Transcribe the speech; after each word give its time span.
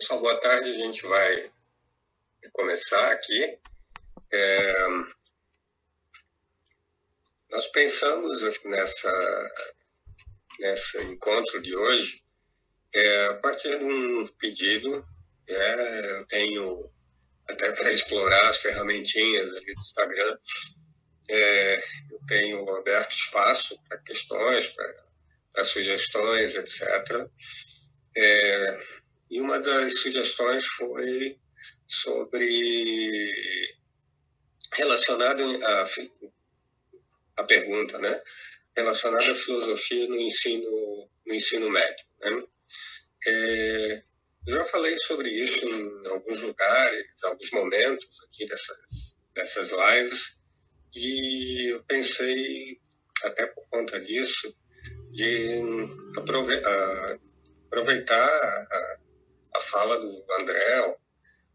Pessoal, 0.00 0.20
boa 0.20 0.40
tarde. 0.40 0.70
A 0.70 0.76
gente 0.76 1.06
vai 1.06 1.52
começar 2.54 3.12
aqui. 3.12 3.58
É... 4.32 4.86
Nós 7.50 7.66
pensamos 7.66 8.40
nessa 8.64 9.50
nesse 10.58 11.02
encontro 11.02 11.60
de 11.60 11.76
hoje 11.76 12.24
é, 12.94 13.26
a 13.26 13.34
partir 13.34 13.78
de 13.78 13.84
um 13.84 14.26
pedido. 14.38 15.04
É, 15.46 16.16
eu 16.16 16.26
tenho 16.28 16.90
até 17.46 17.70
para 17.72 17.92
explorar 17.92 18.48
as 18.48 18.56
ferramentinhas 18.56 19.52
ali 19.52 19.74
do 19.74 19.80
Instagram. 19.82 20.38
É, 21.28 21.78
eu 22.10 22.20
tenho 22.26 22.74
aberto 22.74 23.12
espaço 23.12 23.78
para 23.86 23.98
questões, 23.98 24.74
para 25.52 25.62
sugestões, 25.62 26.54
etc. 26.54 27.28
É, 28.16 28.99
e 29.30 29.40
uma 29.40 29.58
das 29.58 30.00
sugestões 30.00 30.66
foi 30.66 31.38
sobre 31.86 33.78
relacionado 34.72 35.42
a, 35.64 35.84
a 37.36 37.44
pergunta, 37.44 37.98
né? 37.98 38.20
Relacionada 38.76 39.30
à 39.30 39.34
filosofia 39.34 40.08
no 40.08 40.18
ensino 40.20 41.08
no 41.26 41.34
ensino 41.34 41.70
médio. 41.70 42.04
Né? 42.20 42.44
É, 43.26 44.02
já 44.48 44.64
falei 44.64 44.96
sobre 44.98 45.28
isso 45.30 45.66
em 45.68 46.06
alguns 46.08 46.40
lugares, 46.40 47.22
alguns 47.24 47.50
momentos 47.52 48.24
aqui 48.24 48.46
dessas 48.46 49.18
dessas 49.34 49.70
lives 49.70 50.40
e 50.94 51.72
eu 51.72 51.84
pensei 51.84 52.80
até 53.22 53.46
por 53.46 53.68
conta 53.68 54.00
disso 54.00 54.52
de 55.12 55.62
aproveitar, 56.16 57.18
aproveitar 57.66 58.26
a, 58.26 58.98
a 59.54 59.60
fala 59.60 59.98
do 59.98 60.26
André 60.38 60.96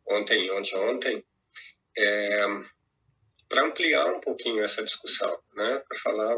ontem, 0.08 0.52
ontem, 0.52 0.76
ontem, 0.78 1.26
é, 1.98 2.46
para 3.50 3.64
ampliar 3.64 4.14
um 4.14 4.20
pouquinho 4.20 4.64
essa 4.64 4.84
discussão, 4.84 5.40
né? 5.56 5.82
para 5.88 5.98
falar 6.00 6.38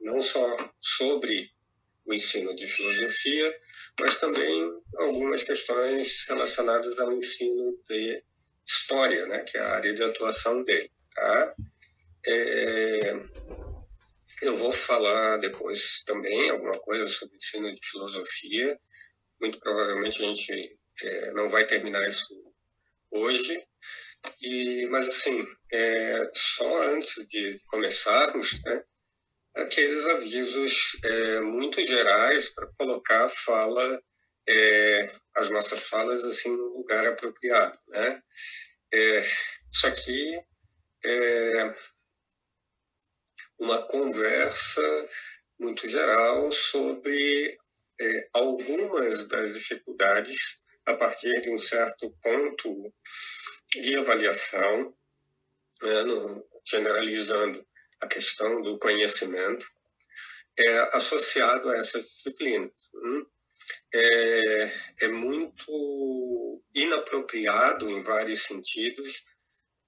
não 0.00 0.20
só 0.20 0.56
sobre 0.80 1.50
o 2.04 2.12
ensino 2.12 2.54
de 2.54 2.66
filosofia, 2.66 3.58
mas 4.00 4.18
também 4.18 4.70
algumas 4.96 5.42
questões 5.42 6.24
relacionadas 6.28 6.98
ao 6.98 7.12
ensino 7.12 7.78
de 7.88 8.22
história, 8.66 9.26
né? 9.26 9.42
que 9.44 9.56
é 9.56 9.60
a 9.60 9.74
área 9.74 9.94
de 9.94 10.02
atuação 10.02 10.64
dele. 10.64 10.90
Tá? 11.14 11.54
É, 12.26 13.16
eu 14.42 14.56
vou 14.56 14.72
falar 14.72 15.38
depois 15.38 16.02
também 16.04 16.50
alguma 16.50 16.78
coisa 16.80 17.08
sobre 17.08 17.36
ensino 17.36 17.72
de 17.72 17.80
filosofia. 17.86 18.78
Muito 19.40 19.58
provavelmente 19.60 20.22
a 20.22 20.26
gente 20.26 20.78
é, 21.02 21.30
não 21.32 21.48
vai 21.48 21.66
terminar 21.66 22.06
isso 22.06 22.26
hoje. 23.10 23.62
E, 24.40 24.86
mas, 24.86 25.08
assim, 25.08 25.46
é, 25.72 26.30
só 26.32 26.82
antes 26.84 27.26
de 27.28 27.58
começarmos, 27.66 28.62
né, 28.64 28.84
aqueles 29.54 30.04
avisos 30.06 30.96
é, 31.04 31.40
muito 31.40 31.84
gerais 31.84 32.48
para 32.50 32.68
colocar 32.78 33.24
a 33.24 33.28
fala, 33.28 34.02
é, 34.48 35.14
as 35.34 35.50
nossas 35.50 35.88
falas, 35.88 36.24
assim, 36.24 36.50
no 36.50 36.78
lugar 36.78 37.06
apropriado, 37.06 37.78
né? 37.88 38.22
É, 38.92 39.20
isso 39.72 39.86
aqui 39.86 40.38
é 41.04 41.74
uma 43.58 43.82
conversa 43.86 45.08
muito 45.58 45.88
geral 45.88 46.50
sobre 46.52 47.56
é, 48.00 48.28
algumas 48.32 49.28
das 49.28 49.54
dificuldades 49.54 50.61
a 50.86 50.94
partir 50.94 51.40
de 51.42 51.50
um 51.50 51.58
certo 51.58 52.10
ponto 52.22 52.94
de 53.74 53.96
avaliação, 53.96 54.94
né, 55.82 56.02
no, 56.02 56.46
generalizando 56.64 57.66
a 58.00 58.06
questão 58.06 58.60
do 58.60 58.78
conhecimento, 58.78 59.66
é 60.58 60.78
associado 60.96 61.70
a 61.70 61.76
essas 61.76 62.04
disciplinas. 62.04 62.90
Hum? 62.94 63.26
É, 63.94 64.72
é, 65.02 65.08
muito 65.08 66.62
inapropriado 66.74 67.88
em 67.90 68.00
vários 68.00 68.42
sentidos 68.42 69.22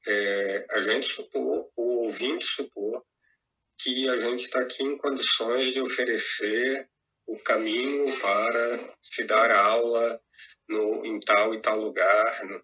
é, 0.06 0.66
a 0.71 0.81
gente 0.81 1.09
supor, 1.09 1.71
o 1.76 2.05
ouvinte 2.05 2.44
supor, 2.44 3.05
que 3.78 4.09
a 4.09 4.16
gente 4.16 4.44
está 4.44 4.61
aqui 4.61 4.82
em 4.82 4.97
condições 4.97 5.72
de 5.72 5.81
oferecer 5.81 6.88
o 7.26 7.38
caminho 7.38 8.16
para 8.21 8.97
se 9.03 9.25
dar 9.25 9.50
aula 9.50 10.21
no, 10.69 11.04
em 11.04 11.20
tal 11.20 11.54
e 11.54 11.60
tal 11.60 11.78
lugar, 11.78 12.44
no, 12.44 12.62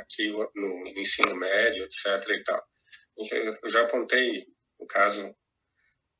aqui 0.00 0.30
no, 0.30 0.50
no, 0.54 0.88
ensino 1.00 1.34
médio, 1.34 1.84
etc. 1.84 2.28
E 2.30 2.42
tal. 2.44 2.62
Eu 3.62 3.70
já 3.70 3.82
apontei, 3.82 4.46
no 4.78 4.86
caso, 4.86 5.34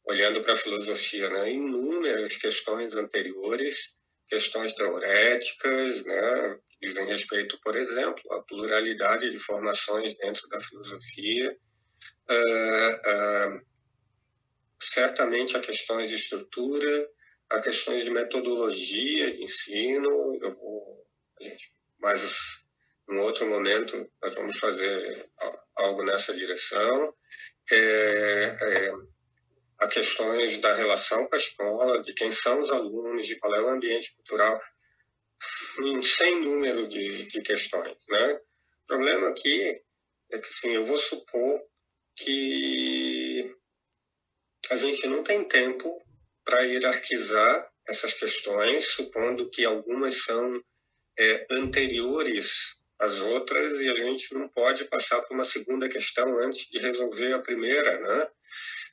olhando 0.04 0.42
para 0.42 0.54
a 0.54 0.56
filosofia, 0.56 1.28
né, 1.30 1.52
inúmeras 1.52 2.36
questões 2.36 2.94
anteriores, 2.94 3.94
questões 4.26 4.74
teoréticas, 4.74 6.04
né, 6.04 6.58
que 6.68 6.86
dizem 6.86 7.06
respeito, 7.06 7.58
por 7.62 7.76
exemplo, 7.76 8.32
à 8.32 8.42
pluralidade 8.42 9.30
de 9.30 9.38
formações 9.38 10.16
dentro 10.16 10.48
da 10.48 10.60
filosofia, 10.60 11.56
uh, 12.30 13.54
uh, 13.54 13.66
certamente 14.80 15.56
a 15.56 15.60
questões 15.60 16.08
de 16.08 16.16
estrutura, 16.16 17.10
a 17.50 17.60
questões 17.60 18.04
de 18.04 18.10
metodologia 18.10 19.32
de 19.32 19.44
ensino, 19.44 20.38
eu 20.40 20.52
vou 20.54 21.07
mas 21.99 22.22
num 23.09 23.21
outro 23.21 23.47
momento 23.47 24.10
nós 24.22 24.34
vamos 24.34 24.59
fazer 24.59 25.26
algo 25.76 26.03
nessa 26.03 26.34
direção. 26.34 27.15
É, 27.71 28.56
é, 28.60 28.93
a 29.78 29.87
questões 29.87 30.59
da 30.59 30.75
relação 30.75 31.27
com 31.27 31.34
a 31.34 31.38
escola, 31.38 32.03
de 32.03 32.12
quem 32.12 32.32
são 32.32 32.60
os 32.62 32.71
alunos, 32.72 33.27
de 33.27 33.37
qual 33.38 33.54
é 33.54 33.62
o 33.62 33.69
ambiente 33.69 34.12
cultural, 34.16 34.60
em 35.84 36.03
sem 36.03 36.41
número 36.41 36.88
de, 36.88 37.27
de 37.27 37.43
questões, 37.43 38.04
né? 38.09 38.32
O 38.82 38.87
problema 38.87 39.28
aqui 39.28 39.81
é 40.32 40.38
que, 40.38 40.48
assim, 40.48 40.71
eu 40.71 40.84
vou 40.84 40.98
supor 40.98 41.62
que 42.16 43.54
a 44.71 44.77
gente 44.77 45.06
não 45.06 45.22
tem 45.22 45.44
tempo 45.44 45.97
para 46.44 46.62
hierarquizar 46.62 47.71
essas 47.87 48.12
questões, 48.15 48.88
supondo 48.88 49.48
que 49.48 49.65
algumas 49.65 50.25
são 50.25 50.60
é, 51.18 51.46
anteriores 51.50 52.78
às 52.98 53.20
outras 53.20 53.80
e 53.80 53.88
a 53.88 53.94
gente 53.94 54.34
não 54.34 54.48
pode 54.48 54.84
passar 54.84 55.20
por 55.22 55.34
uma 55.34 55.44
segunda 55.44 55.88
questão 55.88 56.38
antes 56.40 56.68
de 56.68 56.78
resolver 56.78 57.32
a 57.32 57.40
primeira, 57.40 57.98
né? 57.98 58.30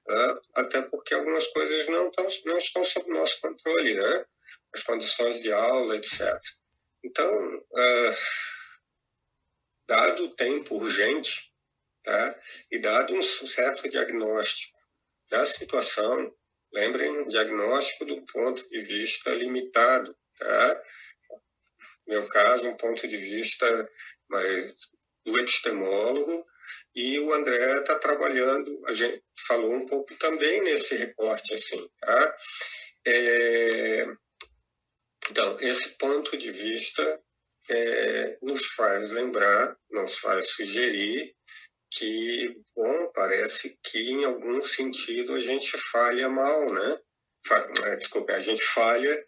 Ah, 0.08 0.42
até 0.56 0.82
porque 0.84 1.14
algumas 1.14 1.48
coisas 1.48 1.88
não, 1.88 2.12
tão, 2.12 2.28
não 2.46 2.58
estão 2.58 2.86
sob 2.86 3.10
nosso 3.10 3.40
controle, 3.42 3.96
né? 3.96 4.26
As 4.74 4.84
condições 4.84 5.42
de 5.42 5.52
aula, 5.52 5.98
etc. 5.98 6.40
Então, 7.04 7.58
uh, 7.58 8.16
dado 9.88 10.26
o 10.26 10.36
tempo 10.36 10.76
urgente, 10.76 11.52
tá? 12.04 12.40
E 12.72 12.78
dado 12.78 13.16
um 13.16 13.22
certo 13.22 13.90
diagnóstico 13.90 14.78
da 15.32 15.44
situação, 15.46 16.32
lembrem, 16.72 17.28
diagnóstico 17.28 18.06
do 18.06 18.24
ponto 18.28 18.68
de 18.70 18.82
vista 18.82 19.32
limitado, 19.32 20.16
tá? 20.38 20.84
Meu 22.08 22.28
caso, 22.28 22.68
um 22.68 22.78
ponto 22.78 23.08
de 23.08 23.18
vista 23.18 23.90
mais 24.30 24.76
do 25.26 25.40
epistemólogo, 25.40 26.44
e 26.96 27.20
o 27.20 27.34
André 27.34 27.80
está 27.80 28.00
trabalhando, 28.00 28.82
a 28.88 28.94
gente 28.94 29.22
falou 29.48 29.74
um 29.74 29.86
pouco 29.86 30.16
também 30.16 30.62
nesse 30.62 30.96
recorte, 30.96 31.54
assim, 31.54 31.90
tá? 32.00 32.38
É, 33.06 34.06
então, 35.30 35.58
esse 35.60 35.98
ponto 35.98 36.38
de 36.38 36.52
vista 36.52 37.22
é, 37.70 38.38
nos 38.42 38.66
faz 38.68 39.12
lembrar, 39.12 39.78
nos 39.90 40.20
faz 40.20 40.50
sugerir 40.52 41.36
que, 41.92 42.56
bom, 42.76 43.12
parece 43.14 43.78
que 43.84 44.00
em 44.12 44.26
algum 44.26 44.62
sentido 44.62 45.34
a 45.34 45.40
gente 45.40 45.78
falha 45.78 46.30
mal, 46.30 46.74
né? 46.74 47.00
Fa 47.46 47.60
desculpa, 47.96 48.34
a 48.34 48.40
gente 48.40 48.64
falha 48.64 49.24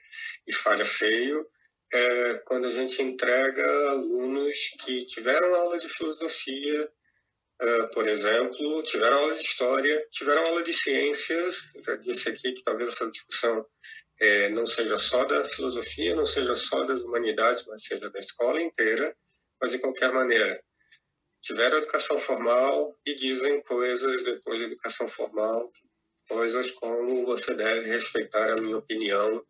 e 0.48 0.54
falha 0.54 0.86
feio 0.86 1.48
é 1.94 2.34
quando 2.46 2.68
a 2.68 2.72
gente 2.72 3.02
entrega 3.02 3.66
alunos 3.90 4.58
que 4.84 5.06
tiveram 5.06 5.56
aula 5.56 5.78
de 5.78 5.88
filosofia, 5.88 6.92
uh, 7.62 7.92
por 7.94 8.08
exemplo, 8.08 8.84
tiveram 8.84 9.18
aula 9.18 9.36
de 9.36 9.42
história, 9.42 10.08
tiveram 10.12 10.46
aula 10.48 10.64
de 10.64 10.74
ciências. 10.74 11.74
Já 11.86 11.96
disse 11.96 12.30
aqui 12.30 12.54
que 12.54 12.64
talvez 12.64 12.90
essa 12.90 13.10
discussão 13.10 13.66
é, 14.20 14.50
não 14.50 14.66
seja 14.66 14.98
só 14.98 15.24
da 15.26 15.46
filosofia, 15.46 16.16
não 16.16 16.26
seja 16.26 16.56
só 16.56 16.84
das 16.84 17.02
humanidades, 17.02 17.66
mas 17.68 17.84
seja 17.84 18.10
da 18.10 18.20
escola 18.20 18.62
inteira. 18.62 19.16
Mas 19.62 19.72
de 19.72 19.80
qualquer 19.80 20.12
maneira, 20.12 20.62
tiveram 21.42 21.78
educação 21.78 22.20
formal 22.20 22.96
e 23.06 23.16
dizem 23.16 23.62
coisas 23.62 24.24
depois 24.24 24.60
da 24.60 24.66
educação 24.66 25.08
formal, 25.08 25.72
coisas 26.28 26.72
como 26.72 27.26
você 27.26 27.56
deve 27.56 27.90
respeitar 27.90 28.52
a 28.52 28.62
minha 28.62 28.78
opinião 28.78 29.44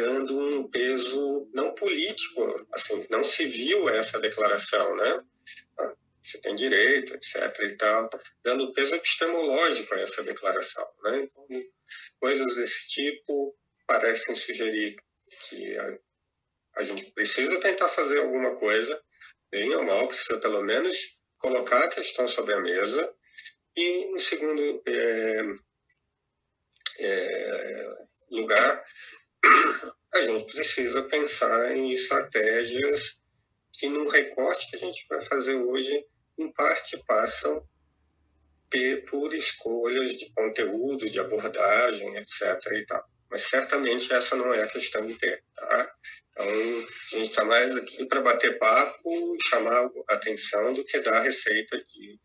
dando 0.00 0.38
um 0.38 0.70
peso 0.70 1.48
não 1.52 1.74
político, 1.74 2.66
assim, 2.72 3.06
não 3.10 3.22
civil 3.22 3.88
a 3.88 3.96
essa 3.96 4.18
declaração, 4.18 4.96
né? 4.96 5.24
Ah, 5.78 5.94
você 6.22 6.40
tem 6.40 6.54
direito, 6.54 7.14
etc. 7.14 7.36
e 7.64 7.76
tal, 7.76 8.08
dando 8.42 8.72
peso 8.72 8.94
epistemológico 8.94 9.94
a 9.94 10.00
essa 10.00 10.22
declaração, 10.22 10.86
né? 11.02 11.20
Então, 11.20 11.46
coisas 12.18 12.56
desse 12.56 12.88
tipo 12.88 13.54
parecem 13.86 14.34
sugerir 14.34 14.96
que 15.48 15.76
a, 15.76 15.98
a 16.76 16.82
gente 16.82 17.10
precisa 17.12 17.60
tentar 17.60 17.88
fazer 17.88 18.20
alguma 18.20 18.56
coisa, 18.56 19.00
bem 19.50 19.74
ou 19.74 19.84
mal, 19.84 20.08
precisa 20.08 20.38
pelo 20.38 20.62
menos 20.62 21.20
colocar 21.38 21.84
a 21.84 21.88
questão 21.88 22.26
sobre 22.26 22.54
a 22.54 22.60
mesa 22.60 23.14
e, 23.76 24.14
em 24.14 24.18
segundo 24.18 24.82
é, 24.86 25.42
é, 27.00 27.92
lugar, 28.30 28.84
a 30.12 30.22
gente 30.22 30.52
precisa 30.52 31.02
pensar 31.02 31.76
em 31.76 31.92
estratégias 31.92 33.22
que, 33.72 33.88
no 33.88 34.08
recorte 34.08 34.68
que 34.70 34.76
a 34.76 34.78
gente 34.78 35.06
vai 35.08 35.20
fazer 35.20 35.54
hoje, 35.54 36.04
em 36.38 36.52
parte 36.52 36.96
passam 37.06 37.64
por 39.08 39.34
escolhas 39.34 40.12
de 40.12 40.32
conteúdo, 40.32 41.08
de 41.08 41.18
abordagem, 41.18 42.16
etc. 42.16 42.42
E 42.72 42.86
tal. 42.86 43.04
Mas 43.30 43.42
certamente 43.42 44.12
essa 44.12 44.36
não 44.36 44.52
é 44.52 44.62
a 44.62 44.68
questão 44.68 45.08
inteira. 45.08 45.42
Tá? 45.54 45.92
Então, 46.30 46.46
a 46.46 47.16
gente 47.18 47.30
está 47.30 47.44
mais 47.44 47.76
aqui 47.76 48.06
para 48.06 48.20
bater 48.20 48.58
papo 48.58 49.36
e 49.36 49.48
chamar 49.48 49.88
a 50.08 50.14
atenção 50.14 50.72
do 50.74 50.84
que 50.84 51.00
dar 51.00 51.20
receita 51.20 51.82
de, 51.82 52.18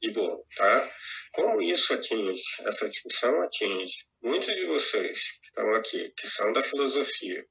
de 0.00 0.10
bolo. 0.10 0.44
Tá? 0.56 0.90
Como 1.32 1.62
isso 1.62 1.92
atinge, 1.92 2.42
essa 2.60 2.88
discussão 2.88 3.42
atinge 3.42 3.92
muitos 4.22 4.54
de 4.54 4.64
vocês 4.66 5.22
que 5.40 5.46
estão 5.46 5.74
aqui, 5.74 6.12
que 6.16 6.26
são 6.26 6.52
da 6.52 6.62
filosofia, 6.62 7.44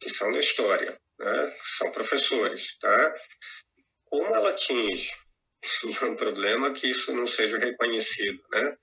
que 0.00 0.08
são 0.08 0.32
da 0.32 0.38
história, 0.38 0.98
né? 1.18 1.56
são 1.76 1.90
professores, 1.92 2.78
tá? 2.78 3.14
Como 4.04 4.34
ela 4.34 4.50
atinge? 4.50 5.10
é 6.00 6.04
um 6.06 6.16
problema 6.16 6.72
que 6.72 6.88
isso 6.88 7.12
não 7.12 7.26
seja 7.26 7.58
reconhecido, 7.58 8.40
né? 8.52 8.76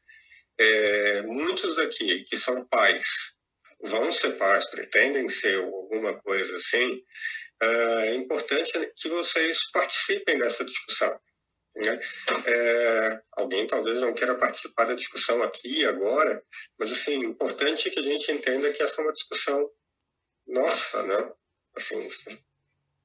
É, 0.57 1.21
muitos 1.23 1.75
daqui 1.75 2.23
que 2.23 2.37
são 2.37 2.65
pais, 2.67 3.35
vão 3.81 4.11
ser 4.11 4.31
pais, 4.37 4.65
pretendem 4.69 5.27
ser 5.27 5.57
alguma 5.57 6.19
coisa 6.21 6.55
assim, 6.55 7.01
é 7.61 8.15
importante 8.15 8.71
que 8.95 9.09
vocês 9.09 9.69
participem 9.71 10.37
dessa 10.37 10.65
discussão. 10.65 11.17
Né? 11.75 11.99
É, 12.45 13.21
alguém 13.33 13.67
talvez 13.67 13.99
não 13.99 14.13
queira 14.13 14.35
participar 14.35 14.85
da 14.85 14.93
discussão 14.93 15.43
aqui 15.43 15.85
agora, 15.85 16.41
mas 16.79 16.91
assim, 16.91 17.15
importante 17.15 17.89
que 17.89 17.99
a 17.99 18.03
gente 18.03 18.31
entenda 18.31 18.71
que 18.71 18.81
essa 18.81 19.01
é 19.01 19.03
uma 19.03 19.13
discussão 19.13 19.69
nossa, 20.47 21.03
né? 21.03 21.31
Assim, 21.75 22.07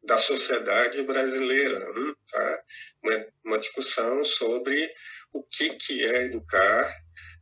da 0.02 0.16
sociedade 0.16 1.02
brasileira, 1.02 1.90
hum, 1.90 2.14
tá? 2.30 2.62
uma, 3.02 3.26
uma 3.44 3.58
discussão 3.58 4.24
sobre 4.24 4.92
o 5.32 5.42
que 5.42 5.70
que 5.70 6.04
é 6.04 6.24
educar 6.24 6.90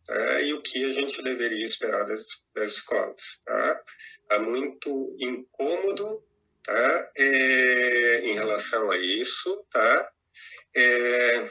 tá? 0.04 0.40
e 0.40 0.52
o 0.54 0.62
que 0.62 0.84
a 0.84 0.92
gente 0.92 1.22
deveria 1.22 1.64
esperar 1.64 2.04
das, 2.04 2.24
das 2.54 2.72
escolas, 2.72 3.42
tá? 3.44 3.82
Há 4.30 4.38
muito 4.38 5.16
incômodo, 5.18 6.24
tá? 6.62 7.10
É, 7.16 8.20
em 8.24 8.34
relação 8.34 8.90
a 8.90 8.98
isso, 8.98 9.66
tá? 9.70 10.12
É, 10.74 11.50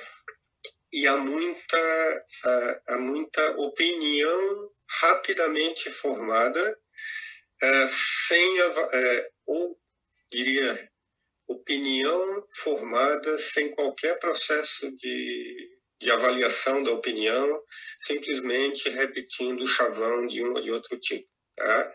e 0.92 1.08
há 1.08 1.18
muita, 1.18 2.26
há, 2.88 2.98
muita 2.98 3.52
opinião 3.58 4.72
rapidamente 5.02 5.90
formada, 5.90 6.80
é, 7.62 7.86
sem, 7.88 8.62
é, 8.62 9.30
ou 9.46 9.78
diria, 10.32 10.90
opinião 11.48 12.46
formada 12.62 13.38
sem 13.38 13.72
qualquer 13.72 14.20
processo 14.20 14.94
de, 14.96 15.78
de 16.00 16.12
avaliação 16.12 16.84
da 16.84 16.92
opinião, 16.92 17.64
simplesmente 17.98 18.90
repetindo 18.90 19.62
o 19.62 19.68
chavão 19.68 20.28
de 20.28 20.44
um 20.44 20.54
ou 20.54 20.62
de 20.62 20.72
outro 20.72 20.98
tipo. 21.00 21.28
Tá? 21.56 21.94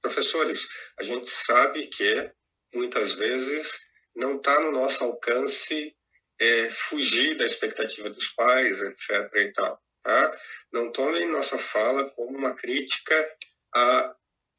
Professores, 0.00 0.68
a 0.98 1.02
gente 1.02 1.28
sabe 1.28 1.86
que 1.88 2.32
muitas 2.74 3.14
vezes 3.14 3.80
não 4.14 4.36
está 4.36 4.60
no 4.60 4.72
nosso 4.72 5.02
alcance 5.04 5.94
é, 6.38 6.70
fugir 6.70 7.36
da 7.36 7.46
expectativa 7.46 8.10
dos 8.10 8.28
pais, 8.28 8.82
etc. 8.82 9.32
E 9.36 9.52
tal, 9.52 9.80
tá? 10.02 10.38
Não 10.72 10.90
tomem 10.90 11.28
nossa 11.28 11.58
fala 11.58 12.08
como 12.10 12.36
uma 12.36 12.54
crítica 12.54 13.36
à 13.74 14.14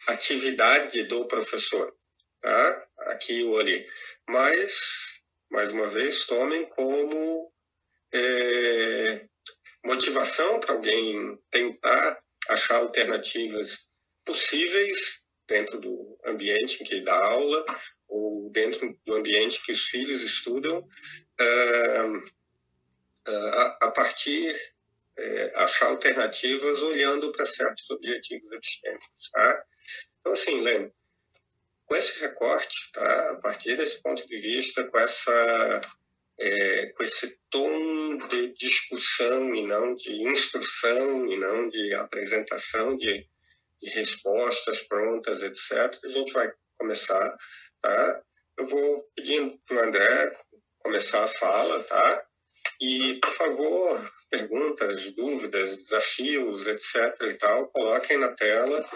atividade 0.07 1.03
do 1.03 1.27
professor, 1.27 1.93
tá? 2.41 2.87
aqui 3.07 3.43
ou 3.43 3.59
ali. 3.59 3.85
Mas, 4.27 5.23
mais 5.51 5.69
uma 5.71 5.87
vez, 5.87 6.25
tomem 6.25 6.65
como 6.69 7.51
é, 8.13 9.25
motivação 9.83 10.59
para 10.59 10.73
alguém 10.73 11.37
tentar 11.49 12.21
achar 12.47 12.75
alternativas 12.75 13.87
possíveis 14.25 15.23
dentro 15.47 15.79
do 15.79 16.17
ambiente 16.25 16.81
em 16.81 16.85
que 16.85 17.01
dá 17.01 17.17
aula 17.17 17.65
ou 18.13 18.47
dentro 18.51 18.95
do 19.03 19.15
ambiente 19.15 19.63
que 19.63 19.71
os 19.71 19.85
filhos 19.85 20.21
estudam, 20.21 20.79
uh, 20.79 22.17
uh, 23.27 23.77
a, 23.81 23.91
partir 23.91 24.53
uh, 24.53 25.51
achar 25.55 25.87
alternativas 25.87 26.79
olhando 26.83 27.31
para 27.31 27.43
certos 27.43 27.89
objetivos 27.89 28.51
epistêmicos. 28.51 29.31
Tá? 29.31 29.65
Então, 30.19 30.33
assim, 30.33 30.61
lembre, 30.61 30.93
com 31.87 31.95
esse 31.95 32.19
recorte, 32.19 32.91
tá? 32.93 33.31
a 33.31 33.35
partir 33.37 33.75
desse 33.77 33.99
ponto 33.99 34.25
de 34.27 34.39
vista, 34.39 34.83
com 34.83 34.99
essa 34.99 35.81
é, 36.39 36.87
com 36.87 37.03
esse 37.03 37.39
tom 37.49 38.17
de 38.29 38.53
discussão 38.53 39.53
e 39.55 39.65
não 39.65 39.93
de 39.93 40.23
instrução 40.23 41.27
e 41.27 41.37
não 41.37 41.67
de 41.69 41.93
apresentação 41.93 42.95
de, 42.95 43.27
de 43.79 43.89
respostas 43.91 44.81
prontas, 44.81 45.43
etc., 45.43 45.95
a 46.03 46.09
gente 46.09 46.33
vai 46.33 46.51
começar 46.75 47.37
tá? 47.83 48.23
Eu 48.57 48.67
vou 48.67 49.03
pedindo 49.15 49.59
para 49.67 49.77
o 49.77 49.79
André 49.81 50.33
começar 50.79 51.23
a 51.23 51.27
fala, 51.27 51.83
tá? 51.83 52.25
E, 52.79 53.19
por 53.19 53.31
favor, 53.31 54.11
perguntas, 54.29 55.13
dúvidas, 55.13 55.83
desafios, 55.83 56.67
etc. 56.67 57.21
e 57.29 57.33
tal, 57.35 57.67
coloquem 57.67 58.17
na 58.17 58.31
tela. 58.31 58.89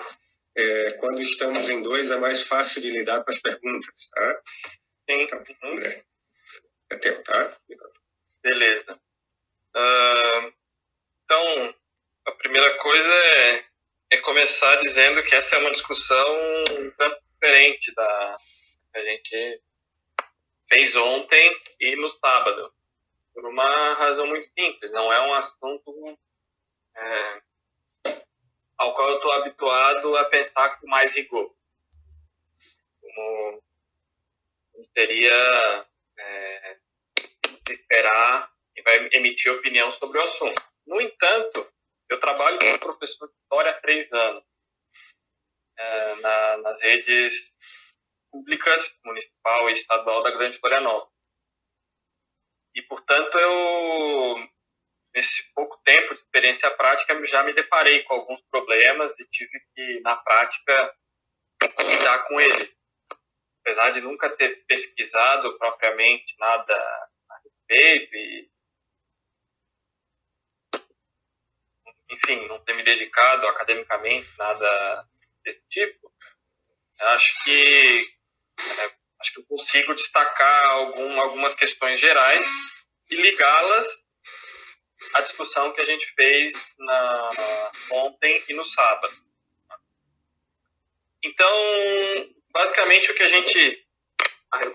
É, 0.56 0.92
quando 0.94 1.22
estamos 1.22 1.70
em 1.70 1.84
dois, 1.84 2.10
é 2.10 2.18
mais 2.18 2.44
fácil 2.44 2.82
de 2.82 2.90
lidar 2.90 3.24
com 3.24 3.32
as 3.32 3.40
perguntas, 3.40 4.10
tá? 4.10 4.42
Sim. 5.10 5.22
Então, 5.22 5.44
André, 5.64 6.04
é 6.90 6.96
teu, 6.96 7.24
tá? 7.24 7.58
Beleza. 8.42 9.00
Uh, 9.76 10.54
então, 11.24 11.76
a 12.26 12.32
primeira 12.32 12.78
coisa 12.80 13.10
é, 13.10 13.66
é 14.12 14.18
começar 14.18 14.76
dizendo 14.78 15.24
que 15.24 15.36
essa 15.36 15.56
é 15.56 15.60
uma 15.60 15.72
discussão 15.72 16.26
um 16.72 16.92
tanto 16.92 17.22
diferente 17.34 17.94
da, 17.94 18.38
a 18.98 19.04
gente 19.04 19.62
fez 20.70 20.96
ontem 20.96 21.62
e 21.80 21.96
no 21.96 22.10
sábado, 22.10 22.74
por 23.34 23.46
uma 23.46 23.94
razão 23.94 24.28
muito 24.28 24.50
simples. 24.58 24.92
Não 24.92 25.12
é 25.12 25.22
um 25.28 25.34
assunto 25.34 26.18
é, 26.96 27.42
ao 28.78 28.94
qual 28.94 29.10
eu 29.10 29.18
estou 29.18 29.32
habituado 29.32 30.18
a 30.18 30.26
pensar 30.26 30.80
com 30.80 30.88
mais 30.88 31.12
rigor. 31.14 31.56
Como 33.02 33.64
teria 34.94 35.86
é, 36.18 36.78
se 37.68 37.74
esperar 37.74 38.52
e 38.76 38.82
vai 38.82 39.10
emitir 39.14 39.52
opinião 39.52 39.92
sobre 39.94 40.20
o 40.20 40.24
assunto. 40.24 40.62
No 40.86 41.00
entanto, 41.00 41.68
eu 42.10 42.20
trabalho 42.20 42.58
como 42.60 42.80
professor 42.80 43.28
de 43.28 43.36
história 43.36 43.72
há 43.72 43.82
três 43.82 44.12
anos 44.12 44.44
é, 45.78 46.16
na, 46.16 46.58
nas 46.58 46.82
redes 46.82 47.56
públicas, 48.32 48.94
municipal 49.04 49.70
e 49.70 49.74
estadual 49.74 50.24
da 50.24 50.32
Grande 50.32 50.60
Florianópolis. 50.60 51.14
E, 52.76 52.82
portanto, 52.84 53.38
eu, 53.38 54.50
nesse 55.16 55.52
pouco 55.54 55.82
tempo 55.84 56.14
de 56.14 56.22
experiência 56.22 56.70
prática, 56.72 57.26
já 57.28 57.44
me 57.44 57.54
deparei 57.54 58.04
com 58.04 58.14
alguns 58.14 58.42
problemas 58.52 59.18
e 59.20 59.26
tive 59.30 59.60
que, 59.76 60.00
na 60.02 60.16
prática, 60.16 60.94
lidar 61.80 62.28
com 62.28 62.40
eles. 62.40 62.72
Apesar 63.62 63.92
de 63.92 64.02
nunca 64.02 64.30
ter 64.30 64.64
pesquisado 64.66 65.58
propriamente 65.58 66.36
nada 66.40 66.74
a 67.30 67.38
respeito 67.44 68.16
e 68.16 68.50
enfim, 72.10 72.48
não 72.48 72.64
ter 72.64 72.74
me 72.74 72.84
dedicado 72.84 73.48
academicamente 73.48 74.30
nada 74.38 75.06
desse 75.44 75.62
tipo, 75.70 76.12
acho 77.00 77.44
que 77.44 78.17
é, 78.60 78.92
acho 79.20 79.34
que 79.34 79.40
eu 79.40 79.46
consigo 79.46 79.94
destacar 79.96 80.66
algum, 80.70 81.20
algumas 81.20 81.54
questões 81.54 82.00
gerais 82.00 82.46
e 83.10 83.16
ligá-las 83.16 83.88
à 85.14 85.22
discussão 85.22 85.74
que 85.74 85.82
a 85.82 85.86
gente 85.86 86.06
fez 86.16 86.54
na, 86.80 87.30
ontem 87.92 88.44
e 88.50 88.54
no 88.54 88.66
sábado. 88.66 89.14
Então, 91.24 92.34
basicamente, 92.52 93.12
o 93.12 93.16
que 93.16 93.24
a 93.24 93.30
gente. 93.30 93.88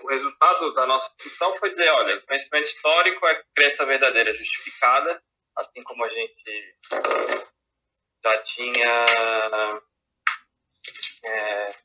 O 0.03 0.07
resultado 0.07 0.73
da 0.75 0.85
nossa 0.85 1.11
discussão 1.17 1.57
foi 1.57 1.69
dizer: 1.71 1.89
olha, 1.89 2.21
conhecimento 2.21 2.67
histórico 2.67 3.25
é 3.25 3.43
crença 3.55 3.85
verdadeira 3.85 4.33
justificada, 4.33 5.21
assim 5.55 5.81
como 5.83 6.05
a 6.05 6.09
gente 6.09 6.77
já 8.23 8.37
tinha, 8.43 9.05
é, 11.25 11.75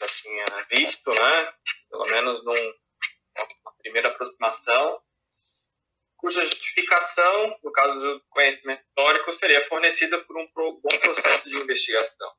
já 0.00 0.06
tinha 0.06 0.66
visto, 0.70 1.12
né? 1.12 1.54
pelo 1.90 2.06
menos 2.06 2.44
num, 2.44 2.54
numa 2.54 3.76
primeira 3.78 4.08
aproximação, 4.08 5.02
cuja 6.16 6.42
justificação, 6.42 7.58
no 7.62 7.72
caso 7.72 7.98
do 7.98 8.24
conhecimento 8.30 8.82
histórico, 8.82 9.32
seria 9.32 9.66
fornecida 9.66 10.22
por 10.24 10.38
um 10.38 10.48
bom 10.54 10.98
processo 11.00 11.48
de 11.48 11.56
investigação. 11.56 12.32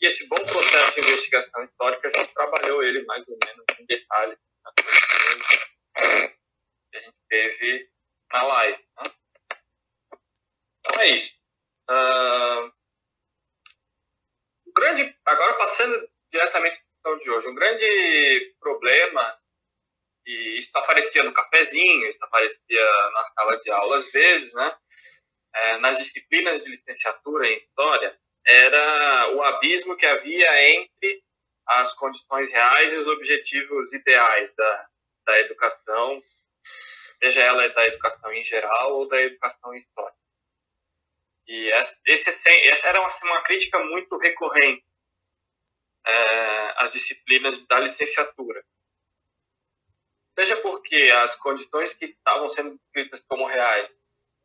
E 0.00 0.06
esse 0.06 0.28
bom 0.28 0.36
processo 0.36 1.00
de 1.00 1.06
investigação 1.06 1.64
histórica, 1.64 2.08
a 2.08 2.18
gente 2.18 2.34
trabalhou 2.34 2.82
ele 2.82 3.04
mais 3.04 3.26
ou 3.28 3.38
menos 3.44 3.64
em 3.78 3.86
detalhe 3.86 4.36
que 6.90 6.98
a 6.98 7.00
gente 7.00 7.20
teve 7.28 7.90
na 8.32 8.42
live. 8.42 8.84
Né? 8.98 9.12
Então 10.80 11.02
é 11.02 11.08
isso. 11.08 11.34
Uh, 11.88 12.72
grande, 14.74 15.16
agora 15.24 15.54
passando 15.54 16.08
diretamente 16.36 16.80
para 17.02 17.14
a 17.14 17.18
de 17.18 17.30
hoje, 17.30 17.48
um 17.48 17.54
grande 17.54 18.54
problema, 18.60 19.38
e 20.26 20.58
isso 20.58 20.70
aparecia 20.74 21.22
no 21.22 21.32
cafezinho, 21.32 22.10
isso 22.10 22.18
aparecia 22.22 22.84
na 23.12 23.24
sala 23.28 23.56
de 23.58 23.70
aula 23.70 23.98
às 23.98 24.12
vezes, 24.12 24.52
né? 24.54 24.76
É, 25.54 25.78
nas 25.78 25.98
disciplinas 25.98 26.62
de 26.62 26.68
licenciatura 26.68 27.48
em 27.48 27.56
História, 27.58 28.18
era 28.46 29.30
o 29.34 29.42
abismo 29.42 29.96
que 29.96 30.04
havia 30.04 30.70
entre 30.74 31.22
as 31.66 31.94
condições 31.94 32.50
reais 32.50 32.92
e 32.92 32.96
os 32.96 33.08
objetivos 33.08 33.92
ideais 33.92 34.54
da, 34.54 34.88
da 35.26 35.40
educação, 35.40 36.22
seja 37.22 37.40
ela 37.40 37.68
da 37.70 37.86
educação 37.86 38.32
em 38.32 38.44
geral 38.44 38.98
ou 38.98 39.08
da 39.08 39.20
educação 39.22 39.74
em 39.74 39.78
história. 39.78 40.14
E 41.48 41.70
essa, 41.70 41.96
esse, 42.04 42.28
essa 42.68 42.88
era 42.88 43.00
uma, 43.00 43.08
uma 43.24 43.42
crítica 43.42 43.78
muito 43.78 44.18
recorrente 44.18 44.85
é, 46.06 46.84
às 46.84 46.92
disciplinas 46.92 47.64
da 47.66 47.80
licenciatura. 47.80 48.64
Seja 50.38 50.56
porque 50.58 50.96
as 51.22 51.34
condições 51.36 51.94
que 51.94 52.06
estavam 52.06 52.48
sendo 52.48 52.78
descritas 52.78 53.24
como 53.26 53.46
reais 53.46 53.90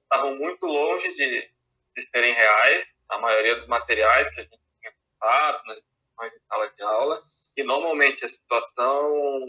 estavam 0.03 0.36
muito 0.36 0.65
longe 0.65 1.13
de, 1.13 1.51
de 1.96 2.01
serem 2.01 2.34
reais, 2.34 2.88
a 3.10 3.18
maioria 3.20 3.56
dos 3.56 3.68
materiais 3.68 4.30
que 4.30 4.39
a 4.39 4.44
gente 4.44 4.60
tinha 4.80 4.94
contato 4.94 5.65
nas 5.65 5.77
instituições 5.77 6.32
de 6.32 6.39
sala 6.48 6.70
de 6.70 6.84
aula, 6.84 7.20
e 7.58 7.63
normalmente 7.63 8.25
a 8.25 8.30
situação, 8.30 9.46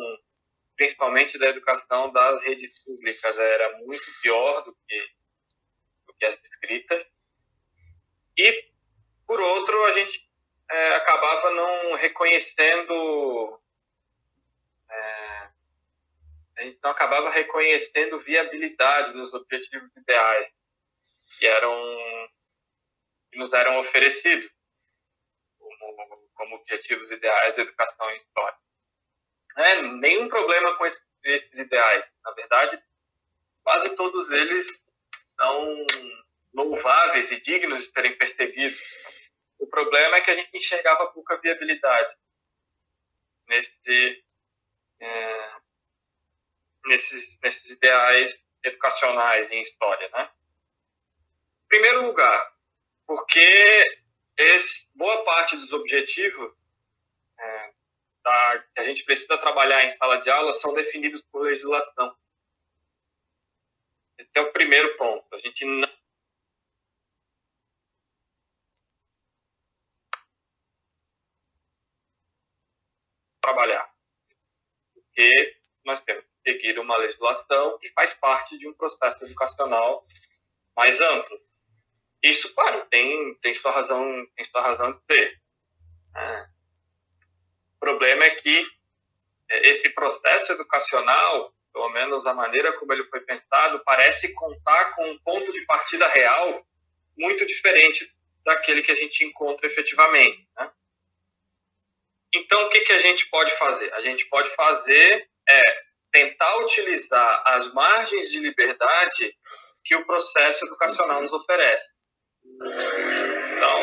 principalmente 0.76 1.38
da 1.38 1.46
educação 1.46 2.10
das 2.10 2.42
redes 2.42 2.84
públicas, 2.84 3.38
era 3.38 3.78
muito 3.78 4.04
pior 4.20 4.64
do 4.64 4.76
que, 4.86 5.08
do 6.06 6.14
que 6.14 6.26
as 6.26 6.38
escritas. 6.44 7.06
E, 8.36 8.72
por 9.26 9.40
outro, 9.40 9.84
a 9.84 9.92
gente 9.98 10.28
é, 10.72 10.94
acabava 10.94 11.50
não 11.50 11.94
reconhecendo. 11.96 13.60
É, 14.90 15.48
a 16.56 16.62
gente 16.62 16.78
não 16.82 16.90
acabava 16.90 17.30
reconhecendo 17.30 18.20
viabilidade 18.20 19.14
nos 19.14 19.32
objetivos 19.34 19.90
ideais 19.96 20.52
que 21.38 21.46
eram 21.46 22.28
que 23.30 23.38
nos 23.38 23.52
eram 23.52 23.80
oferecidos 23.80 24.50
como, 25.58 26.28
como 26.34 26.56
objetivos 26.56 27.10
ideais 27.10 27.56
da 27.56 27.62
educação 27.62 28.10
em 28.10 28.16
história. 28.18 28.58
É, 29.56 29.82
nenhum 29.82 30.28
problema 30.28 30.76
com 30.76 30.86
esses, 30.86 31.04
esses 31.24 31.58
ideais. 31.58 32.04
Na 32.24 32.32
verdade, 32.32 32.82
quase 33.62 33.96
todos 33.96 34.30
eles 34.30 34.68
são 35.36 35.86
louváveis 36.54 37.30
e 37.30 37.40
dignos 37.40 37.84
de 37.84 37.92
serem 37.92 38.16
perseguidos. 38.16 38.80
O 39.62 39.66
problema 39.68 40.16
é 40.16 40.20
que 40.20 40.30
a 40.32 40.34
gente 40.34 40.56
enxergava 40.56 41.12
pouca 41.12 41.40
viabilidade 41.40 42.16
nesse, 43.46 44.24
é, 44.98 45.52
nesses, 46.86 47.38
nesses 47.40 47.70
ideais 47.70 48.42
educacionais 48.64 49.52
em 49.52 49.62
história, 49.62 50.08
né? 50.08 50.28
Em 51.64 51.68
primeiro 51.68 52.06
lugar, 52.06 52.52
porque 53.06 54.02
esse, 54.36 54.90
boa 54.96 55.24
parte 55.24 55.56
dos 55.56 55.72
objetivos 55.72 56.52
é, 57.38 57.72
da, 58.24 58.64
que 58.74 58.80
a 58.80 58.84
gente 58.84 59.04
precisa 59.04 59.38
trabalhar 59.38 59.84
em 59.84 59.90
sala 59.90 60.16
de 60.22 60.28
aula 60.28 60.54
são 60.54 60.74
definidos 60.74 61.22
por 61.22 61.42
legislação. 61.42 62.16
Esse 64.18 64.30
é 64.34 64.40
o 64.40 64.52
primeiro 64.52 64.96
ponto. 64.96 65.32
A 65.32 65.38
gente 65.38 65.64
não 65.64 66.02
trabalhar. 73.42 73.92
Porque 75.14 75.56
nós 75.84 76.00
temos 76.00 76.24
que 76.24 76.52
seguir 76.52 76.78
uma 76.78 76.96
legislação 76.96 77.78
que 77.78 77.92
faz 77.92 78.14
parte 78.14 78.56
de 78.58 78.66
um 78.66 78.72
processo 78.72 79.24
educacional 79.24 80.02
mais 80.74 80.98
amplo. 81.00 81.36
Isso, 82.22 82.54
claro, 82.54 82.86
tem, 82.90 83.34
tem, 83.42 83.52
sua, 83.52 83.72
razão, 83.72 84.26
tem 84.34 84.46
sua 84.46 84.62
razão 84.62 84.92
de 84.92 85.00
ser. 85.14 85.40
É. 86.16 86.46
O 87.76 87.80
problema 87.80 88.24
é 88.24 88.30
que 88.30 88.66
é, 89.50 89.68
esse 89.68 89.90
processo 89.90 90.52
educacional, 90.52 91.52
pelo 91.72 91.90
menos 91.90 92.26
a 92.26 92.32
maneira 92.32 92.72
como 92.78 92.92
ele 92.92 93.04
foi 93.04 93.20
pensado, 93.20 93.82
parece 93.84 94.32
contar 94.34 94.94
com 94.94 95.10
um 95.10 95.18
ponto 95.18 95.52
de 95.52 95.64
partida 95.66 96.08
real 96.08 96.66
muito 97.18 97.44
diferente 97.44 98.10
daquele 98.44 98.82
que 98.82 98.92
a 98.92 98.96
gente 98.96 99.24
encontra 99.24 99.66
efetivamente. 99.66 100.48
Né? 100.56 100.72
Então, 102.34 102.64
o 102.64 102.70
que, 102.70 102.80
que 102.80 102.92
a 102.92 102.98
gente 102.98 103.28
pode 103.28 103.50
fazer? 103.56 103.92
A 103.94 104.04
gente 104.04 104.24
pode 104.26 104.48
fazer 104.54 105.28
é 105.48 105.76
tentar 106.12 106.58
utilizar 106.58 107.42
as 107.46 107.72
margens 107.72 108.30
de 108.30 108.38
liberdade 108.38 109.36
que 109.84 109.96
o 109.96 110.06
processo 110.06 110.64
educacional 110.66 111.22
nos 111.22 111.32
oferece. 111.32 111.92
Então, 112.44 113.78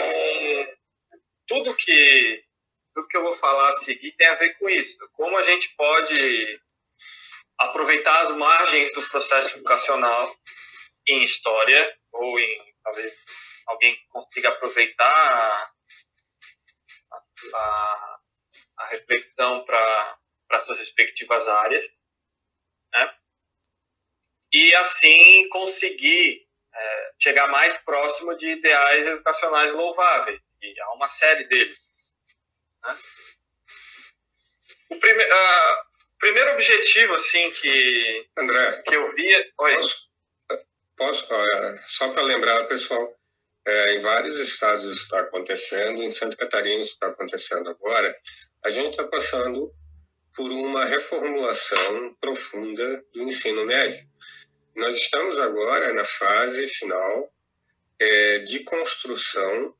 tudo 1.48 1.76
que, 1.76 2.44
tudo 2.94 3.08
que 3.08 3.18
eu 3.18 3.24
vou 3.24 3.34
falar 3.34 3.70
a 3.70 3.74
seguir 3.74 4.12
tem 4.14 4.28
a 4.28 4.36
ver 4.36 4.58
com 4.58 4.70
isso. 4.70 4.98
Como 5.14 5.38
a 5.38 5.44
gente 5.44 5.74
pode 5.76 6.62
aproveitar 7.58 8.22
as 8.22 8.36
margens 8.38 8.94
do 8.94 9.02
processo 9.10 9.58
educacional 9.58 10.34
em 11.08 11.24
história, 11.24 11.98
ou 12.14 12.40
em 12.40 12.74
talvez 12.84 13.14
alguém 13.68 13.98
consiga 14.10 14.50
aproveitar 14.50 15.76
a, 17.12 17.18
a 17.56 18.19
a 18.80 18.88
reflexão 18.88 19.64
para 19.66 20.18
suas 20.66 20.80
respectivas 20.80 21.48
áreas, 21.48 21.86
né? 22.94 23.14
e 24.52 24.76
assim 24.76 25.48
conseguir 25.50 26.48
é, 26.74 27.12
chegar 27.20 27.48
mais 27.48 27.78
próximo 27.80 28.36
de 28.38 28.50
ideais 28.50 29.06
educacionais 29.06 29.74
louváveis, 29.74 30.42
e 30.62 30.82
há 30.82 30.94
uma 30.94 31.08
série 31.08 31.46
deles. 31.46 31.78
Né? 32.84 32.98
O 34.92 35.00
prime 35.00 35.24
uh, 35.24 35.90
primeiro 36.18 36.52
objetivo 36.54 37.14
assim 37.14 37.52
que, 37.52 38.28
André, 38.38 38.84
que 38.84 38.96
eu 38.96 39.14
via... 39.14 39.52
Oi. 39.60 39.76
Posso, 39.76 40.10
posso 40.98 41.26
uh, 41.26 41.80
só 41.88 42.12
para 42.12 42.24
lembrar, 42.24 42.64
pessoal, 42.66 43.16
é, 43.68 43.94
em 43.94 44.00
vários 44.00 44.40
estados 44.40 44.86
isso 44.86 45.04
está 45.04 45.20
acontecendo, 45.20 46.02
em 46.02 46.10
Santa 46.10 46.36
Catarina 46.36 46.82
isso 46.82 46.94
está 46.94 47.08
acontecendo 47.08 47.70
agora, 47.70 48.16
a 48.64 48.72
gente 48.72 48.92
está 48.92 49.08
passando 49.08 49.72
por 50.36 50.52
uma 50.52 50.86
reformulação 50.86 52.16
profunda 52.20 53.04
do 53.14 53.24
ensino 53.24 53.66
médio. 53.66 54.08
Nós 54.76 54.96
estamos 54.98 55.38
agora 55.40 55.94
na 55.94 56.06
fase 56.06 56.68
final 56.68 57.34
é, 58.00 58.40
de 58.40 58.60
construção 58.64 59.76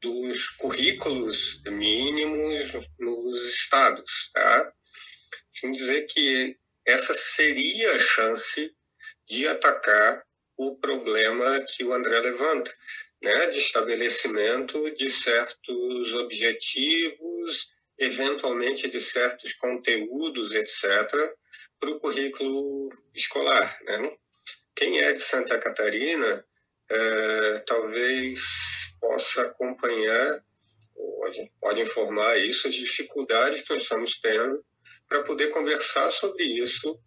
dos 0.00 0.48
currículos 0.50 1.62
mínimos 1.66 2.72
nos 2.98 3.44
estados, 3.54 4.30
tá? 4.32 4.72
Deixa 5.52 5.72
dizer 5.72 6.06
que 6.06 6.56
essa 6.84 7.14
seria 7.14 7.92
a 7.92 7.98
chance 7.98 8.74
de 9.26 9.46
atacar 9.46 10.24
o 10.56 10.76
problema 10.76 11.60
que 11.60 11.84
o 11.84 11.92
André 11.92 12.18
levanta, 12.20 12.72
né, 13.22 13.46
de 13.46 13.58
estabelecimento 13.58 14.90
de 14.92 15.08
certos 15.08 16.14
objetivos 16.14 17.68
eventualmente 18.04 18.88
de 18.88 19.00
certos 19.00 19.52
conteúdos, 19.54 20.54
etc., 20.54 21.34
para 21.78 21.90
o 21.90 22.00
currículo 22.00 22.88
escolar. 23.14 23.78
Né? 23.84 24.16
Quem 24.74 25.00
é 25.00 25.12
de 25.12 25.20
Santa 25.20 25.58
Catarina 25.58 26.44
é, 26.90 27.58
talvez 27.66 28.40
possa 29.00 29.42
acompanhar 29.42 30.42
a 31.24 31.30
gente 31.30 31.52
pode 31.60 31.80
informar 31.80 32.36
isso, 32.38 32.68
as 32.68 32.74
dificuldades 32.74 33.62
que 33.62 33.72
nós 33.72 33.82
estamos 33.82 34.20
tendo 34.20 34.64
para 35.08 35.22
poder 35.22 35.48
conversar 35.48 36.10
sobre 36.10 36.44
isso 36.44 37.00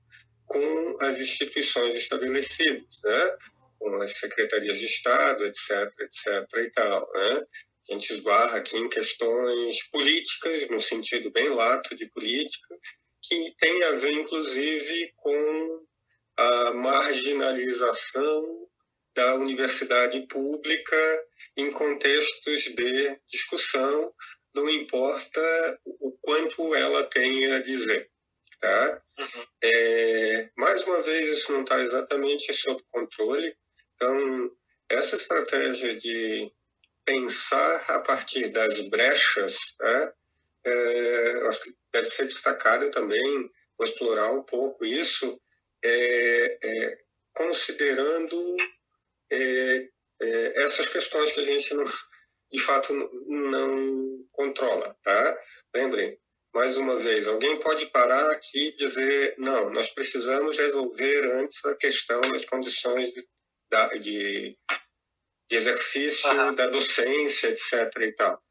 com 0.46 0.98
as 1.02 1.20
instituições 1.20 1.96
estabelecidas, 1.96 3.02
né? 3.04 3.38
com 3.80 4.02
as 4.02 4.18
secretarias 4.18 4.80
de 4.80 4.86
Estado, 4.86 5.46
etc., 5.46 5.92
etc. 6.02 6.28
e 6.58 6.72
tal. 6.72 7.12
Né? 7.14 7.42
A 7.89 7.94
gente 7.94 8.13
esbarra 8.13 8.58
aqui 8.58 8.77
em 8.77 8.89
questões 8.89 9.88
políticas, 9.89 10.68
no 10.70 10.80
sentido 10.80 11.32
bem 11.32 11.50
lato 11.50 11.96
de 11.96 12.08
política, 12.08 12.75
que 13.22 13.54
tem 13.58 13.84
a 13.84 13.92
ver, 13.92 14.13
inclusive, 14.13 15.13
com 15.18 15.86
a 16.38 16.74
marginalização 16.74 18.68
da 19.15 19.36
universidade 19.36 20.27
pública 20.27 21.25
em 21.56 21.72
contextos 21.72 22.63
de 22.63 23.18
discussão, 23.30 24.13
não 24.54 24.70
importa 24.70 25.80
o 25.86 26.12
quanto 26.22 26.75
ela 26.75 27.04
tenha 27.06 27.58
a 27.58 27.62
dizer. 27.62 28.10
Tá? 28.60 29.01
Uhum. 29.20 29.46
É, 29.63 30.50
mais 30.58 30.82
uma 30.84 31.01
vez, 31.01 31.30
isso 31.30 31.51
não 31.51 31.62
está 31.62 31.80
exatamente 31.82 32.54
sob 32.54 32.82
controle. 32.89 33.56
Então, 33.94 34.51
essa 34.89 35.15
estratégia 35.15 35.96
de 35.96 36.51
pensar 37.05 37.85
a 37.88 38.00
partir 38.00 38.50
das 38.50 38.79
brechas, 38.89 39.55
né, 39.79 40.13
é, 40.65 41.47
acho 41.47 41.62
que 41.62 41.75
deve 41.91 42.09
ser 42.09 42.25
destacada 42.25 42.89
também, 42.89 43.50
vou 43.77 43.88
explorar 43.88 44.31
um 44.31 44.43
pouco 44.43 44.83
isso, 44.83 45.39
é, 45.83 46.57
é, 46.62 46.97
considerando 47.33 48.55
é, 49.29 49.88
é, 50.21 50.63
essas 50.63 50.88
questões 50.89 51.31
que 51.31 51.41
a 51.41 51.43
gente 51.43 51.74
não, 51.74 51.85
de 52.51 52.59
fato 52.59 52.93
não 53.27 54.25
controla, 54.31 54.95
tá? 55.03 55.39
Lembrem, 55.75 56.17
mais 56.53 56.77
uma 56.77 56.95
vez, 56.95 57.27
alguém 57.27 57.59
pode 57.59 57.85
parar 57.88 58.31
aqui 58.31 58.69
e 58.69 58.71
dizer, 58.71 59.35
não, 59.38 59.69
nós 59.71 59.89
precisamos 59.89 60.57
resolver 60.57 61.33
antes 61.33 61.63
a 61.65 61.75
questão 61.75 62.21
das 62.21 62.45
condições 62.45 63.09
de, 63.09 64.00
de, 64.00 64.55
de 65.50 65.56
exercício 65.56 66.30
uhum. 66.32 66.56
da 66.56 66.68
docência, 66.68 67.50
etc. 67.50 67.74
e 68.02 68.12
tal. 68.14 68.42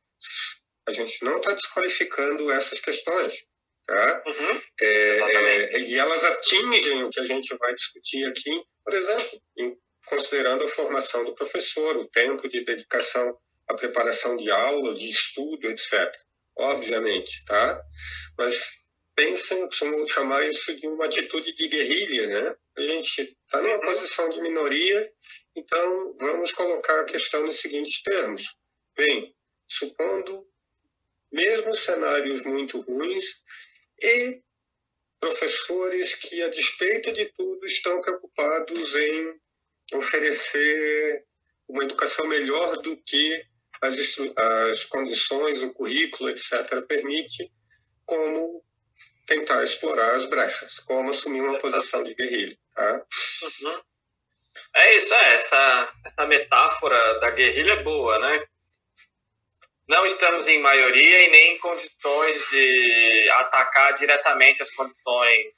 A 0.86 0.92
gente 0.92 1.24
não 1.24 1.38
está 1.38 1.52
desqualificando 1.52 2.50
essas 2.50 2.80
questões, 2.80 3.46
tá? 3.86 4.22
Uhum. 4.26 4.62
É, 4.80 4.86
é, 4.86 5.80
e 5.80 5.98
elas 5.98 6.24
atingem 6.24 7.04
o 7.04 7.10
que 7.10 7.20
a 7.20 7.24
gente 7.24 7.56
vai 7.56 7.74
discutir 7.74 8.26
aqui, 8.26 8.62
por 8.84 8.94
exemplo, 8.94 9.40
em 9.56 9.76
considerando 10.06 10.64
a 10.64 10.68
formação 10.68 11.24
do 11.24 11.34
professor, 11.34 11.96
o 11.96 12.08
tempo 12.08 12.48
de 12.48 12.62
dedicação 12.62 13.36
à 13.66 13.74
preparação 13.74 14.36
de 14.36 14.50
aula, 14.50 14.94
de 14.94 15.08
estudo, 15.08 15.70
etc. 15.70 16.12
Obviamente, 16.56 17.44
tá? 17.46 17.82
Mas 18.36 18.84
pensem, 19.14 19.66
costumam 19.66 20.06
chamar 20.06 20.46
isso 20.46 20.74
de 20.76 20.86
uma 20.86 21.06
atitude 21.06 21.54
de 21.54 21.68
guerrilha, 21.68 22.26
né? 22.26 22.56
A 22.76 22.82
gente 22.82 23.36
está 23.44 23.62
numa 23.62 23.80
posição 23.80 24.28
de 24.28 24.40
minoria, 24.40 25.10
então 25.56 26.16
vamos 26.18 26.52
colocar 26.52 27.00
a 27.00 27.04
questão 27.04 27.46
nos 27.46 27.60
seguintes 27.60 28.02
termos. 28.02 28.56
Bem, 28.96 29.34
supondo 29.68 30.46
mesmo 31.32 31.74
cenários 31.74 32.42
muito 32.42 32.80
ruins 32.80 33.26
e 34.00 34.42
professores 35.18 36.14
que, 36.14 36.42
a 36.42 36.48
despeito 36.48 37.12
de 37.12 37.26
tudo, 37.36 37.64
estão 37.66 38.00
preocupados 38.00 38.94
em 38.94 39.40
oferecer 39.94 41.24
uma 41.68 41.84
educação 41.84 42.26
melhor 42.26 42.76
do 42.82 42.96
que 43.02 43.44
as, 43.80 43.94
as 44.36 44.84
condições, 44.84 45.62
o 45.62 45.72
currículo, 45.72 46.30
etc., 46.30 46.82
permite, 46.86 47.50
como 48.04 48.62
tentar 49.26 49.64
explorar 49.64 50.14
as 50.14 50.26
brechas, 50.26 50.78
como 50.80 51.10
assumir 51.10 51.40
uma 51.40 51.58
posição 51.58 52.02
de 52.02 52.14
guerrilha. 52.14 52.58
Tá? 52.74 53.06
Uhum. 53.42 53.82
É 54.76 54.96
isso, 54.96 55.14
é, 55.14 55.34
essa, 55.34 55.92
essa 56.06 56.26
metáfora 56.26 57.20
da 57.20 57.30
guerrilha 57.30 57.72
é 57.72 57.82
boa, 57.82 58.18
né? 58.18 58.46
Não 59.88 60.06
estamos 60.06 60.46
em 60.46 60.60
maioria 60.60 61.26
e 61.26 61.30
nem 61.30 61.54
em 61.54 61.58
condições 61.58 62.50
de 62.50 63.30
atacar 63.30 63.94
diretamente 63.98 64.62
as 64.62 64.70
condições 64.74 65.54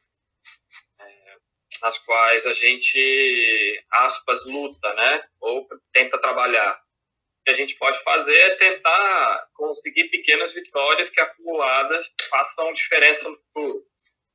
nas 1.83 1.99
quais 1.99 2.47
a 2.47 2.55
gente, 2.55 3.85
aspas, 3.91 4.45
luta, 4.47 4.93
né? 4.95 5.25
Ou 5.41 5.69
tenta 5.93 6.19
trabalhar. 6.19 6.75
O 6.75 7.45
que 7.45 7.51
a 7.51 7.55
gente 7.55 7.77
pode 7.77 8.03
fazer 8.03 8.37
é 8.37 8.57
tentar 8.57 9.49
conseguir 9.55 10.09
pequenas 10.09 10.53
vitórias 10.53 11.11
que 11.11 11.21
acumuladas 11.21 12.11
façam 12.29 12.73
diferença 12.73 13.29
no 13.29 13.37
futuro. 13.37 13.87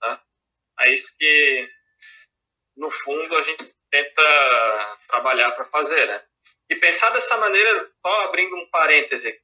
Né? 0.02 0.20
É 0.82 0.94
isso 0.94 1.14
que, 1.18 1.70
no 2.78 2.90
fundo, 2.90 3.36
a 3.36 3.44
gente 3.44 3.76
tenta 3.92 4.98
trabalhar 5.08 5.52
para 5.52 5.66
fazer, 5.66 6.08
né? 6.08 6.24
E 6.70 6.76
pensar 6.78 7.10
dessa 7.12 7.38
maneira, 7.38 7.92
só 8.02 8.22
abrindo 8.26 8.56
um 8.56 8.70
parêntese, 8.70 9.38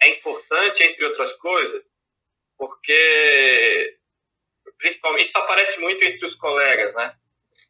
é 0.00 0.08
importante, 0.08 0.82
entre 0.82 1.04
outras 1.04 1.32
coisas, 1.34 1.82
porque 2.56 3.98
principalmente 4.78 5.28
isso 5.28 5.38
aparece 5.38 5.80
muito 5.80 6.02
entre 6.02 6.24
os 6.24 6.34
colegas, 6.36 6.94
né? 6.94 7.14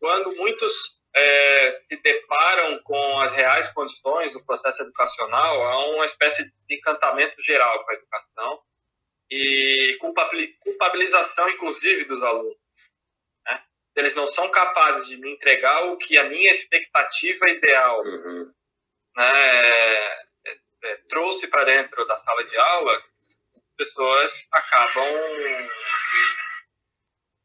quando 0.03 0.35
muitos 0.35 1.01
é, 1.15 1.71
se 1.71 1.97
deparam 2.03 2.83
com 2.83 3.21
as 3.21 3.33
reais 3.33 3.69
condições 3.69 4.33
do 4.33 4.45
processo 4.45 4.83
educacional, 4.83 5.63
há 5.63 5.95
uma 5.95 6.07
espécie 6.07 6.45
de 6.45 6.75
encantamento 6.75 7.41
geral 7.41 7.85
com 7.85 7.91
a 7.93 7.95
educação 7.95 8.61
e 9.31 9.97
culpabilização, 10.61 11.49
inclusive, 11.51 12.05
dos 12.05 12.21
alunos. 12.21 12.57
Eles 13.95 14.15
não 14.15 14.27
são 14.27 14.51
capazes 14.51 15.07
de 15.07 15.17
me 15.17 15.33
entregar 15.33 15.85
o 15.87 15.97
que 15.99 16.17
a 16.17 16.25
minha 16.25 16.53
expectativa 16.53 17.49
ideal 17.51 18.01
uhum. 18.01 18.53
né, 19.17 20.07
é, 20.47 20.59
é, 20.85 20.97
trouxe 21.09 21.47
para 21.49 21.65
dentro 21.65 22.07
da 22.07 22.17
sala 22.17 22.45
de 22.45 22.57
aula, 22.57 23.03
as 23.55 23.77
pessoas 23.77 24.47
acabam 24.51 25.05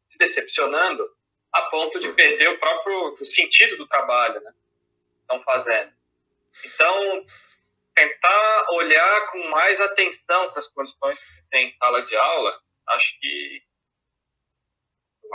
se 0.10 0.18
decepcionando 0.18 1.06
a 1.52 1.62
ponto 1.64 2.00
de 2.00 2.12
perder 2.14 2.50
o 2.50 2.60
próprio 2.60 3.18
o 3.20 3.26
sentido 3.26 3.78
do 3.78 3.88
trabalho, 3.88 4.40
né? 4.42 4.54
Estão 5.22 5.42
fazendo. 5.44 5.92
Então, 6.66 7.26
tentar 7.94 8.66
olhar 8.72 9.28
com 9.32 9.50
mais 9.50 9.80
atenção 9.82 10.52
para 10.52 10.60
as 10.60 10.68
condições 10.68 11.20
que 11.20 11.50
tem 11.50 11.70
em 11.70 11.78
sala 11.78 12.02
de 12.04 12.16
aula, 12.16 12.62
acho 12.90 13.20
que 13.20 13.64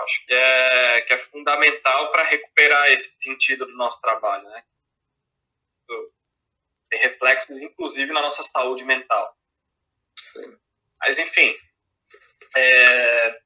acho 0.00 0.26
que 0.26 0.34
é, 0.34 1.00
que 1.02 1.14
é 1.14 1.18
fundamental 1.26 2.10
para 2.10 2.24
recuperar 2.24 2.88
esse 2.92 3.12
sentido 3.12 3.66
do 3.66 3.76
nosso 3.76 4.00
trabalho, 4.00 4.48
né? 4.48 4.64
Tem 6.90 7.00
reflexos, 7.00 7.60
inclusive, 7.60 8.12
na 8.12 8.20
nossa 8.20 8.42
saúde 8.42 8.84
mental. 8.84 9.36
Sim. 10.14 10.58
Mas, 11.00 11.18
enfim, 11.18 11.56
é, 12.54 13.40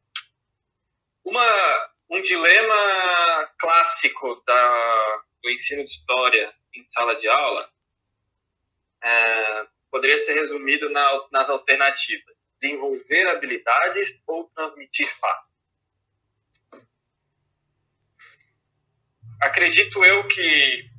uma, 1.25 1.91
um 2.11 2.23
dilema 2.23 3.55
clássico 3.59 4.35
da, 4.45 5.23
do 5.43 5.51
ensino 5.51 5.85
de 5.85 5.91
história 5.91 6.55
em 6.75 6.85
sala 6.91 7.15
de 7.15 7.29
aula 7.29 7.71
é, 9.03 9.67
poderia 9.91 10.19
ser 10.19 10.35
resumido 10.35 10.91
na, 10.91 11.29
nas 11.31 11.49
alternativas: 11.49 12.37
desenvolver 12.53 13.29
habilidades 13.29 14.21
ou 14.27 14.51
transmitir 14.51 15.07
fatos. 15.19 15.56
Acredito 19.40 20.05
eu 20.05 20.27
que 20.29 20.90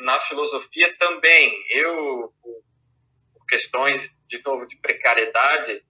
na 0.00 0.20
filosofia 0.22 0.94
também, 0.98 1.64
eu, 1.70 2.32
por 3.32 3.46
questões, 3.46 4.14
de 4.28 4.42
novo, 4.44 4.66
de 4.66 4.76
precariedade 4.76 5.84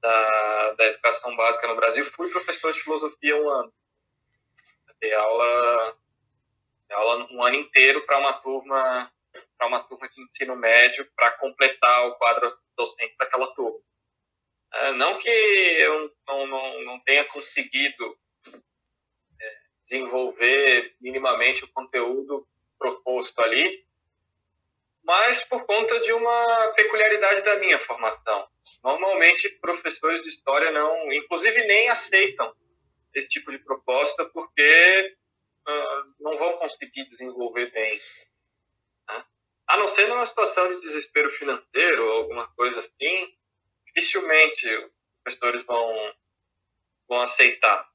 da, 0.00 0.72
da 0.72 0.84
educação 0.86 1.34
básica 1.36 1.68
no 1.68 1.76
Brasil, 1.76 2.04
fui 2.04 2.30
professor 2.30 2.72
de 2.72 2.80
filosofia 2.80 3.36
um 3.36 3.48
ano 3.48 3.72
ter 5.02 5.12
aula, 5.14 5.96
aula 6.92 7.28
um 7.32 7.42
ano 7.42 7.56
inteiro 7.56 8.06
para 8.06 8.18
uma 8.18 8.32
turma 8.34 9.12
para 9.58 9.66
uma 9.66 9.82
turma 9.84 10.08
de 10.08 10.20
ensino 10.22 10.56
médio 10.56 11.08
para 11.16 11.30
completar 11.32 12.08
o 12.08 12.14
quadro 12.16 12.56
docente 12.76 13.14
daquela 13.16 13.46
turma. 13.54 13.78
É, 14.74 14.92
não 14.92 15.18
que 15.18 15.28
eu 15.28 16.12
não, 16.26 16.46
não, 16.46 16.84
não 16.84 17.00
tenha 17.00 17.24
conseguido 17.24 18.18
desenvolver 19.92 20.96
minimamente 21.00 21.64
o 21.64 21.68
conteúdo 21.68 22.48
proposto 22.78 23.38
ali, 23.40 23.84
mas 25.04 25.44
por 25.44 25.66
conta 25.66 26.00
de 26.00 26.12
uma 26.12 26.72
peculiaridade 26.74 27.42
da 27.42 27.58
minha 27.58 27.78
formação. 27.78 28.48
Normalmente, 28.82 29.50
professores 29.60 30.22
de 30.22 30.30
história 30.30 30.70
não, 30.70 31.12
inclusive, 31.12 31.62
nem 31.64 31.88
aceitam 31.90 32.54
esse 33.14 33.28
tipo 33.28 33.50
de 33.52 33.58
proposta 33.58 34.24
porque 34.30 35.16
uh, 35.68 36.14
não 36.20 36.38
vão 36.38 36.56
conseguir 36.56 37.06
desenvolver 37.08 37.70
bem. 37.72 38.00
Né? 39.08 39.24
A 39.68 39.76
não 39.76 39.88
ser 39.88 40.08
numa 40.08 40.24
situação 40.24 40.74
de 40.74 40.80
desespero 40.80 41.30
financeiro 41.32 42.06
ou 42.06 42.12
alguma 42.12 42.48
coisa 42.54 42.80
assim, 42.80 43.28
dificilmente 43.86 44.66
os 44.66 44.90
professores 45.22 45.64
vão, 45.64 46.14
vão 47.08 47.20
aceitar. 47.20 47.91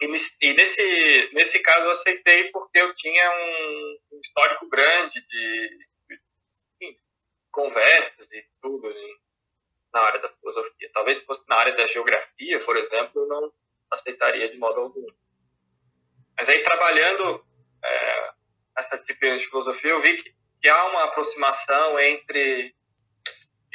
E, 0.00 0.06
e 0.06 0.54
nesse, 0.54 1.30
nesse 1.32 1.58
caso 1.60 1.86
eu 1.86 1.90
aceitei 1.90 2.50
porque 2.50 2.78
eu 2.78 2.94
tinha 2.94 3.30
um, 3.30 4.20
histórico 4.20 4.68
grande 4.68 5.20
de, 5.26 5.68
de, 6.08 6.20
de 6.80 6.98
conversas 7.50 8.30
e 8.32 8.44
tudo 8.62 8.92
na 9.92 10.00
área 10.00 10.20
da 10.20 10.28
filosofia. 10.28 10.90
Talvez 10.92 11.20
fosse 11.22 11.42
na 11.48 11.56
área 11.56 11.74
da 11.74 11.86
geografia, 11.86 12.64
por 12.64 12.76
exemplo, 12.76 13.22
eu 13.22 13.26
não 13.26 13.52
aceitaria 13.90 14.48
de 14.48 14.58
modo 14.58 14.80
algum. 14.80 15.06
Mas 16.38 16.48
aí, 16.48 16.62
trabalhando 16.62 17.44
é, 17.82 18.30
essa 18.78 18.96
disciplina 18.96 19.38
de 19.38 19.48
filosofia, 19.48 19.90
eu 19.90 20.02
vi 20.02 20.16
que, 20.18 20.34
que 20.62 20.68
há 20.68 20.84
uma 20.86 21.04
aproximação 21.04 21.98
entre, 21.98 22.74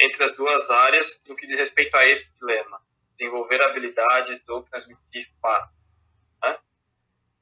entre 0.00 0.24
as 0.24 0.32
duas 0.32 0.70
áreas 0.70 1.20
no 1.28 1.36
que 1.36 1.46
diz 1.46 1.58
respeito 1.58 1.94
a 1.96 2.06
esse 2.06 2.32
dilema: 2.38 2.80
desenvolver 3.18 3.60
habilidades 3.62 4.42
do 4.44 4.62
transmitir 4.62 5.28
fatos. 5.42 5.73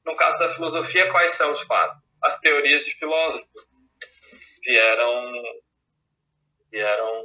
No 0.05 0.15
caso 0.15 0.39
da 0.39 0.53
filosofia, 0.53 1.11
quais 1.11 1.31
são 1.33 1.51
os 1.51 1.61
fatos? 1.61 2.01
As 2.21 2.39
teorias 2.39 2.85
de 2.85 2.91
filósofos 2.95 3.65
vieram 4.63 5.33
vieram 6.71 7.23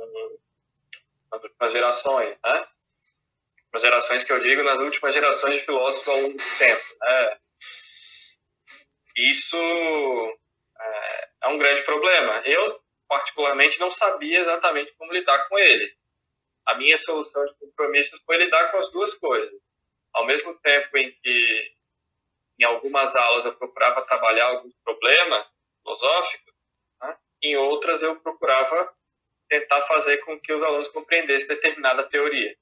nas 1.33 1.43
últimas 1.43 1.73
gerações, 1.73 2.37
né? 2.45 2.67
As 3.73 3.83
gerações 3.83 4.25
que 4.25 4.33
eu 4.33 4.43
digo, 4.43 4.63
nas 4.63 4.79
últimas 4.79 5.15
gerações 5.15 5.55
de 5.55 5.67
filósofos 5.67 6.09
ao 6.09 6.17
longo 6.17 6.37
do 6.37 6.59
tempo, 6.59 6.83
né? 7.01 7.39
Isso 9.17 9.57
é, 10.81 11.29
é 11.45 11.49
um 11.49 11.59
grande 11.59 11.83
problema. 11.83 12.43
Eu, 12.47 12.81
particularmente, 13.09 13.81
não 13.81 13.91
sabia 13.91 14.41
exatamente 14.41 14.95
como 14.97 15.13
lidar 15.13 15.49
com 15.49 15.59
ele. 15.59 15.93
A 16.67 16.75
minha 16.77 16.97
solução 16.99 17.45
de 17.47 17.55
compromisso 17.55 18.19
foi 18.25 18.37
lidar 18.37 18.71
com 18.71 18.79
as 18.79 18.91
duas 18.93 19.15
coisas. 19.15 19.61
Ao 20.15 20.25
mesmo 20.27 20.55
tempo 20.61 20.97
em 20.97 21.11
que, 21.23 21.73
em 22.59 22.65
algumas 22.65 23.15
aulas, 23.15 23.45
eu 23.45 23.57
procurava 23.57 24.05
trabalhar 24.05 24.47
alguns 24.47 24.75
problemas 24.85 25.47
filosóficos, 25.83 26.55
né? 27.01 27.19
em 27.43 27.57
outras 27.57 28.03
eu 28.03 28.21
procurava 28.21 28.95
tentar 29.49 29.81
fazer 29.83 30.19
com 30.19 30.39
que 30.41 30.53
os 30.53 30.63
alunos 30.63 30.89
compreendessem 30.89 31.49
determinada 31.49 32.09
teoria, 32.09 32.57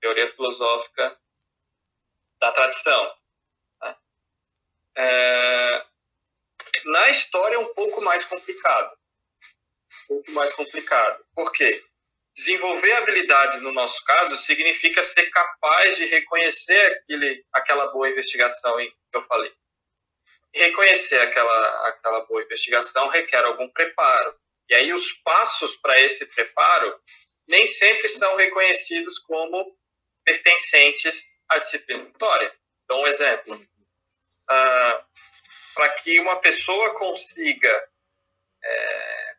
teoria 0.00 0.32
filosófica 0.32 1.20
da 2.40 2.52
tradição. 2.52 3.16
Né? 3.82 3.96
É, 4.96 5.86
na 6.86 7.10
história 7.10 7.56
é 7.56 7.58
um 7.58 7.74
pouco 7.74 8.00
mais 8.00 8.24
complicado, 8.24 8.96
um 10.04 10.06
pouco 10.08 10.30
mais 10.32 10.54
complicado. 10.54 11.24
Por 11.34 11.52
quê? 11.52 11.84
Desenvolver 12.40 12.92
habilidades, 12.92 13.60
no 13.60 13.70
nosso 13.70 14.02
caso, 14.02 14.38
significa 14.38 15.02
ser 15.02 15.28
capaz 15.28 15.98
de 15.98 16.06
reconhecer 16.06 16.86
aquele, 16.92 17.44
aquela 17.52 17.88
boa 17.88 18.08
investigação 18.08 18.78
que 18.78 18.94
eu 19.12 19.22
falei. 19.24 19.52
reconhecer 20.54 21.20
aquela, 21.20 21.88
aquela 21.88 22.20
boa 22.24 22.42
investigação 22.42 23.08
requer 23.08 23.44
algum 23.44 23.68
preparo, 23.68 24.34
e 24.70 24.74
aí 24.74 24.90
os 24.90 25.12
passos 25.22 25.76
para 25.76 26.00
esse 26.00 26.24
preparo 26.24 26.98
nem 27.46 27.66
sempre 27.66 28.08
são 28.08 28.34
reconhecidos 28.36 29.18
como 29.18 29.76
pertencentes 30.24 31.22
à 31.46 31.58
disciplina 31.58 32.02
de 32.02 32.10
história. 32.10 32.54
Então, 32.84 33.02
um 33.02 33.06
exemplo. 33.06 33.54
Uh, 33.54 35.04
para 35.74 35.90
que 35.98 36.18
uma 36.20 36.40
pessoa 36.40 36.98
consiga 36.98 37.88
é, 38.64 39.29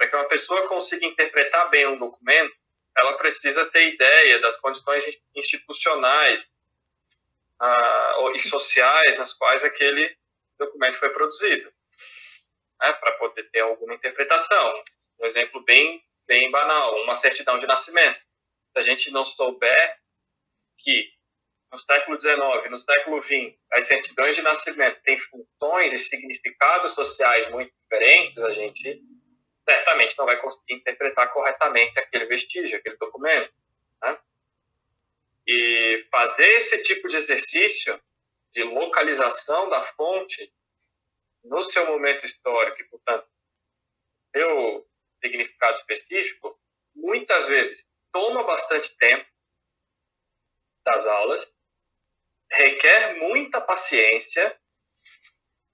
para 0.00 0.08
que 0.08 0.16
uma 0.16 0.28
pessoa 0.28 0.66
consiga 0.66 1.04
interpretar 1.04 1.68
bem 1.68 1.86
um 1.86 1.98
documento, 1.98 2.56
ela 2.98 3.18
precisa 3.18 3.66
ter 3.66 3.92
ideia 3.92 4.38
das 4.40 4.56
condições 4.56 5.04
institucionais 5.36 6.50
uh, 7.60 8.34
e 8.34 8.40
sociais 8.40 9.18
nas 9.18 9.34
quais 9.34 9.62
aquele 9.62 10.16
documento 10.58 10.96
foi 10.96 11.10
produzido 11.10 11.70
né, 12.80 12.92
para 12.94 13.12
poder 13.18 13.42
ter 13.50 13.60
alguma 13.60 13.92
interpretação. 13.92 14.82
Um 15.20 15.26
exemplo 15.26 15.62
bem, 15.64 16.00
bem 16.26 16.50
banal, 16.50 16.94
uma 17.02 17.14
certidão 17.14 17.58
de 17.58 17.66
nascimento. 17.66 18.18
Se 18.72 18.78
a 18.78 18.82
gente 18.82 19.10
não 19.10 19.26
souber 19.26 19.98
que 20.78 21.12
no 21.70 21.78
século 21.78 22.18
XIX, 22.18 22.70
no 22.70 22.78
século 22.78 23.22
XX, 23.22 23.54
as 23.70 23.86
certidões 23.86 24.34
de 24.34 24.40
nascimento 24.40 24.98
têm 25.02 25.18
funções 25.18 25.92
e 25.92 25.98
significados 25.98 26.92
sociais 26.92 27.50
muito 27.50 27.70
diferentes, 27.82 28.38
a 28.38 28.50
gente 28.50 29.02
certamente 29.70 30.18
não 30.18 30.26
vai 30.26 30.36
conseguir 30.40 30.74
interpretar 30.74 31.32
corretamente 31.32 31.98
aquele 31.98 32.26
vestígio, 32.26 32.78
aquele 32.78 32.96
documento. 32.96 33.52
Né? 34.02 34.18
E 35.46 36.06
fazer 36.10 36.46
esse 36.56 36.82
tipo 36.82 37.08
de 37.08 37.16
exercício 37.16 38.00
de 38.52 38.64
localização 38.64 39.68
da 39.68 39.82
fonte 39.82 40.52
no 41.44 41.62
seu 41.62 41.86
momento 41.86 42.26
histórico 42.26 42.80
e, 42.80 42.84
portanto, 42.84 43.26
seu 44.34 44.86
significado 45.22 45.78
específico, 45.78 46.58
muitas 46.94 47.46
vezes 47.46 47.84
toma 48.12 48.42
bastante 48.42 48.94
tempo 48.96 49.26
das 50.84 51.06
aulas, 51.06 51.48
requer 52.50 53.14
muita 53.16 53.60
paciência 53.60 54.58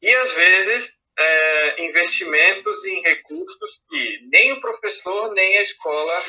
e, 0.03 0.15
às 0.15 0.33
vezes, 0.33 0.99
é, 1.19 1.85
investimentos 1.85 2.85
em 2.85 3.03
recursos 3.03 3.81
que 3.89 4.21
nem 4.31 4.53
o 4.53 4.61
professor 4.61 5.33
nem 5.33 5.59
a 5.59 5.63
escola 5.63 6.23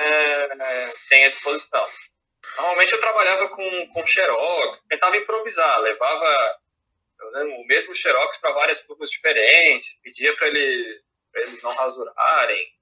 é, 0.00 0.48
tem 1.08 1.24
à 1.24 1.28
disposição. 1.28 1.84
Normalmente 2.56 2.92
eu 2.92 3.00
trabalhava 3.00 3.48
com, 3.48 3.88
com 3.88 4.06
xerox, 4.06 4.82
tentava 4.88 5.16
improvisar, 5.16 5.80
levava 5.80 6.58
o 7.22 7.66
mesmo 7.66 7.94
xerox 7.94 8.38
para 8.38 8.52
várias 8.52 8.80
turmas 8.82 9.10
diferentes, 9.10 9.98
pedia 10.02 10.34
para 10.36 10.48
eles, 10.48 11.02
eles 11.34 11.62
não 11.62 11.74
rasurarem. 11.74 12.80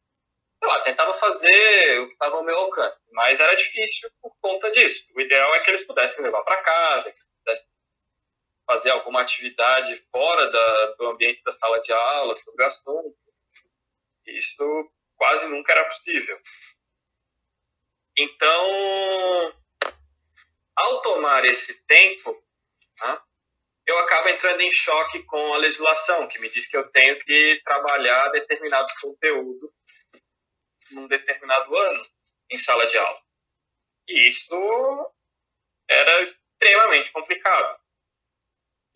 Lá, 0.62 0.80
tentava 0.80 1.14
fazer 1.14 2.00
o 2.00 2.06
que 2.08 2.14
estava 2.14 2.36
ao 2.36 2.44
meu 2.44 2.56
alcance, 2.56 2.96
mas 3.12 3.38
era 3.38 3.54
difícil 3.54 4.10
por 4.20 4.34
conta 4.40 4.70
disso. 4.72 5.04
O 5.14 5.20
ideal 5.20 5.54
é 5.54 5.60
que 5.60 5.70
eles 5.70 5.86
pudessem 5.86 6.22
levar 6.22 6.42
para 6.42 6.62
casa, 6.62 7.10
que 7.10 7.16
pudessem 7.44 7.66
fazer 8.68 8.90
alguma 8.90 9.22
atividade 9.22 10.06
fora 10.12 10.50
da, 10.50 10.86
do 10.92 11.06
ambiente 11.06 11.42
da 11.42 11.52
sala 11.52 11.80
de 11.80 11.90
aula 11.90 12.36
sobre 12.36 12.62
o 12.62 12.66
assunto. 12.66 13.16
Isso 14.26 14.92
quase 15.16 15.46
nunca 15.46 15.72
era 15.72 15.86
possível. 15.86 16.38
Então, 18.14 19.54
ao 20.76 21.00
tomar 21.00 21.46
esse 21.46 21.82
tempo, 21.86 22.30
né, 23.00 23.22
eu 23.86 23.98
acabo 24.00 24.28
entrando 24.28 24.60
em 24.60 24.70
choque 24.70 25.22
com 25.24 25.54
a 25.54 25.56
legislação, 25.56 26.28
que 26.28 26.38
me 26.38 26.50
diz 26.50 26.66
que 26.66 26.76
eu 26.76 26.90
tenho 26.90 27.18
que 27.24 27.62
trabalhar 27.64 28.28
determinados 28.28 28.92
conteúdos 29.00 29.70
num 30.90 31.08
determinado 31.08 31.74
ano 31.74 32.06
em 32.50 32.58
sala 32.58 32.86
de 32.86 32.98
aula. 32.98 33.22
E 34.08 34.28
isso 34.28 35.10
era 35.88 36.22
extremamente 36.22 37.10
complicado. 37.12 37.80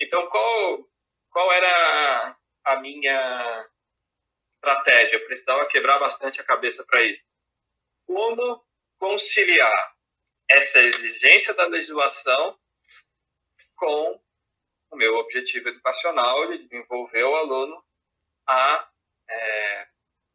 Então, 0.03 0.29
qual, 0.29 0.91
qual 1.31 1.53
era 1.53 2.37
a 2.65 2.77
minha 2.81 3.71
estratégia? 4.57 5.17
Eu 5.17 5.27
precisava 5.27 5.65
quebrar 5.67 6.01
bastante 6.01 6.41
a 6.41 6.45
cabeça 6.45 6.85
para 6.85 7.03
isso. 7.03 7.23
Como 8.05 8.67
conciliar 8.99 9.97
essa 10.51 10.81
exigência 10.81 11.55
da 11.55 11.67
legislação 11.67 12.59
com 13.77 14.21
o 14.91 14.97
meu 14.97 15.15
objetivo 15.19 15.69
educacional 15.69 16.49
de 16.49 16.59
desenvolver 16.59 17.23
o 17.23 17.37
aluno 17.37 17.85
a 18.45 18.91
é, 19.29 19.89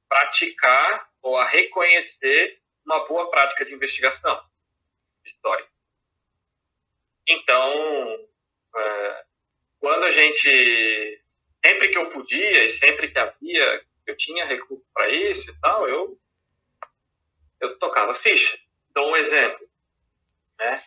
praticar 0.08 1.12
ou 1.22 1.36
a 1.36 1.46
reconhecer 1.46 2.62
uma 2.86 3.06
boa 3.06 3.30
prática 3.30 3.66
de 3.66 3.74
investigação 3.74 4.42
de 5.26 5.30
história. 5.30 5.68
Então, 7.28 8.30
é, 8.78 9.27
quando 9.80 10.04
a 10.04 10.12
gente, 10.12 11.24
sempre 11.66 11.90
que 11.90 11.98
eu 11.98 12.10
podia 12.10 12.66
e 12.66 12.70
sempre 12.70 13.12
que 13.12 13.20
havia, 13.20 13.86
eu 14.06 14.18
tinha 14.18 14.46
recurso 14.46 14.86
para 14.94 15.10
isso 15.10 15.50
e 15.50 15.60
tal, 15.60 15.88
eu, 15.88 16.20
eu 17.60 17.78
tocava 17.80 18.16
ficha. 18.16 18.58
Dou 18.94 19.12
um 19.12 19.16
exemplo. 19.16 19.70
Né? 20.60 20.82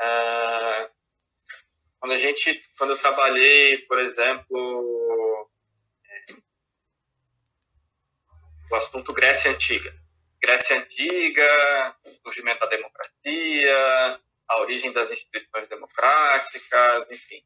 Ah, 0.00 0.90
quando 2.00 2.12
a 2.12 2.18
gente, 2.18 2.60
quando 2.76 2.90
eu 2.90 2.98
trabalhei, 2.98 3.78
por 3.86 3.98
exemplo, 3.98 5.50
o 8.70 8.74
assunto 8.74 9.12
Grécia 9.12 9.50
Antiga. 9.50 9.94
Grécia 10.40 10.78
Antiga, 10.78 11.96
surgimento 12.22 12.60
da 12.60 12.66
democracia, 12.66 14.20
a 14.48 14.60
origem 14.60 14.92
das 14.92 15.10
instituições 15.10 15.68
democráticas, 15.68 17.10
enfim. 17.10 17.42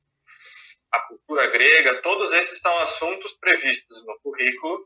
A 0.93 1.01
cultura 1.01 1.47
grega, 1.49 2.03
todos 2.03 2.33
esses 2.33 2.61
são 2.61 2.77
assuntos 2.79 3.35
previstos 3.35 4.05
no 4.05 4.19
currículo 4.21 4.79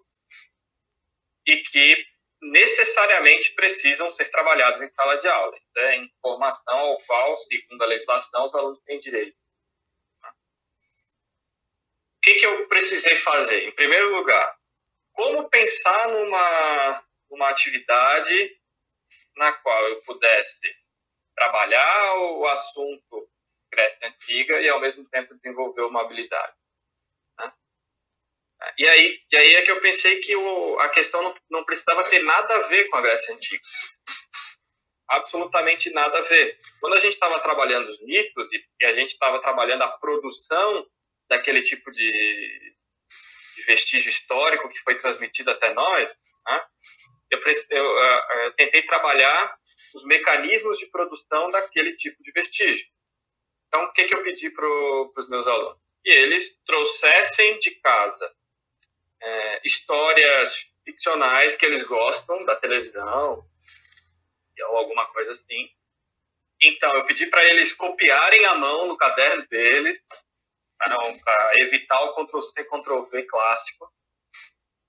e 1.47 1.57
que 1.57 2.05
necessariamente 2.41 3.55
precisam 3.55 4.11
ser 4.11 4.29
trabalhados 4.31 4.81
em 4.81 4.89
sala 4.91 5.17
de 5.19 5.29
aula. 5.29 5.57
Isso 5.57 5.79
é 5.79 5.97
informação 5.97 6.79
ao 6.79 6.99
qual, 7.03 7.37
segundo 7.37 7.83
a 7.83 7.87
legislação, 7.87 8.47
os 8.47 8.55
alunos 8.55 8.83
têm 8.85 8.99
direito. 8.99 9.37
O 10.25 12.21
que, 12.23 12.35
que 12.35 12.47
eu 12.47 12.69
precisei 12.69 13.17
fazer? 13.19 13.65
Em 13.65 13.75
primeiro 13.75 14.15
lugar, 14.17 14.57
como 15.13 15.49
pensar 15.49 16.09
numa, 16.09 17.05
numa 17.31 17.49
atividade 17.49 18.57
na 19.37 19.53
qual 19.53 19.89
eu 19.89 20.03
pudesse 20.03 20.73
trabalhar 21.35 22.15
o 22.17 22.47
assunto 22.47 23.32
Grécia 23.73 24.09
Antiga 24.09 24.61
e, 24.61 24.69
ao 24.69 24.81
mesmo 24.81 25.05
tempo, 25.09 25.35
desenvolver 25.35 25.83
uma 25.83 26.03
habilidade. 26.03 26.53
Né? 27.39 27.53
E, 28.79 28.87
aí, 28.87 29.21
e 29.33 29.37
aí 29.37 29.55
é 29.57 29.63
que 29.63 29.71
eu 29.71 29.81
pensei 29.81 30.21
que 30.21 30.37
o, 30.37 30.79
a 30.81 30.89
questão 30.91 31.23
não, 31.23 31.35
não 31.51 31.65
precisava 31.65 32.05
ter 32.05 32.23
nada 32.23 32.55
a 32.55 32.69
ver 32.69 32.89
com 32.89 32.97
a 32.97 33.01
Grécia 33.01 33.35
Antiga. 33.35 33.63
Absolutamente 35.09 35.91
nada 35.91 36.19
a 36.19 36.23
ver. 36.23 36.57
Quando 36.81 36.95
a 36.95 37.01
gente 37.01 37.15
estava 37.15 37.41
trabalhando 37.41 37.89
os 37.91 38.01
mitos 38.03 38.49
e, 38.53 38.87
a 38.87 38.95
gente 38.95 39.13
estava 39.13 39.41
trabalhando 39.41 39.83
a 39.83 39.99
produção 39.99 40.87
daquele 41.29 41.63
tipo 41.63 41.91
de, 41.91 42.75
de 43.57 43.63
vestígio 43.65 44.11
histórico 44.11 44.69
que 44.69 44.79
foi 44.81 45.01
transmitido 45.01 45.51
até 45.51 45.73
nós, 45.73 46.15
né? 46.47 46.65
eu, 47.31 47.41
eu, 47.71 47.85
uh, 47.85 48.33
eu, 48.45 48.53
tentei 48.55 48.83
trabalhar 48.83 49.57
os 49.95 50.05
mecanismos 50.05 50.79
de 50.79 50.87
produção 50.87 51.51
daquele 51.51 51.97
tipo 51.97 52.23
de 52.23 52.33
vestígio. 52.33 52.87
Então, 53.73 53.85
o 53.87 53.93
que, 53.93 54.05
que 54.05 54.15
eu 54.15 54.23
pedi 54.23 54.51
para 54.51 54.67
os 54.67 55.29
meus 55.31 55.47
alunos? 55.47 55.79
Que 56.05 56.11
eles 56.11 56.55
trouxessem 56.67 57.59
de 57.61 57.71
casa 57.77 58.31
é, 59.23 59.61
histórias 59.65 60.67
ficcionais 60.85 61.57
que 61.57 61.65
eles 61.65 61.83
gostam 61.85 62.45
da 62.45 62.55
televisão 62.57 63.49
ou 64.69 64.77
alguma 64.77 65.07
coisa 65.07 65.33
assim. 65.33 65.71
Então, 66.61 66.93
eu 66.93 67.07
pedi 67.07 67.27
para 67.27 67.43
eles 67.47 67.73
copiarem 67.73 68.45
a 68.45 68.55
mão 68.55 68.87
no 68.87 68.97
caderno 68.97 69.47
deles, 69.49 69.99
para 70.79 71.53
evitar 71.61 72.01
o 72.03 72.15
Ctrl-C, 72.15 72.65
Ctrl-V 72.65 73.23
clássico. 73.25 73.91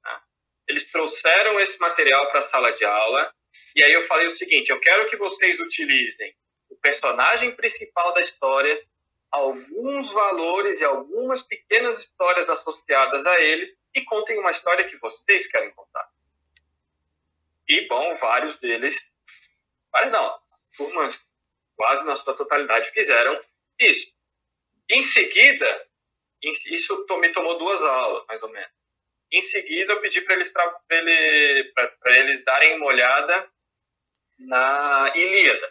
Né? 0.04 0.22
Eles 0.68 0.92
trouxeram 0.92 1.58
esse 1.60 1.80
material 1.80 2.30
para 2.30 2.42
a 2.42 2.44
sala 2.44 2.72
de 2.74 2.84
aula, 2.84 3.34
e 3.76 3.84
aí 3.84 3.94
eu 3.94 4.06
falei 4.08 4.28
o 4.28 4.32
seguinte: 4.32 4.70
eu 4.70 4.80
quero 4.82 5.10
que 5.10 5.16
vocês 5.16 5.60
utilizem 5.60 6.36
personagem 6.84 7.56
principal 7.56 8.14
da 8.14 8.22
história, 8.22 8.86
alguns 9.32 10.12
valores 10.12 10.80
e 10.82 10.84
algumas 10.84 11.42
pequenas 11.42 11.98
histórias 12.00 12.50
associadas 12.50 13.26
a 13.26 13.42
eles, 13.42 13.74
e 13.96 14.04
contem 14.04 14.38
uma 14.38 14.52
história 14.52 14.88
que 14.88 14.98
vocês 14.98 15.48
querem 15.48 15.72
contar. 15.72 16.08
E, 17.68 17.88
bom, 17.88 18.16
vários 18.18 18.58
deles, 18.58 19.02
vários 19.92 20.12
não, 20.12 20.38
turmas 20.78 21.20
quase 21.76 22.06
na 22.06 22.16
sua 22.18 22.36
totalidade 22.36 22.92
fizeram 22.92 23.40
isso. 23.80 24.12
Em 24.90 25.02
seguida, 25.02 25.88
isso 26.42 27.06
me 27.20 27.30
tomou 27.30 27.58
duas 27.58 27.82
aulas, 27.82 28.26
mais 28.28 28.44
ou 28.44 28.50
menos. 28.50 28.72
Em 29.32 29.42
seguida, 29.42 29.94
eu 29.94 30.02
pedi 30.02 30.22
para 30.22 30.36
eles, 30.36 30.52
ele, 30.92 31.74
eles 32.06 32.44
darem 32.44 32.76
uma 32.76 32.88
olhada 32.88 33.50
na 34.38 35.12
Ilíada, 35.16 35.70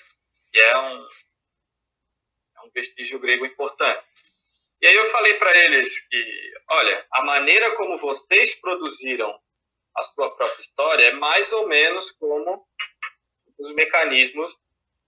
que 0.53 0.61
é 0.61 0.79
um, 0.79 1.07
é 2.57 2.61
um 2.67 2.71
vestígio 2.75 3.19
grego 3.19 3.47
importante. 3.47 4.05
E 4.81 4.87
aí 4.87 4.95
eu 4.95 5.11
falei 5.11 5.35
para 5.35 5.57
eles 5.65 6.01
que, 6.09 6.53
olha, 6.71 7.07
a 7.13 7.25
maneira 7.25 7.75
como 7.77 7.99
vocês 7.99 8.55
produziram 8.57 9.41
a 9.97 10.05
sua 10.05 10.35
própria 10.35 10.61
história 10.61 11.05
é 11.05 11.13
mais 11.13 11.51
ou 11.53 11.69
menos 11.69 12.11
como 12.13 12.67
os 13.59 13.73
mecanismos 13.75 14.53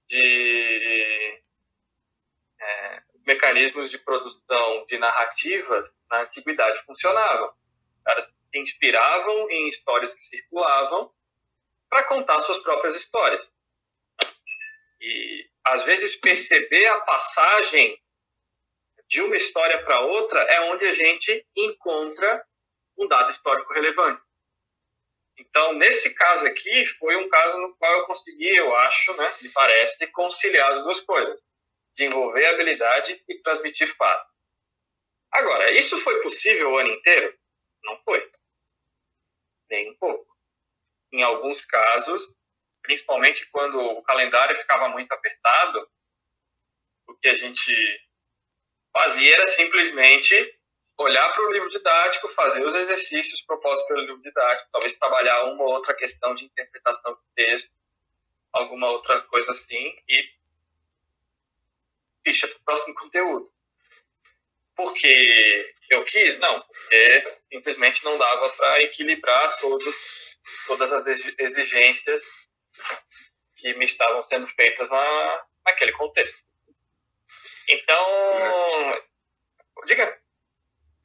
de 0.09 1.43
é, 2.61 3.03
mecanismos 3.27 3.91
de 3.91 3.99
produção 3.99 4.87
de 4.87 4.99
narrativas 4.99 5.93
na 6.11 6.21
antiguidade 6.21 6.85
funcionavam. 6.85 7.53
Caras 8.05 8.27
se 8.27 8.59
inspiravam 8.59 9.51
em 9.51 9.69
histórias 9.71 10.15
que 10.15 10.23
circulavam 10.23 11.13
para 11.89 12.05
contar 12.05 12.41
suas 12.41 12.59
próprias 12.59 12.97
histórias. 12.97 13.51
E, 15.05 15.51
às 15.67 15.85
vezes, 15.85 16.17
perceber 16.17 16.87
a 16.87 17.01
passagem 17.03 18.01
de 19.09 19.21
uma 19.21 19.37
história 19.37 19.85
para 19.85 20.01
outra 20.01 20.41
é 20.41 20.61
onde 20.73 20.87
a 20.87 20.95
gente 20.95 21.47
encontra 21.57 22.45
um 22.99 23.07
dado 23.07 23.31
histórico 23.31 23.73
relevante. 23.73 24.23
Então, 25.37 25.75
nesse 25.75 26.15
caso 26.15 26.47
aqui, 26.47 26.87
foi 26.99 27.17
um 27.17 27.29
caso 27.29 27.59
no 27.59 27.77
qual 27.77 27.93
eu 27.93 28.07
consegui, 28.07 28.57
eu 28.57 28.75
acho, 28.77 29.15
né, 29.17 29.35
me 29.43 29.49
parece, 29.51 30.07
conciliar 30.09 30.73
as 30.73 30.83
duas 30.85 31.01
coisas 31.01 31.39
desenvolver 31.95 32.45
habilidade 32.47 33.23
e 33.29 33.41
transmitir 33.41 33.87
fato. 33.97 34.29
Agora, 35.31 35.71
isso 35.73 35.99
foi 36.01 36.21
possível 36.23 36.73
o 36.73 36.79
ano 36.79 36.91
inteiro? 36.91 37.33
Não 37.85 37.97
foi. 38.05 38.31
Nem 39.71 39.91
um 39.91 39.97
pouco. 39.97 40.27
Em 41.13 41.23
alguns 41.23 41.65
casos, 41.65 42.23
principalmente 42.85 43.47
quando 43.51 43.81
o 43.81 44.03
calendário 44.03 44.57
ficava 44.59 44.89
muito 44.91 45.11
apertado, 45.11 45.89
o 47.09 47.15
que 47.17 47.29
a 47.29 47.37
gente 47.37 47.75
fazia 48.93 49.35
era 49.35 49.47
simplesmente 49.47 50.59
olhar 50.99 51.33
para 51.33 51.49
o 51.49 51.53
livro 51.53 51.71
didático, 51.71 52.29
fazer 52.29 52.65
os 52.65 52.75
exercícios 52.75 53.43
propostos 53.43 53.89
pelo 53.89 54.03
livro 54.03 54.23
didático, 54.23 54.69
talvez 54.71 54.95
trabalhar 54.95 55.45
uma 55.45 55.65
ou 55.65 55.71
outra 55.71 55.95
questão 55.95 56.35
de 56.35 56.45
interpretação 56.45 57.13
do 57.15 57.21
texto, 57.35 57.69
alguma 58.53 58.89
outra 58.91 59.21
coisa 59.23 59.51
assim, 59.51 59.97
e 60.09 60.31
ficha 62.25 62.47
para 62.47 62.57
o 62.59 62.65
próximo 62.65 62.95
conteúdo. 62.95 63.53
Porque 64.77 65.75
eu 65.91 66.05
quis? 66.05 66.39
Não, 66.39 66.61
porque 66.61 67.23
simplesmente 67.51 68.05
não 68.05 68.17
dava 68.19 68.49
para 68.51 68.83
equilibrar 68.83 69.59
todos, 69.59 69.95
todas 70.67 70.93
as 70.93 71.07
exigências 71.07 72.23
que 73.65 73.73
me 73.79 73.87
estavam 73.87 74.23
sendo 74.23 74.47
feitas 74.49 74.91
na, 74.91 75.47
naquele 75.65 75.93
contexto. 75.93 76.37
Então, 77.67 79.03
diga. 79.87 80.19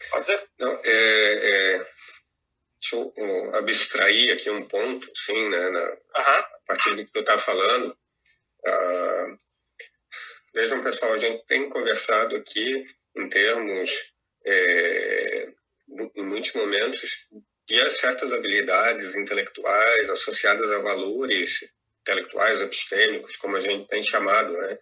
Pode 0.10 0.26
dizer? 0.26 0.50
Não, 0.60 0.82
é, 0.84 1.76
é, 1.76 1.78
deixa 1.78 2.96
eu 2.98 3.56
abstrair 3.56 4.34
aqui 4.34 4.50
um 4.50 4.68
ponto, 4.68 5.10
sim, 5.16 5.48
né, 5.48 5.70
na, 5.70 5.80
uhum. 5.80 5.98
a 6.16 6.62
partir 6.68 6.96
do 6.96 7.06
que 7.06 7.12
você 7.12 7.20
está 7.20 7.38
falando. 7.38 7.98
Uh, 8.66 9.38
Vejam, 10.54 10.84
pessoal, 10.84 11.14
a 11.14 11.18
gente 11.18 11.46
tem 11.46 11.70
conversado 11.70 12.36
aqui 12.36 12.84
em 13.16 13.30
termos, 13.30 14.14
é, 14.46 15.48
em 16.16 16.24
muitos 16.24 16.52
momentos, 16.54 17.30
de 17.66 17.90
certas 17.92 18.34
habilidades 18.34 19.16
intelectuais 19.16 20.10
associadas 20.10 20.70
a 20.72 20.80
valores 20.80 21.74
intelectuais, 22.10 22.62
epistêmicos, 22.62 23.36
como 23.36 23.56
a 23.56 23.62
gente 23.62 23.88
tem 23.88 24.02
chamado, 24.02 24.54
né? 24.54 24.80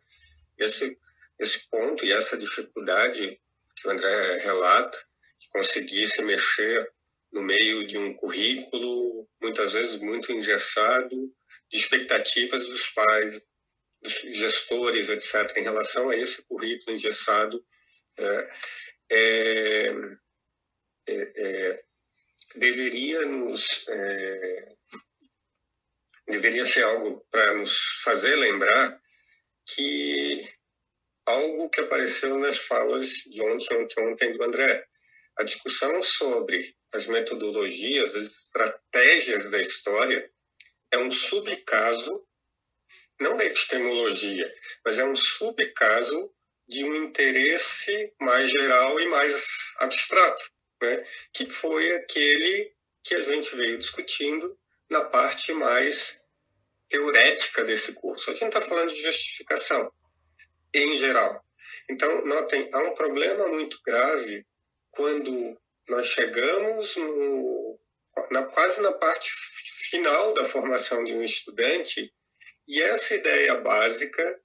Esse, 0.58 0.98
esse 1.38 1.68
ponto 1.70 2.06
e 2.06 2.12
essa 2.12 2.38
dificuldade 2.38 3.40
que 3.76 3.88
o 3.88 3.92
André 3.92 4.38
relata, 4.38 4.98
de 5.40 5.50
conseguir 5.50 6.08
se 6.08 6.22
mexer 6.24 6.90
no 7.32 7.42
meio 7.42 7.86
de 7.86 7.98
um 7.98 8.14
currículo, 8.16 9.30
muitas 9.42 9.74
vezes 9.74 9.98
muito 10.00 10.32
engessado, 10.32 11.34
de 11.70 11.78
expectativas 11.78 12.66
dos 12.66 12.90
pais, 12.90 13.46
dos 14.02 14.14
gestores, 14.14 15.10
etc., 15.10 15.58
em 15.58 15.64
relação 15.64 16.10
a 16.10 16.16
esse 16.16 16.44
currículo 16.46 16.96
engessado, 16.96 17.64
é, 18.18 18.52
é, 19.12 19.88
é, 21.10 21.32
é 21.36 21.84
deveria 22.56 23.26
nos 23.26 23.86
é, 23.90 24.77
deveria 26.28 26.66
ser 26.66 26.84
algo 26.84 27.26
para 27.32 27.54
nos 27.54 28.02
fazer 28.04 28.36
lembrar 28.36 29.00
que 29.66 30.48
algo 31.26 31.70
que 31.70 31.82
apareceu 31.82 32.38
nas 32.38 32.58
falas 32.58 33.10
de 33.10 33.42
ontem, 33.42 33.76
ontem, 33.76 34.02
ontem 34.02 34.32
do 34.34 34.44
André, 34.44 34.86
a 35.38 35.44
discussão 35.44 36.02
sobre 36.02 36.76
as 36.94 37.06
metodologias, 37.06 38.16
as 38.16 38.26
estratégias 38.26 39.52
da 39.52 39.60
história 39.60 40.30
é 40.92 40.98
um 40.98 41.12
subcaso 41.12 42.26
não 43.20 43.40
é 43.40 43.46
epistemologia, 43.46 44.54
mas 44.86 45.00
é 45.00 45.06
um 45.06 45.16
subcaso 45.16 46.32
de 46.68 46.84
um 46.84 47.06
interesse 47.06 48.14
mais 48.20 48.52
geral 48.52 49.00
e 49.00 49.08
mais 49.08 49.74
abstrato, 49.78 50.52
né? 50.82 51.04
que 51.34 51.50
foi 51.50 51.96
aquele 51.96 52.72
que 53.04 53.16
a 53.16 53.22
gente 53.22 53.56
veio 53.56 53.80
discutindo 53.80 54.58
na 54.90 55.04
parte 55.06 55.54
mais 55.54 56.26
teorética 56.90 57.64
desse 57.64 57.94
curso. 57.94 58.30
A 58.30 58.34
gente 58.34 58.48
está 58.48 58.62
falando 58.62 58.92
de 58.92 59.02
justificação, 59.02 59.92
em 60.74 60.96
geral. 60.96 61.44
Então, 61.90 62.26
notem, 62.26 62.70
há 62.74 62.80
um 62.84 62.96
problema 62.96 63.48
muito 63.48 63.80
grave 63.86 64.46
quando 64.92 65.60
nós 65.90 66.08
chegamos 66.08 66.96
no, 66.96 67.80
na, 68.32 68.44
quase 68.44 68.82
na 68.82 68.92
parte 68.94 69.30
final 69.90 70.34
da 70.34 70.44
formação 70.44 71.04
de 71.04 71.14
um 71.14 71.24
estudante 71.24 72.14
e 72.68 72.82
essa 72.82 73.16
ideia 73.16 73.56
básica, 73.56 74.42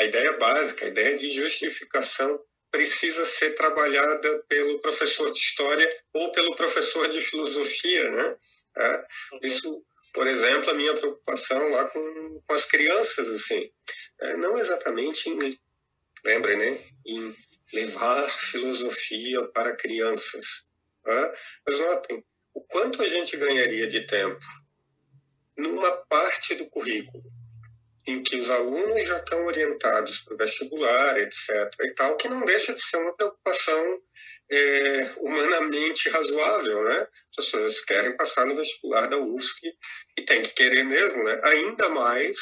a 0.00 0.04
ideia 0.04 0.32
básica, 0.32 0.84
a 0.84 0.88
ideia 0.88 1.16
de 1.16 1.30
justificação 1.30 2.42
precisa 2.70 3.24
ser 3.24 3.54
trabalhada 3.54 4.42
pelo 4.48 4.80
professor 4.80 5.30
de 5.30 5.38
história 5.38 5.88
ou 6.12 6.32
pelo 6.32 6.56
professor 6.56 7.08
de 7.08 7.20
filosofia, 7.20 8.10
né? 8.10 8.36
É, 8.76 9.04
isso, 9.42 9.84
por 10.14 10.26
exemplo, 10.26 10.70
a 10.70 10.74
minha 10.74 10.94
preocupação 10.94 11.70
lá 11.70 11.84
com, 11.88 12.42
com 12.46 12.54
as 12.54 12.64
crianças, 12.64 13.28
assim, 13.28 13.70
é, 14.20 14.36
não 14.36 14.58
exatamente 14.58 15.28
em, 15.28 15.58
lembrem, 16.24 16.56
né, 16.56 16.78
em 17.06 17.34
levar 17.72 18.30
filosofia 18.30 19.46
para 19.48 19.76
crianças, 19.76 20.66
é? 21.06 21.34
mas 21.66 21.78
notem 21.78 22.24
o 22.54 22.62
quanto 22.62 23.02
a 23.02 23.08
gente 23.08 23.36
ganharia 23.36 23.86
de 23.86 24.06
tempo 24.06 24.44
numa 25.56 25.90
parte 26.06 26.54
do 26.54 26.68
currículo 26.68 27.22
em 28.06 28.22
que 28.22 28.36
os 28.36 28.50
alunos 28.50 29.06
já 29.06 29.18
estão 29.18 29.44
orientados 29.46 30.18
para 30.18 30.34
o 30.34 30.36
vestibular, 30.36 31.18
etc. 31.18 31.48
e 31.82 31.94
tal, 31.94 32.16
que 32.16 32.28
não 32.28 32.44
deixa 32.44 32.74
de 32.74 32.82
ser 32.82 32.96
uma 32.96 33.14
preocupação 33.14 34.02
é, 34.52 35.10
humanamente 35.16 36.08
razoável, 36.10 36.84
né? 36.84 37.06
As 37.38 37.46
pessoas 37.46 37.80
querem 37.80 38.16
passar 38.16 38.44
no 38.46 38.54
vestibular 38.54 39.06
da 39.06 39.16
UFSC 39.18 39.74
e 40.16 40.22
tem 40.22 40.42
que 40.42 40.52
querer 40.52 40.84
mesmo, 40.84 41.24
né? 41.24 41.40
Ainda 41.42 41.88
mais 41.88 42.36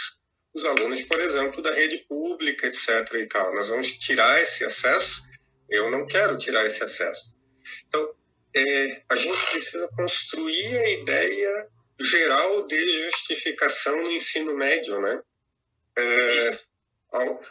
os 0.53 0.65
alunos, 0.65 1.03
por 1.03 1.21
exemplo, 1.21 1.63
da 1.63 1.73
rede 1.73 1.99
pública, 2.09 2.67
etc. 2.67 3.15
e 3.15 3.27
tal. 3.27 3.55
Nós 3.55 3.69
vamos 3.69 3.93
tirar 3.93 4.43
esse 4.43 4.65
acesso? 4.65 5.23
Eu 5.69 5.91
não 5.91 6.05
quero 6.05 6.37
tirar 6.37 6.67
esse 6.67 6.83
acesso. 6.83 7.37
Então, 7.87 8.15
é, 8.57 9.03
a 9.09 9.15
gente 9.15 9.51
precisa 9.51 9.89
construir 9.97 10.77
a 10.77 10.91
ideia 10.91 11.69
geral 12.01 12.67
de 12.67 13.05
justificação 13.05 14.03
no 14.03 14.11
ensino 14.11 14.57
médio, 14.57 15.01
né? 15.01 15.23
é, 15.97 16.59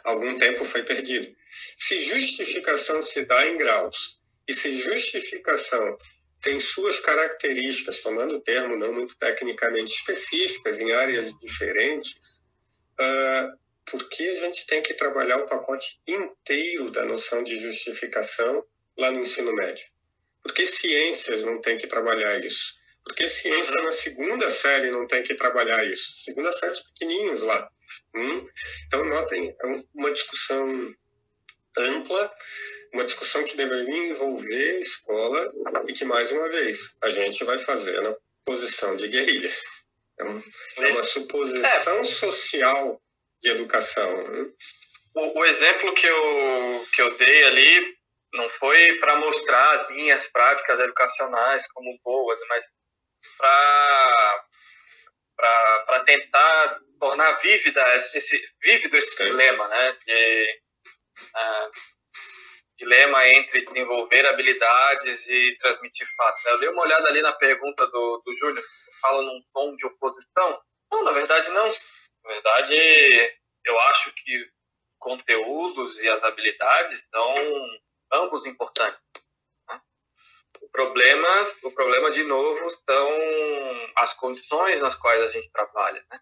algum 0.04 0.36
tempo 0.38 0.64
foi 0.64 0.82
perdido. 0.82 1.34
Se 1.76 2.04
justificação 2.04 3.00
se 3.02 3.24
dá 3.24 3.46
em 3.46 3.56
graus 3.56 4.19
e 4.46 4.54
se 4.54 4.76
justificação 4.76 5.96
tem 6.42 6.58
suas 6.58 6.98
características, 6.98 8.00
tomando 8.00 8.36
o 8.36 8.40
termo 8.40 8.76
não 8.76 8.94
muito 8.94 9.18
tecnicamente 9.18 9.92
específicas, 9.92 10.80
em 10.80 10.90
áreas 10.92 11.36
diferentes, 11.38 12.44
uh, 12.98 13.58
por 13.84 14.08
que 14.08 14.28
a 14.28 14.34
gente 14.36 14.66
tem 14.66 14.82
que 14.82 14.94
trabalhar 14.94 15.38
o 15.38 15.46
pacote 15.46 16.00
inteiro 16.06 16.90
da 16.90 17.04
noção 17.04 17.44
de 17.44 17.58
justificação 17.58 18.64
lá 18.96 19.10
no 19.10 19.20
ensino 19.20 19.54
médio? 19.54 19.84
Por 20.42 20.54
que 20.54 20.66
ciências 20.66 21.42
não 21.42 21.60
tem 21.60 21.76
que 21.76 21.86
trabalhar 21.86 22.42
isso? 22.42 22.80
Por 23.04 23.14
que 23.14 23.28
ciência 23.28 23.74
na 23.82 23.92
segunda 23.92 24.48
série 24.50 24.90
não 24.90 25.06
tem 25.06 25.22
que 25.22 25.34
trabalhar 25.34 25.84
isso? 25.84 26.24
Segunda 26.24 26.52
série 26.52 26.74
pequenininhos 26.84 27.42
lá. 27.42 27.70
Hum? 28.14 28.46
Então, 28.86 29.04
notem, 29.04 29.54
é 29.60 29.66
uma 29.94 30.12
discussão 30.12 30.94
ampla, 31.76 32.32
uma 32.92 33.04
discussão 33.04 33.44
que 33.44 33.56
deveria 33.56 34.08
envolver 34.08 34.76
a 34.76 34.80
escola 34.80 35.52
e 35.86 35.92
que, 35.92 36.04
mais 36.04 36.30
uma 36.32 36.48
vez, 36.48 36.96
a 37.02 37.10
gente 37.10 37.44
vai 37.44 37.58
fazer 37.58 38.00
na 38.00 38.14
posição 38.44 38.96
de 38.96 39.08
guerrilha. 39.08 39.52
É, 40.18 40.24
é 40.84 40.92
uma 40.92 41.02
suposição 41.02 42.00
é. 42.00 42.04
social 42.04 43.00
de 43.40 43.50
educação. 43.50 44.28
Né? 44.28 44.50
O, 45.16 45.40
o, 45.40 45.44
exemplo 45.44 45.94
que 45.94 46.06
eu, 46.06 46.86
que 46.94 47.02
eu 47.02 47.16
dei 47.16 47.44
ali 47.44 47.96
não 48.32 48.48
foi 48.50 48.98
para 48.98 49.16
mostrar 49.16 49.72
as 49.76 49.90
minhas 49.90 50.26
práticas 50.28 50.78
educacionais 50.78 51.66
como 51.72 51.98
boas, 52.04 52.38
mas 52.48 52.66
para 53.36 54.44
tentar 56.06 56.80
tornar 56.98 57.32
vívida 57.32 57.96
esse, 57.96 58.40
vívido 58.62 58.96
esse 58.96 59.16
dilema, 59.24 59.66
né? 59.68 59.96
De, 60.06 60.60
uh, 61.36 61.70
dilema 62.78 63.28
entre 63.28 63.64
desenvolver 63.66 64.26
habilidades 64.26 65.26
e 65.26 65.56
transmitir 65.58 66.06
fatos. 66.16 66.44
Eu 66.46 66.58
dei 66.58 66.68
uma 66.68 66.82
olhada 66.82 67.08
ali 67.08 67.22
na 67.22 67.32
pergunta 67.32 67.86
do, 67.86 68.22
do 68.24 68.32
Júnior, 68.34 68.64
fala 69.00 69.22
num 69.22 69.42
tom 69.52 69.76
de 69.76 69.86
oposição. 69.86 70.60
Não, 70.90 71.04
na 71.04 71.12
verdade 71.12 71.48
não. 71.50 71.66
Na 71.66 72.30
verdade, 72.32 73.38
eu 73.64 73.80
acho 73.80 74.12
que 74.12 74.50
conteúdos 74.98 76.00
e 76.00 76.08
as 76.08 76.22
habilidades 76.22 77.06
são 77.10 77.34
ambos 78.12 78.44
importantes 78.46 79.00
problemas, 80.72 81.62
o 81.62 81.70
problema 81.72 82.10
de 82.10 82.22
novo 82.24 82.70
são 82.70 83.10
as 83.96 84.12
condições 84.14 84.80
nas 84.80 84.96
quais 84.96 85.20
a 85.22 85.30
gente 85.30 85.50
trabalha, 85.50 86.04
né? 86.10 86.20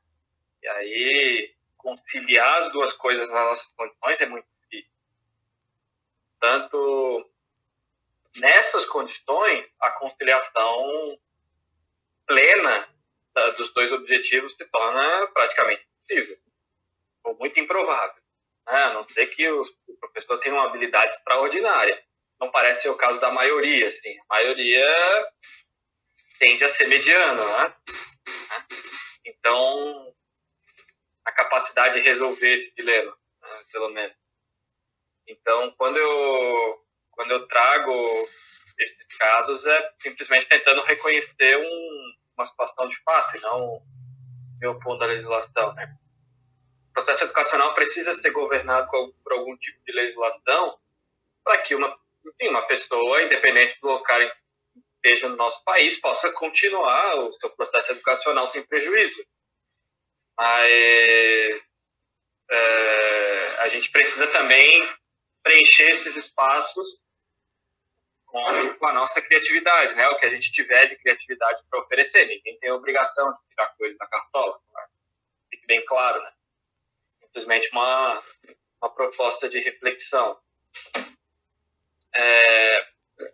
E 0.62 0.68
aí 0.68 1.54
conciliar 1.76 2.62
as 2.62 2.72
duas 2.72 2.92
coisas 2.92 3.28
nas 3.30 3.44
nossas 3.44 3.66
condições 3.76 4.20
é 4.20 4.26
muito 4.26 4.46
difícil. 6.38 6.40
Tanto 6.40 7.30
nessas 8.36 8.84
condições, 8.86 9.66
a 9.80 9.90
conciliação 9.92 11.18
plena 12.26 12.88
dos 13.56 13.72
dois 13.72 13.92
objetivos 13.92 14.54
se 14.54 14.64
torna 14.70 15.28
praticamente 15.28 15.86
impossível, 15.86 16.36
ou 17.24 17.36
muito 17.38 17.58
improvável. 17.60 18.22
Né? 18.66 18.82
A 18.84 18.92
não 18.94 19.04
ser 19.04 19.26
que 19.26 19.48
o 19.48 19.64
professor 20.00 20.38
tenha 20.38 20.54
uma 20.54 20.64
habilidade 20.64 21.12
extraordinária 21.12 22.02
não 22.40 22.50
parece 22.50 22.82
ser 22.82 22.88
o 22.90 22.96
caso 22.96 23.20
da 23.20 23.30
maioria, 23.30 23.88
assim. 23.88 24.16
A 24.28 24.34
maioria 24.34 24.86
tende 26.38 26.64
a 26.64 26.68
ser 26.68 26.86
mediano, 26.86 27.44
né? 27.44 27.74
Então, 29.24 30.14
a 31.24 31.32
capacidade 31.32 31.94
de 31.94 32.08
resolver 32.08 32.54
esse 32.54 32.74
dilema, 32.74 33.16
né? 33.42 33.64
pelo 33.72 33.88
menos. 33.90 34.16
Então, 35.28 35.70
quando 35.76 35.96
eu, 35.98 36.84
quando 37.10 37.30
eu 37.32 37.46
trago 37.46 37.92
esses 38.78 39.06
casos, 39.18 39.66
é 39.66 39.92
simplesmente 39.98 40.46
tentando 40.46 40.82
reconhecer 40.82 41.58
um, 41.58 42.14
uma 42.36 42.46
situação 42.46 42.88
de 42.88 42.96
fato 43.02 43.36
e 43.36 43.40
não 43.40 43.82
meu 44.60 44.78
ponto 44.80 44.98
da 44.98 45.06
legislação, 45.06 45.74
né? 45.74 45.96
O 46.90 46.92
processo 46.94 47.24
educacional 47.24 47.74
precisa 47.74 48.14
ser 48.14 48.30
governado 48.30 48.88
por 48.90 49.32
algum 49.32 49.56
tipo 49.56 49.78
de 49.84 49.92
legislação 49.92 50.76
para 51.44 51.58
que 51.58 51.74
uma 51.74 51.96
enfim, 52.26 52.48
uma 52.48 52.66
pessoa, 52.66 53.22
independente 53.22 53.78
do 53.80 53.88
local 53.88 54.20
em 54.20 54.28
que 54.28 54.36
esteja 54.96 55.28
no 55.28 55.36
nosso 55.36 55.62
país, 55.64 55.98
possa 56.00 56.32
continuar 56.32 57.20
o 57.20 57.32
seu 57.32 57.50
processo 57.50 57.92
educacional 57.92 58.46
sem 58.46 58.62
prejuízo. 58.62 59.24
Mas 60.36 61.68
é, 62.50 63.56
a 63.60 63.68
gente 63.68 63.90
precisa 63.90 64.26
também 64.28 64.88
preencher 65.42 65.90
esses 65.90 66.16
espaços 66.16 67.00
com, 68.26 68.74
com, 68.74 68.86
a 68.86 68.92
nossa 68.92 69.20
criatividade, 69.22 69.94
né? 69.94 70.08
O 70.08 70.18
que 70.18 70.26
a 70.26 70.30
gente 70.30 70.52
tiver 70.52 70.86
de 70.86 70.96
criatividade 70.96 71.62
para 71.70 71.80
oferecer. 71.80 72.26
Ninguém 72.26 72.58
tem 72.58 72.70
a 72.70 72.74
obrigação 72.74 73.30
de 73.32 73.38
tirar 73.50 73.74
coisa 73.76 73.96
da 73.98 74.06
cartola. 74.06 74.60
Fique 75.50 75.66
bem 75.66 75.84
claro, 75.86 76.22
né? 76.22 76.32
Simplesmente 77.20 77.70
uma, 77.72 78.22
uma 78.82 78.94
proposta 78.94 79.48
de 79.48 79.58
reflexão. 79.60 80.38
É, 82.14 82.76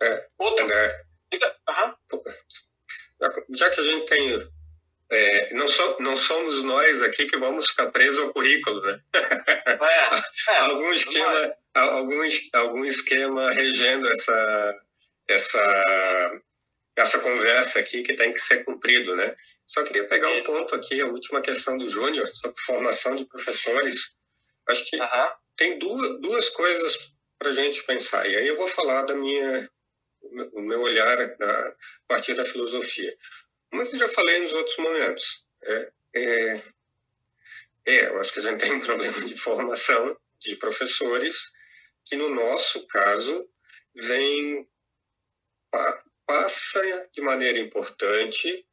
é, 0.01 0.29
outro... 0.37 0.63
André, 0.63 1.05
uhum. 1.33 1.95
já 3.55 3.69
que 3.69 3.81
a 3.81 3.83
gente 3.83 4.05
tem 4.05 4.55
é, 5.09 5.53
não, 5.53 5.69
so, 5.69 5.97
não, 5.99 6.17
somos 6.17 6.63
nós 6.63 7.03
aqui 7.03 7.25
que 7.25 7.37
vamos 7.37 7.67
ficar 7.67 7.91
presos 7.91 8.19
ao 8.19 8.33
currículo, 8.33 8.81
né? 8.81 8.99
É, 9.13 9.19
é, 10.51 10.57
algum, 10.57 10.91
esquema, 10.91 11.55
algum, 11.75 12.21
algum 12.53 12.85
esquema 12.85 13.51
regendo 13.51 14.09
essa, 14.09 14.81
essa, 15.27 16.41
essa 16.95 17.19
conversa 17.19 17.79
aqui 17.79 18.01
que 18.03 18.15
tem 18.15 18.33
que 18.33 18.39
ser 18.39 18.63
cumprido, 18.63 19.15
né? 19.15 19.35
Só 19.67 19.83
queria 19.83 20.07
pegar 20.07 20.29
um 20.29 20.43
ponto 20.43 20.75
aqui, 20.75 21.01
a 21.01 21.07
última 21.07 21.41
questão 21.41 21.77
do 21.77 21.89
Júnior, 21.89 22.27
sobre 22.27 22.59
formação 22.61 23.15
de 23.15 23.25
professores. 23.25 24.15
Acho 24.67 24.85
que 24.85 24.95
uhum. 24.97 25.31
tem 25.57 25.77
duas, 25.79 26.21
duas 26.21 26.49
coisas 26.49 27.11
para 27.37 27.49
a 27.49 27.53
gente 27.53 27.83
pensar. 27.83 28.27
E 28.29 28.35
aí 28.35 28.47
eu 28.47 28.55
vou 28.55 28.67
falar 28.67 29.03
da 29.03 29.15
minha, 29.15 29.69
o 30.53 30.61
meu 30.61 30.81
olhar 30.81 31.21
a 31.21 31.75
partir 32.07 32.35
da 32.35 32.45
filosofia. 32.45 33.15
Como 33.69 33.81
eu 33.81 33.97
já 33.97 34.07
falei 34.07 34.39
nos 34.39 34.53
outros 34.53 34.77
momentos, 34.77 35.45
é, 35.63 35.91
é, 36.15 36.61
é, 37.85 38.07
eu 38.07 38.21
acho 38.21 38.33
que 38.33 38.39
a 38.39 38.43
gente 38.43 38.59
tem 38.59 38.71
um 38.71 38.79
problema 38.79 39.19
de 39.21 39.35
formação 39.37 40.17
de 40.39 40.55
professores 40.55 41.54
que, 42.05 42.15
no 42.15 42.29
nosso 42.29 42.85
caso, 42.87 43.49
vem 43.95 44.67
passa 46.25 47.09
de 47.11 47.21
maneira 47.21 47.59
importante 47.59 48.65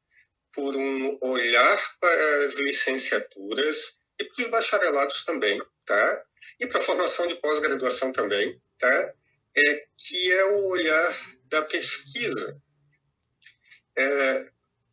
por 0.53 0.77
um 0.77 1.19
olhar 1.21 1.99
para 1.99 2.45
as 2.45 2.55
licenciaturas 2.55 4.05
e 4.19 4.25
para 4.25 4.45
os 4.45 4.51
bacharelados 4.51 5.25
também, 5.25 5.61
tá? 5.85 6.25
e 6.61 6.67
para 6.67 6.79
a 6.79 6.83
formação 6.83 7.27
de 7.27 7.35
pós-graduação 7.37 8.13
também, 8.13 8.61
tá? 8.79 9.15
é, 9.57 9.87
que 9.97 10.33
é 10.33 10.45
o 10.45 10.67
olhar 10.67 11.39
da 11.47 11.63
pesquisa. 11.63 12.61
É, 13.97 14.47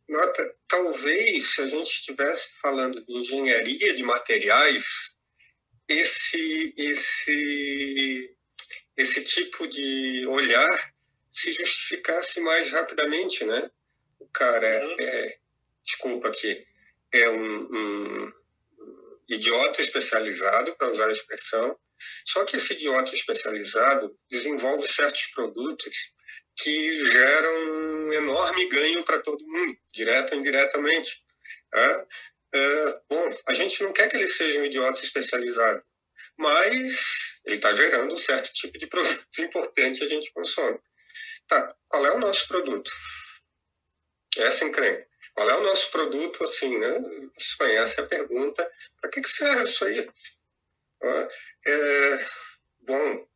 nota, 0.08 0.56
talvez 0.68 1.54
se 1.54 1.62
a 1.62 1.68
gente 1.68 1.90
estivesse 1.90 2.60
falando 2.60 3.02
de 3.04 3.16
engenharia 3.16 3.94
de 3.94 4.02
materiais, 4.02 5.16
esse, 5.90 6.72
esse, 6.76 8.36
esse 8.96 9.24
tipo 9.24 9.66
de 9.66 10.24
olhar 10.28 10.94
se 11.28 11.52
justificasse 11.52 12.40
mais 12.40 12.70
rapidamente, 12.70 13.44
né? 13.44 13.68
O 14.20 14.26
cara 14.28 14.66
é, 14.66 14.84
uhum. 14.84 14.96
é 14.98 15.38
desculpa 15.82 16.28
aqui, 16.28 16.64
é 17.12 17.28
um, 17.28 17.68
um 17.76 18.32
idiota 19.28 19.82
especializado, 19.82 20.76
para 20.76 20.92
usar 20.92 21.08
a 21.08 21.12
expressão, 21.12 21.76
só 22.24 22.44
que 22.44 22.56
esse 22.56 22.74
idiota 22.74 23.14
especializado 23.14 24.16
desenvolve 24.30 24.86
certos 24.86 25.26
produtos 25.34 26.12
que 26.56 27.04
geram 27.04 27.64
um 27.64 28.12
enorme 28.12 28.68
ganho 28.68 29.02
para 29.02 29.20
todo 29.20 29.46
mundo, 29.46 29.76
direto 29.92 30.34
ou 30.34 30.38
indiretamente. 30.38 31.22
É, 31.74 32.06
é, 32.52 33.00
bom, 33.08 33.38
a 33.46 33.54
gente 33.54 33.82
não 33.82 33.92
quer 33.92 34.08
que 34.08 34.16
ele 34.16 34.28
seja 34.28 34.60
um 34.60 34.64
idiota 34.64 35.04
especializado, 35.04 35.82
mas 36.36 37.40
ele 37.44 37.56
está 37.56 37.72
gerando 37.72 38.12
um 38.12 38.18
certo 38.18 38.52
tipo 38.52 38.78
de 38.78 38.86
produto 38.86 39.26
importante 39.40 40.02
a 40.02 40.06
gente 40.06 40.32
consome. 40.32 40.78
Tá, 41.46 41.74
qual 41.88 42.06
é 42.06 42.12
o 42.12 42.18
nosso 42.18 42.46
produto? 42.46 42.90
Essa 44.36 44.64
encrenca. 44.64 45.08
Qual 45.34 45.48
é 45.48 45.56
o 45.56 45.62
nosso 45.62 45.90
produto, 45.90 46.44
assim, 46.44 46.78
né? 46.78 46.98
Você 47.34 47.56
conhece 47.56 48.00
a 48.00 48.06
pergunta, 48.06 48.68
para 49.00 49.10
que, 49.10 49.20
que 49.20 49.28
serve 49.28 49.64
isso 49.64 49.84
aí? 49.84 50.08
É, 51.66 52.26
bom, 52.80 53.28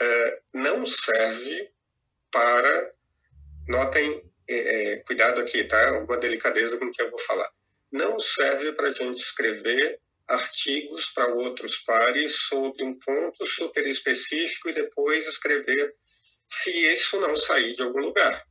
é, 0.00 0.42
não 0.52 0.84
serve 0.84 1.72
para. 2.30 2.94
Notem, 3.68 4.22
é, 4.48 4.92
é, 4.92 4.96
cuidado 4.98 5.40
aqui, 5.40 5.64
tá? 5.64 5.88
Alguma 5.90 6.18
delicadeza 6.18 6.78
com 6.78 6.84
o 6.84 6.92
que 6.92 7.02
eu 7.02 7.10
vou 7.10 7.18
falar. 7.20 7.50
Não 7.92 8.18
serve 8.18 8.72
para 8.72 8.88
a 8.88 8.92
gente 8.92 9.20
escrever 9.20 10.00
artigos 10.26 11.06
para 11.06 11.34
outros 11.34 11.78
pares 11.78 12.34
sobre 12.34 12.82
um 12.84 12.98
ponto 12.98 13.46
super 13.46 13.86
específico 13.86 14.68
e 14.68 14.72
depois 14.72 15.26
escrever 15.26 15.94
se 16.48 16.70
isso 16.70 17.20
não 17.20 17.34
sair 17.36 17.74
de 17.74 17.82
algum 17.82 18.00
lugar. 18.00 18.44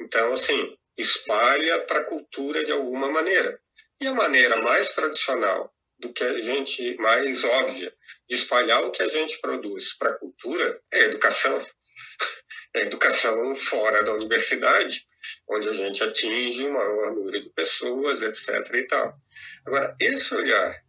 Então, 0.00 0.32
assim, 0.32 0.76
espalha 0.96 1.80
para 1.82 2.00
a 2.00 2.04
cultura 2.04 2.64
de 2.64 2.72
alguma 2.72 3.08
maneira. 3.10 3.60
E 4.00 4.06
a 4.06 4.14
maneira 4.14 4.56
mais 4.60 4.94
tradicional 4.94 5.72
do 5.98 6.12
que 6.12 6.24
a 6.24 6.36
gente 6.38 6.96
mais 6.96 7.44
óbvia 7.44 7.94
de 8.28 8.34
espalhar 8.34 8.82
o 8.84 8.90
que 8.90 9.02
a 9.02 9.08
gente 9.08 9.40
produz 9.40 9.96
para 9.96 10.10
a 10.10 10.18
cultura 10.18 10.80
é 10.92 11.02
a 11.02 11.04
educação. 11.04 11.64
É 12.74 12.80
a 12.80 12.84
educação 12.86 13.54
fora 13.54 14.02
da 14.02 14.14
universidade, 14.14 15.06
onde 15.48 15.68
a 15.68 15.74
gente 15.74 16.02
atinge 16.02 16.64
uma 16.64 16.78
maior 16.78 17.14
número 17.14 17.42
de 17.42 17.50
pessoas, 17.50 18.22
etc. 18.22 18.74
E 18.74 18.86
tal. 18.86 19.16
Agora, 19.64 19.96
esse 20.00 20.34
olhar 20.34 20.82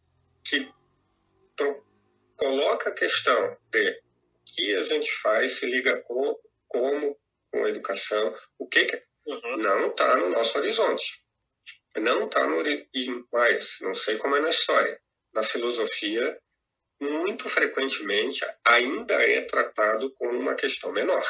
que 0.43 0.71
coloca 2.43 2.89
a 2.89 2.93
questão 2.93 3.57
de 3.71 3.89
o 3.89 4.03
que 4.45 4.75
a 4.75 4.83
gente 4.83 5.11
faz 5.21 5.53
se 5.53 5.65
liga 5.65 6.01
com, 6.01 6.37
como 6.67 7.17
com 7.49 7.63
a 7.63 7.69
educação, 7.69 8.35
o 8.59 8.67
que, 8.67 8.85
que 8.85 9.01
uhum. 9.25 9.57
não 9.57 9.87
está 9.87 10.17
no 10.17 10.29
nosso 10.29 10.57
horizonte. 10.57 11.23
Não 11.95 12.25
está 12.25 12.45
no 12.47 12.61
e 12.67 13.25
mais, 13.31 13.77
não 13.81 13.93
sei 13.93 14.17
como 14.17 14.35
é 14.35 14.39
na 14.39 14.49
história. 14.49 14.99
Na 15.33 15.43
filosofia, 15.43 16.37
muito 16.99 17.47
frequentemente 17.47 18.45
ainda 18.65 19.13
é 19.13 19.41
tratado 19.41 20.11
como 20.13 20.37
uma 20.39 20.55
questão 20.55 20.91
menor, 20.91 21.25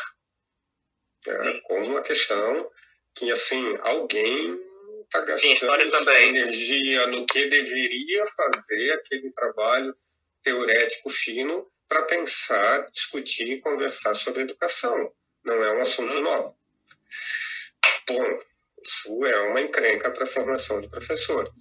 né? 1.27 1.59
como 1.65 1.85
uma 1.87 2.01
questão 2.01 2.71
que 3.15 3.31
assim 3.31 3.77
alguém 3.81 4.59
está 5.03 5.21
gastando 5.21 6.11
energia 6.11 7.07
no 7.07 7.25
que 7.25 7.45
deveria 7.45 8.25
fazer 8.25 8.91
aquele 8.93 9.31
trabalho 9.31 9.95
teorético 10.41 11.09
fino 11.09 11.71
para 11.87 12.03
pensar, 12.03 12.87
discutir, 12.89 13.59
conversar 13.61 14.15
sobre 14.15 14.41
educação. 14.41 15.13
Não 15.43 15.63
é 15.63 15.73
um 15.75 15.81
assunto 15.81 16.15
uhum. 16.15 16.21
novo. 16.21 16.57
Bom, 18.07 18.39
isso 18.83 19.25
é 19.25 19.39
uma 19.49 19.61
encrenca 19.61 20.11
para 20.11 20.23
a 20.23 20.27
formação 20.27 20.81
de 20.81 20.89
professores. 20.89 21.51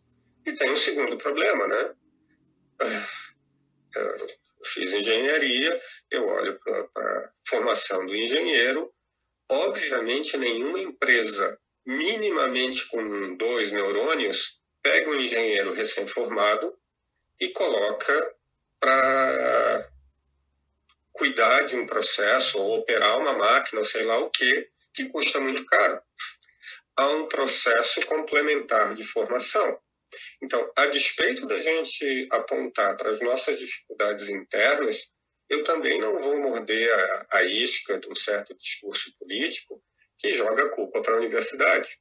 E 0.46 0.52
tem 0.52 0.70
um 0.70 0.76
segundo 0.76 1.18
problema, 1.18 1.66
né? 1.68 1.94
Eu 3.94 4.28
fiz 4.64 4.92
engenharia, 4.92 5.80
eu 6.10 6.26
olho 6.26 6.58
para 6.58 6.80
a 6.80 7.32
formação 7.46 8.06
do 8.06 8.16
engenheiro. 8.16 8.92
Obviamente, 9.52 10.38
nenhuma 10.38 10.80
empresa 10.80 11.60
minimamente 11.84 12.86
com 12.88 13.36
dois 13.36 13.70
neurônios 13.70 14.58
pega 14.80 15.10
um 15.10 15.20
engenheiro 15.20 15.74
recém-formado 15.74 16.74
e 17.38 17.48
coloca 17.48 18.34
para 18.80 19.90
cuidar 21.12 21.66
de 21.66 21.76
um 21.76 21.84
processo 21.84 22.58
ou 22.58 22.78
operar 22.78 23.20
uma 23.20 23.34
máquina, 23.34 23.84
sei 23.84 24.04
lá 24.04 24.20
o 24.20 24.30
que, 24.30 24.70
que 24.94 25.10
custa 25.10 25.38
muito 25.38 25.66
caro. 25.66 26.00
Há 26.96 27.08
um 27.08 27.26
processo 27.26 28.00
complementar 28.06 28.94
de 28.94 29.04
formação. 29.04 29.78
Então, 30.40 30.72
a 30.74 30.86
despeito 30.86 31.46
da 31.46 31.60
gente 31.60 32.26
apontar 32.32 32.96
para 32.96 33.10
as 33.10 33.20
nossas 33.20 33.58
dificuldades 33.58 34.30
internas, 34.30 35.11
eu 35.52 35.64
também 35.64 36.00
não 36.00 36.18
vou 36.18 36.40
morder 36.40 36.90
a, 36.92 37.26
a 37.38 37.44
isca 37.44 37.98
de 37.98 38.08
um 38.08 38.14
certo 38.14 38.54
discurso 38.56 39.14
político 39.18 39.82
que 40.18 40.32
joga 40.32 40.64
a 40.64 40.68
culpa 40.70 41.02
para 41.02 41.14
a 41.14 41.18
universidade. 41.18 42.00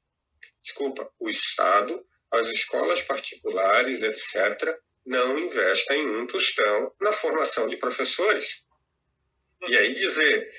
Desculpa, 0.64 1.12
o 1.20 1.28
Estado, 1.28 2.06
as 2.32 2.48
escolas 2.48 3.02
particulares, 3.02 4.02
etc., 4.04 4.80
não 5.06 5.38
investem 5.38 6.08
um 6.08 6.26
tostão 6.28 6.96
na 7.02 7.12
formação 7.12 7.68
de 7.68 7.76
professores. 7.76 8.66
E 9.68 9.78
aí 9.78 9.94
dizer, 9.94 10.50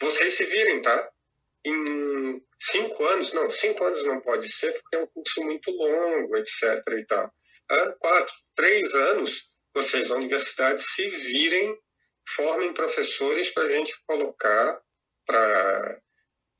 vocês 0.00 0.34
se 0.34 0.44
virem, 0.44 0.80
tá? 0.80 1.12
em 1.64 2.40
cinco 2.56 3.04
anos, 3.06 3.32
não, 3.32 3.50
cinco 3.50 3.82
anos 3.84 4.04
não 4.04 4.20
pode 4.20 4.48
ser 4.48 4.72
porque 4.74 4.96
é 4.96 5.00
um 5.00 5.06
curso 5.08 5.42
muito 5.42 5.72
longo, 5.72 6.36
etc. 6.36 6.62
e 6.96 7.04
tal. 7.04 7.34
Quatro, 7.98 8.34
três 8.54 8.94
anos, 8.94 9.46
vocês, 9.74 10.12
a 10.12 10.14
universidade, 10.14 10.80
se 10.80 11.08
virem, 11.08 11.76
formem 12.26 12.72
professores 12.72 13.50
para 13.50 13.64
a 13.64 13.68
gente 13.68 13.94
colocar 14.06 14.82
pra, 15.24 16.00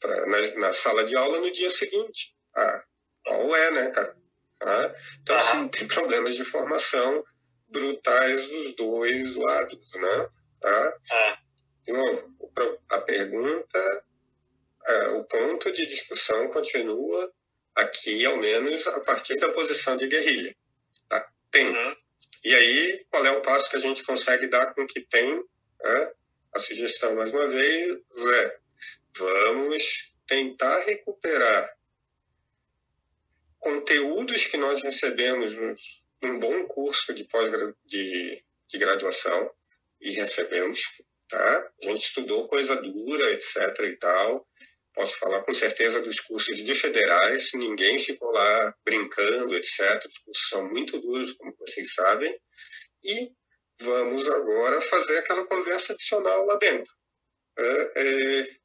pra, 0.00 0.26
na, 0.26 0.40
na, 0.56 0.72
sala 0.72 1.04
de 1.04 1.16
aula 1.16 1.38
no 1.38 1.50
dia 1.50 1.70
seguinte. 1.70 2.34
Ah, 2.54 2.84
qual 3.24 3.56
é, 3.56 3.70
né, 3.72 3.90
cara? 3.90 4.16
Ah, 4.62 4.94
então, 5.20 5.38
sim, 5.38 5.68
tem 5.68 5.86
problemas 5.86 6.36
de 6.36 6.44
formação 6.44 7.24
brutais 7.68 8.46
dos 8.46 8.76
dois 8.76 9.36
lados, 9.36 9.94
né? 9.94 10.28
Tá? 10.60 10.98
É. 11.12 11.36
De 11.84 11.92
novo, 11.92 12.36
a 12.90 13.00
pergunta 13.00 14.04
é, 14.86 15.08
o 15.08 15.24
ponto 15.24 15.72
de 15.72 15.86
discussão 15.86 16.48
continua 16.48 17.32
aqui, 17.74 18.24
ao 18.24 18.36
menos, 18.36 18.86
a 18.86 19.00
partir 19.00 19.36
da 19.38 19.52
posição 19.52 19.96
de 19.96 20.06
guerrilha. 20.06 20.56
Tá? 21.08 21.28
Tem. 21.50 21.66
Uhum. 21.66 21.96
E 22.44 22.54
aí, 22.54 23.06
qual 23.10 23.26
é 23.26 23.30
o 23.32 23.42
passo 23.42 23.68
que 23.68 23.76
a 23.76 23.80
gente 23.80 24.04
consegue 24.04 24.46
dar 24.46 24.72
com 24.74 24.82
o 24.82 24.86
que 24.86 25.00
tem? 25.00 25.42
Né? 25.86 26.12
A 26.52 26.58
sugestão, 26.58 27.14
mais 27.14 27.32
uma 27.32 27.46
vez, 27.46 27.98
é 28.32 28.58
vamos 29.18 30.14
tentar 30.26 30.78
recuperar 30.84 31.76
conteúdos 33.58 34.46
que 34.46 34.56
nós 34.56 34.82
recebemos 34.82 35.54
num 36.20 36.38
bom 36.38 36.66
curso 36.66 37.14
de 37.14 37.24
pós 37.24 37.50
de, 37.84 38.42
de 38.68 38.78
graduação 38.78 39.50
e 40.00 40.12
recebemos, 40.12 40.80
tá? 41.28 41.72
A 41.82 41.86
gente 41.86 42.04
estudou 42.04 42.48
coisa 42.48 42.76
dura, 42.76 43.32
etc 43.32 43.56
e 43.84 43.96
tal, 43.96 44.46
posso 44.92 45.18
falar 45.18 45.42
com 45.42 45.52
certeza 45.52 46.00
dos 46.00 46.20
cursos 46.20 46.56
de 46.56 46.74
federais, 46.74 47.50
ninguém 47.54 47.98
ficou 47.98 48.30
lá 48.30 48.74
brincando, 48.84 49.54
etc. 49.54 50.04
Os 50.06 50.18
cursos 50.18 50.48
são 50.48 50.68
muito 50.68 50.98
duros, 51.00 51.32
como 51.32 51.54
vocês 51.58 51.94
sabem, 51.94 52.36
e 53.04 53.30
vamos 53.80 54.28
agora 54.28 54.80
fazer 54.80 55.18
aquela 55.18 55.44
conversa 55.46 55.92
adicional 55.92 56.44
lá 56.46 56.56
dentro. 56.56 56.92
É, 57.58 57.92
é, 57.96 58.56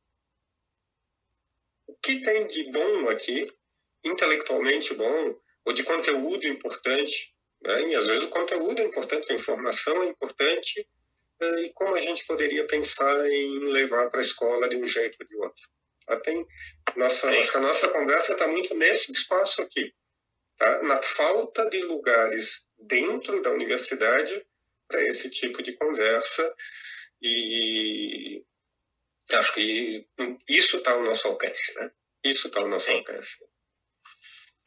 o 1.87 1.95
que 1.95 2.21
tem 2.21 2.47
de 2.47 2.71
bom 2.71 3.09
aqui, 3.09 3.47
intelectualmente 4.03 4.93
bom, 4.93 5.35
ou 5.65 5.73
de 5.73 5.83
conteúdo 5.83 6.47
importante, 6.47 7.35
né? 7.61 7.89
e 7.89 7.95
às 7.95 8.07
vezes 8.07 8.23
o 8.23 8.29
conteúdo 8.29 8.81
é 8.81 8.85
importante, 8.85 9.31
a 9.31 9.35
informação 9.35 10.03
é 10.03 10.07
importante, 10.07 10.87
é, 11.39 11.61
e 11.61 11.73
como 11.73 11.95
a 11.95 12.01
gente 12.01 12.25
poderia 12.25 12.65
pensar 12.67 13.27
em 13.29 13.65
levar 13.71 14.09
para 14.09 14.19
a 14.19 14.23
escola 14.23 14.67
de 14.67 14.77
um 14.77 14.85
jeito 14.85 15.17
ou 15.21 15.27
de 15.27 15.37
outro. 15.37 15.69
Tem 16.23 16.45
nossa, 16.97 17.29
acho 17.29 17.51
que 17.51 17.57
a 17.57 17.61
nossa 17.61 17.87
conversa 17.87 18.33
está 18.33 18.47
muito 18.47 18.75
nesse 18.75 19.11
espaço 19.11 19.61
aqui, 19.61 19.93
tá? 20.57 20.83
na 20.83 21.01
falta 21.01 21.69
de 21.69 21.81
lugares 21.83 22.67
dentro 22.77 23.41
da 23.41 23.51
universidade 23.51 24.45
para 24.91 25.01
esse 25.07 25.29
tipo 25.29 25.63
de 25.63 25.73
conversa 25.73 26.55
e 27.21 28.43
acho 29.31 29.53
que 29.53 30.05
isso 30.49 30.77
está 30.77 30.91
ao 30.91 31.03
nosso 31.03 31.27
alcance, 31.27 31.73
né? 31.79 31.91
Isso 32.23 32.47
está 32.47 32.59
ao 32.59 32.67
nosso 32.67 32.87
Sim. 32.87 32.97
alcance. 32.97 33.49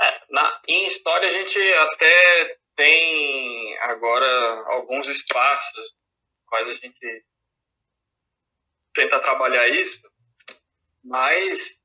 É, 0.01 0.21
na, 0.31 0.63
em 0.67 0.87
história 0.87 1.29
a 1.29 1.33
gente 1.33 1.61
até 1.61 2.59
tem 2.77 3.79
agora 3.81 4.27
alguns 4.67 5.07
espaços 5.09 5.95
quais 6.47 6.69
a 6.69 6.75
gente 6.75 7.25
tenta 8.95 9.21
trabalhar 9.21 9.69
isso, 9.69 10.01
mas 11.03 11.79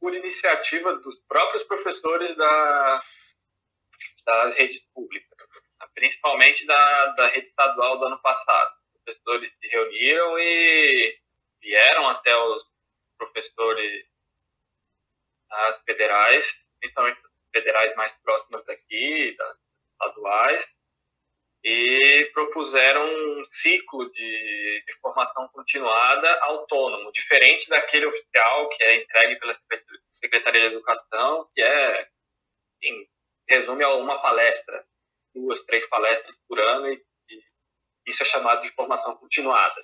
por 0.00 0.14
iniciativa 0.14 0.94
dos 0.96 1.18
próprios 1.28 1.64
professores 1.64 2.36
da, 2.36 3.02
das 4.24 4.54
redes 4.54 4.80
públicas, 4.92 5.36
principalmente 5.94 6.64
da, 6.66 7.06
da 7.12 7.26
rede 7.28 7.46
estadual 7.46 7.98
do 7.98 8.06
ano 8.06 8.20
passado. 8.20 8.76
Os 8.94 9.02
professores 9.04 9.50
se 9.50 9.68
reuniram 9.68 10.38
e 10.38 11.18
vieram 11.60 12.08
até 12.08 12.36
os 12.36 12.64
professores 13.18 14.06
das 15.48 15.80
federais, 15.82 16.46
principalmente 16.80 17.20
federais 17.54 17.94
mais 17.96 18.12
próximas 18.22 18.64
daqui, 18.64 19.34
das 19.36 19.56
estaduais, 19.92 20.66
e 21.64 22.30
propuseram 22.32 23.04
um 23.04 23.46
ciclo 23.50 24.10
de, 24.12 24.84
de, 24.86 24.92
formação 25.00 25.48
continuada 25.48 26.32
autônomo, 26.42 27.10
diferente 27.12 27.68
daquele 27.68 28.06
oficial 28.06 28.68
que 28.68 28.84
é 28.84 28.96
entregue 28.96 29.36
pela 29.36 29.56
Secretaria 30.20 30.60
de 30.60 30.66
Educação, 30.66 31.48
que 31.54 31.62
é, 31.62 32.08
em 32.82 33.08
resume 33.48 33.82
a 33.82 33.94
uma 33.94 34.20
palestra, 34.20 34.86
duas, 35.36 35.62
três 35.62 35.86
palestras 35.88 36.34
por 36.48 36.58
ano, 36.58 36.88
e, 36.88 37.04
e 37.30 38.10
isso 38.10 38.22
é 38.22 38.26
chamado 38.26 38.62
de 38.62 38.72
formação 38.72 39.16
continuada. 39.16 39.80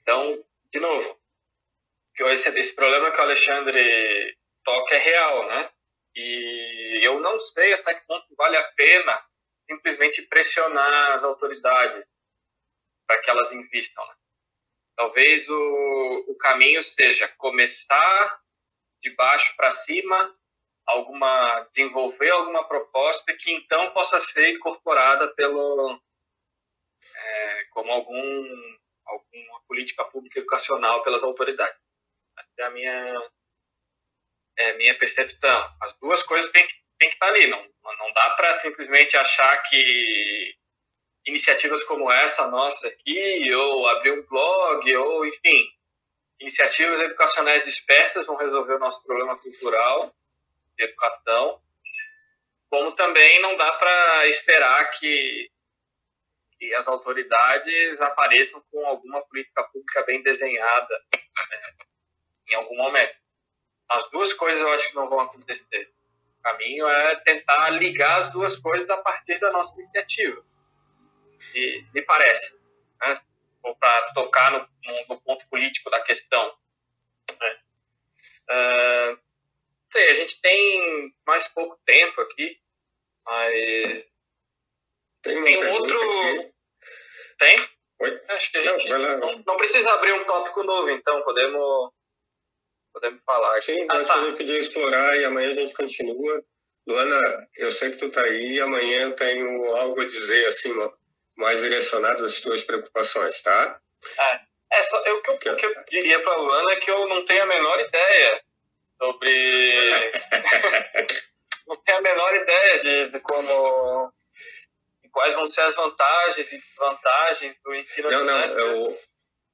Então, 0.00 0.38
de 0.72 0.80
novo, 0.80 1.20
esse, 2.26 2.48
esse 2.58 2.74
problema 2.74 3.10
que 3.10 3.18
o 3.18 3.22
Alexandre 3.22 4.36
toca 4.64 4.94
é 4.94 4.98
real, 4.98 5.48
né? 5.48 5.70
E 6.14 7.00
eu 7.02 7.20
não 7.20 7.38
sei 7.38 7.74
até 7.74 7.94
que 7.94 8.06
ponto 8.06 8.26
vale 8.36 8.56
a 8.56 8.72
pena 8.72 9.22
simplesmente 9.68 10.22
pressionar 10.22 11.12
as 11.12 11.22
autoridades 11.22 12.04
para 13.06 13.20
que 13.22 13.30
elas 13.30 13.52
invistam. 13.52 14.06
Né? 14.06 14.14
Talvez 14.96 15.48
o, 15.48 16.24
o 16.28 16.34
caminho 16.36 16.82
seja 16.82 17.28
começar 17.36 18.40
de 19.00 19.10
baixo 19.10 19.54
para 19.56 19.70
cima, 19.70 20.36
alguma 20.88 21.60
desenvolver 21.70 22.30
alguma 22.30 22.66
proposta 22.66 23.36
que 23.36 23.50
então 23.52 23.90
possa 23.92 24.18
ser 24.20 24.54
incorporada 24.54 25.28
pelo 25.34 26.00
é, 27.14 27.64
como 27.70 27.92
algum 27.92 28.76
alguma 29.06 29.60
política 29.66 30.04
pública 30.04 30.40
educacional 30.40 31.02
pelas 31.02 31.22
autoridades. 31.22 31.78
Essa 32.38 32.52
é 32.58 32.64
a 32.64 32.70
minha 32.70 33.30
é, 34.58 34.72
minha 34.76 34.98
percepção. 34.98 35.76
As 35.80 35.94
duas 35.98 36.22
coisas 36.22 36.50
têm, 36.50 36.66
têm 36.98 37.10
que 37.10 37.14
estar 37.16 37.28
ali. 37.28 37.46
Não, 37.46 37.62
não 37.62 38.12
dá 38.14 38.30
para 38.30 38.54
simplesmente 38.56 39.16
achar 39.16 39.62
que 39.68 40.54
iniciativas 41.26 41.84
como 41.84 42.10
essa 42.10 42.48
nossa 42.48 42.88
aqui, 42.88 43.54
ou 43.54 43.86
abrir 43.88 44.12
um 44.12 44.26
blog, 44.26 44.96
ou 44.96 45.26
enfim, 45.26 45.70
iniciativas 46.40 47.00
educacionais 47.00 47.64
dispersas 47.64 48.26
vão 48.26 48.36
resolver 48.36 48.74
o 48.74 48.78
nosso 48.78 49.04
problema 49.06 49.38
cultural 49.38 50.14
educação, 50.78 51.60
como 52.70 52.92
também 52.92 53.40
não 53.40 53.56
dá 53.56 53.72
para 53.72 54.26
esperar 54.28 54.90
que, 54.92 55.50
que 56.58 56.74
as 56.74 56.86
autoridades 56.86 58.00
apareçam 58.00 58.62
com 58.70 58.86
alguma 58.86 59.22
política 59.26 59.62
pública 59.64 60.04
bem 60.04 60.22
desenhada 60.22 61.04
né, 61.12 61.74
em 62.50 62.54
algum 62.54 62.76
momento. 62.76 63.16
As 63.88 64.10
duas 64.10 64.32
coisas 64.34 64.60
eu 64.60 64.70
acho 64.72 64.88
que 64.88 64.94
não 64.94 65.08
vão 65.08 65.20
acontecer. 65.20 65.90
O 66.38 66.42
caminho 66.42 66.86
é 66.86 67.16
tentar 67.16 67.70
ligar 67.70 68.20
as 68.20 68.32
duas 68.32 68.56
coisas 68.56 68.90
a 68.90 68.98
partir 68.98 69.38
da 69.40 69.50
nossa 69.50 69.74
iniciativa. 69.74 70.44
E, 71.54 71.84
me 71.94 72.02
parece. 72.02 72.58
Né? 73.00 73.14
Para 73.80 74.12
tocar 74.12 74.50
no, 74.52 74.68
no, 75.08 75.20
ponto 75.20 75.46
político 75.48 75.90
da 75.90 76.00
questão. 76.02 76.48
Né? 77.40 77.58
Uh, 78.50 79.27
sei, 79.92 80.10
a 80.10 80.14
gente 80.16 80.40
tem 80.40 81.14
mais 81.26 81.46
pouco 81.48 81.78
tempo 81.86 82.20
aqui, 82.20 82.56
mas. 83.26 84.04
Tem, 85.22 85.42
tem 85.42 85.72
outro. 85.72 86.00
Aqui. 86.00 86.52
Tem? 87.38 87.68
Oi? 88.00 88.20
Acho 88.28 88.50
que 88.52 88.58
a 88.58 88.62
gente 88.62 88.88
não, 88.88 89.18
não, 89.18 89.44
não, 89.46 89.56
precisa 89.56 89.92
abrir 89.92 90.12
um 90.12 90.24
tópico 90.24 90.62
novo, 90.62 90.90
então 90.90 91.22
podemos 91.22 91.92
podemos 92.92 93.20
falar. 93.24 93.60
Sim, 93.60 93.86
ah, 93.90 94.04
tá. 94.04 94.16
eu 94.18 94.34
podia 94.34 94.58
explorar 94.58 95.16
e 95.16 95.24
amanhã 95.24 95.50
a 95.50 95.54
gente 95.54 95.74
continua. 95.74 96.44
Luana, 96.86 97.48
eu 97.58 97.70
sei 97.70 97.90
que 97.90 97.98
tu 97.98 98.10
tá 98.10 98.22
aí, 98.22 98.58
amanhã 98.60 99.02
eu 99.02 99.14
tenho 99.14 99.76
algo 99.76 100.00
a 100.00 100.06
dizer, 100.06 100.46
assim, 100.46 100.72
mais 101.36 101.60
direcionado 101.60 102.24
às 102.24 102.40
tuas 102.40 102.62
preocupações, 102.62 103.42
tá? 103.42 103.80
É, 104.18 104.40
é 104.72 104.82
só, 104.84 104.98
eu, 105.04 105.18
o 105.18 105.38
que, 105.38 105.48
eu, 105.48 105.56
que 105.56 105.66
eu 105.66 105.74
diria 105.90 106.22
para 106.22 106.36
Luana 106.36 106.72
é 106.72 106.76
que 106.76 106.90
eu 106.90 107.06
não 107.06 107.26
tenho 107.26 107.42
a 107.42 107.46
menor 107.46 107.78
ideia 107.78 108.42
sobre... 108.98 109.90
não 111.66 111.76
tenho 111.76 111.98
a 111.98 112.02
menor 112.02 112.34
ideia 112.34 112.78
de, 112.78 113.10
de 113.10 113.20
como... 113.20 114.12
quais 115.12 115.34
vão 115.34 115.46
ser 115.46 115.62
as 115.62 115.74
vantagens 115.74 116.52
e 116.52 116.58
desvantagens 116.58 117.56
do 117.64 117.74
ensino 117.74 118.10
Não, 118.10 118.24
não, 118.24 118.40
eu, 118.44 119.00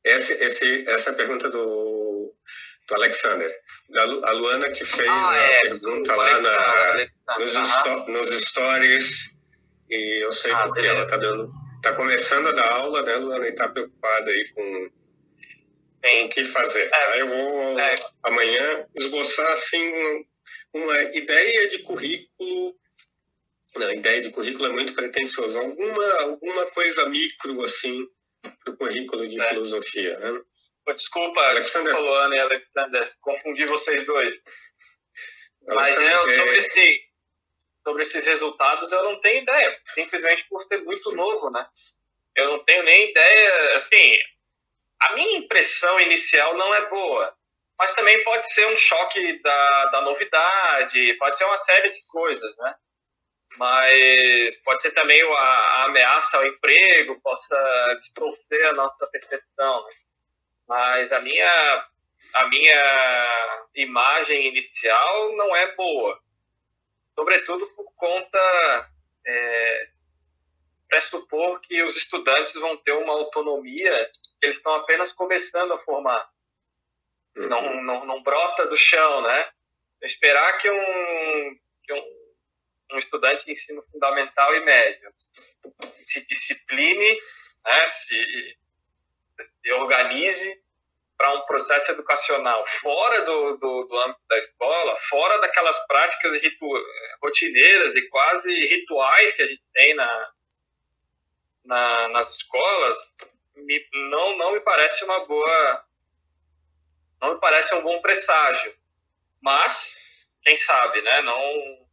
esse, 0.04 0.32
esse, 0.34 0.88
essa 0.88 1.12
pergunta 1.12 1.48
do 1.48 2.04
do 2.88 2.94
Alexander. 2.94 3.50
A 4.24 4.30
Luana 4.32 4.70
que 4.70 4.84
fez 4.84 5.08
ah, 5.08 5.30
a 5.30 5.36
é, 5.36 5.60
pergunta 5.62 6.14
lá 6.14 6.40
na, 6.40 7.38
nos, 7.38 7.54
nos 8.08 8.44
stories 8.44 9.38
e 9.88 10.24
eu 10.24 10.32
sei 10.32 10.52
ah, 10.52 10.58
porque 10.58 10.82
beleza. 10.82 10.94
ela 10.94 11.04
está 11.04 11.16
dando, 11.16 11.52
tá 11.82 11.92
começando 11.92 12.48
a 12.48 12.52
dar 12.52 12.72
aula, 12.72 13.02
né, 13.02 13.16
Luana, 13.16 13.46
e 13.46 13.50
está 13.50 13.68
preocupada 13.68 14.30
aí 14.30 14.48
com, 14.48 14.90
com 16.10 16.26
o 16.26 16.28
que 16.28 16.44
fazer. 16.44 16.90
É, 16.92 17.12
Aí 17.12 17.20
eu 17.20 17.28
vou 17.28 17.80
é. 17.80 17.94
amanhã 18.22 18.86
esboçar 18.94 19.50
assim 19.52 19.92
uma, 19.92 20.84
uma 20.84 21.02
ideia 21.14 21.68
de 21.68 21.78
currículo 21.80 22.74
não, 23.76 23.88
a 23.88 23.94
ideia 23.94 24.20
de 24.20 24.30
currículo 24.30 24.66
é 24.66 24.70
muito 24.70 24.94
pretensiosa. 24.94 25.58
Alguma, 25.58 26.20
alguma 26.20 26.66
coisa 26.66 27.08
micro, 27.08 27.60
assim, 27.64 28.06
para 28.62 28.72
o 28.72 28.76
currículo 28.76 29.26
de 29.26 29.40
é. 29.40 29.48
filosofia. 29.48 30.18
Né? 30.18 30.40
Desculpa, 30.94 31.40
Alexander. 31.40 31.92
desculpa, 31.92 32.08
Luana 32.08 32.36
e 32.36 32.40
Alexander, 32.40 33.12
confundi 33.20 33.66
vocês 33.66 34.04
dois. 34.04 34.40
Mas 35.66 36.00
é, 36.00 36.36
sobre, 36.36 36.58
esse, 36.58 37.00
sobre 37.82 38.02
esses 38.02 38.24
resultados 38.24 38.92
eu 38.92 39.02
não 39.02 39.20
tenho 39.20 39.42
ideia, 39.42 39.80
simplesmente 39.94 40.46
por 40.48 40.62
ser 40.64 40.82
muito 40.82 41.10
novo, 41.12 41.50
né? 41.50 41.66
Eu 42.36 42.48
não 42.48 42.64
tenho 42.64 42.82
nem 42.82 43.10
ideia, 43.10 43.76
assim, 43.76 44.18
a 45.06 45.14
minha 45.14 45.38
impressão 45.38 45.98
inicial 46.00 46.56
não 46.56 46.74
é 46.74 46.88
boa, 46.88 47.34
mas 47.78 47.92
também 47.94 48.22
pode 48.24 48.52
ser 48.52 48.66
um 48.66 48.76
choque 48.76 49.40
da, 49.42 49.86
da 49.86 50.00
novidade, 50.02 51.14
pode 51.14 51.36
ser 51.36 51.44
uma 51.44 51.58
série 51.58 51.90
de 51.90 52.06
coisas, 52.06 52.56
né? 52.56 52.74
mas 53.56 54.56
pode 54.62 54.82
ser 54.82 54.90
também 54.92 55.22
a, 55.22 55.36
a 55.36 55.84
ameaça 55.84 56.36
ao 56.36 56.46
emprego, 56.46 57.20
possa 57.20 57.96
distorcer 58.00 58.68
a 58.68 58.72
nossa 58.72 59.06
percepção. 59.08 59.84
Né? 59.84 59.90
Mas 60.68 61.12
a 61.12 61.20
minha, 61.20 61.84
a 62.34 62.48
minha 62.48 63.66
imagem 63.74 64.48
inicial 64.48 65.36
não 65.36 65.54
é 65.54 65.74
boa, 65.74 66.18
sobretudo 67.14 67.66
por 67.76 67.92
conta 67.94 68.90
é, 69.26 69.88
pressupor 70.88 71.60
que 71.60 71.82
os 71.82 71.96
estudantes 71.96 72.54
vão 72.54 72.76
ter 72.78 72.92
uma 72.92 73.12
autonomia 73.12 74.10
eles 74.44 74.58
estão 74.58 74.74
apenas 74.74 75.12
começando 75.12 75.72
a 75.72 75.78
formar. 75.78 76.28
Uhum. 77.36 77.48
Não, 77.48 77.82
não, 77.82 78.06
não 78.06 78.22
brota 78.22 78.66
do 78.66 78.76
chão, 78.76 79.22
né? 79.22 79.48
Esperar 80.02 80.58
que 80.58 80.70
um, 80.70 81.58
que 81.82 81.92
um 81.92 82.24
um 82.92 82.98
estudante 82.98 83.44
de 83.44 83.52
ensino 83.52 83.82
fundamental 83.90 84.54
e 84.54 84.60
médio 84.60 85.12
se 86.06 86.26
discipline, 86.26 87.18
né, 87.64 87.88
se, 87.88 88.56
se 89.40 89.72
organize 89.72 90.62
para 91.16 91.32
um 91.34 91.42
processo 91.42 91.92
educacional 91.92 92.64
fora 92.80 93.24
do, 93.24 93.56
do, 93.56 93.84
do, 93.84 93.98
âmbito 94.00 94.20
da 94.28 94.38
escola, 94.38 94.96
fora 95.08 95.40
daquelas 95.40 95.78
práticas 95.86 96.42
ritu, 96.42 96.66
rotineiras 97.22 97.94
e 97.94 98.08
quase 98.08 98.52
rituais 98.52 99.32
que 99.32 99.42
a 99.42 99.46
gente 99.46 99.62
tem 99.72 99.94
na, 99.94 100.30
na, 101.64 102.08
nas 102.08 102.30
escolas, 102.30 103.14
me, 103.56 103.88
não, 104.10 104.36
não 104.36 104.52
me 104.52 104.60
parece 104.60 105.04
uma 105.04 105.24
boa. 105.26 105.84
Não 107.20 107.34
me 107.34 107.40
parece 107.40 107.74
um 107.74 107.82
bom 107.82 108.00
presságio. 108.00 108.74
Mas, 109.40 109.94
quem 110.42 110.56
sabe, 110.56 111.00
né? 111.02 111.22
Não, 111.22 111.84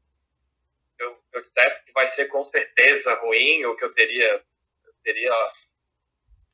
eu, 0.99 1.24
eu 1.34 1.41
dissesse 1.41 1.84
que 1.84 1.91
vai 1.91 2.07
ser 2.07 2.26
com 2.28 2.45
certeza 2.45 3.14
ruim, 3.16 3.66
ou 3.66 3.76
que 3.76 3.84
eu 3.84 3.93
teria 3.93 4.43
teria 5.03 5.34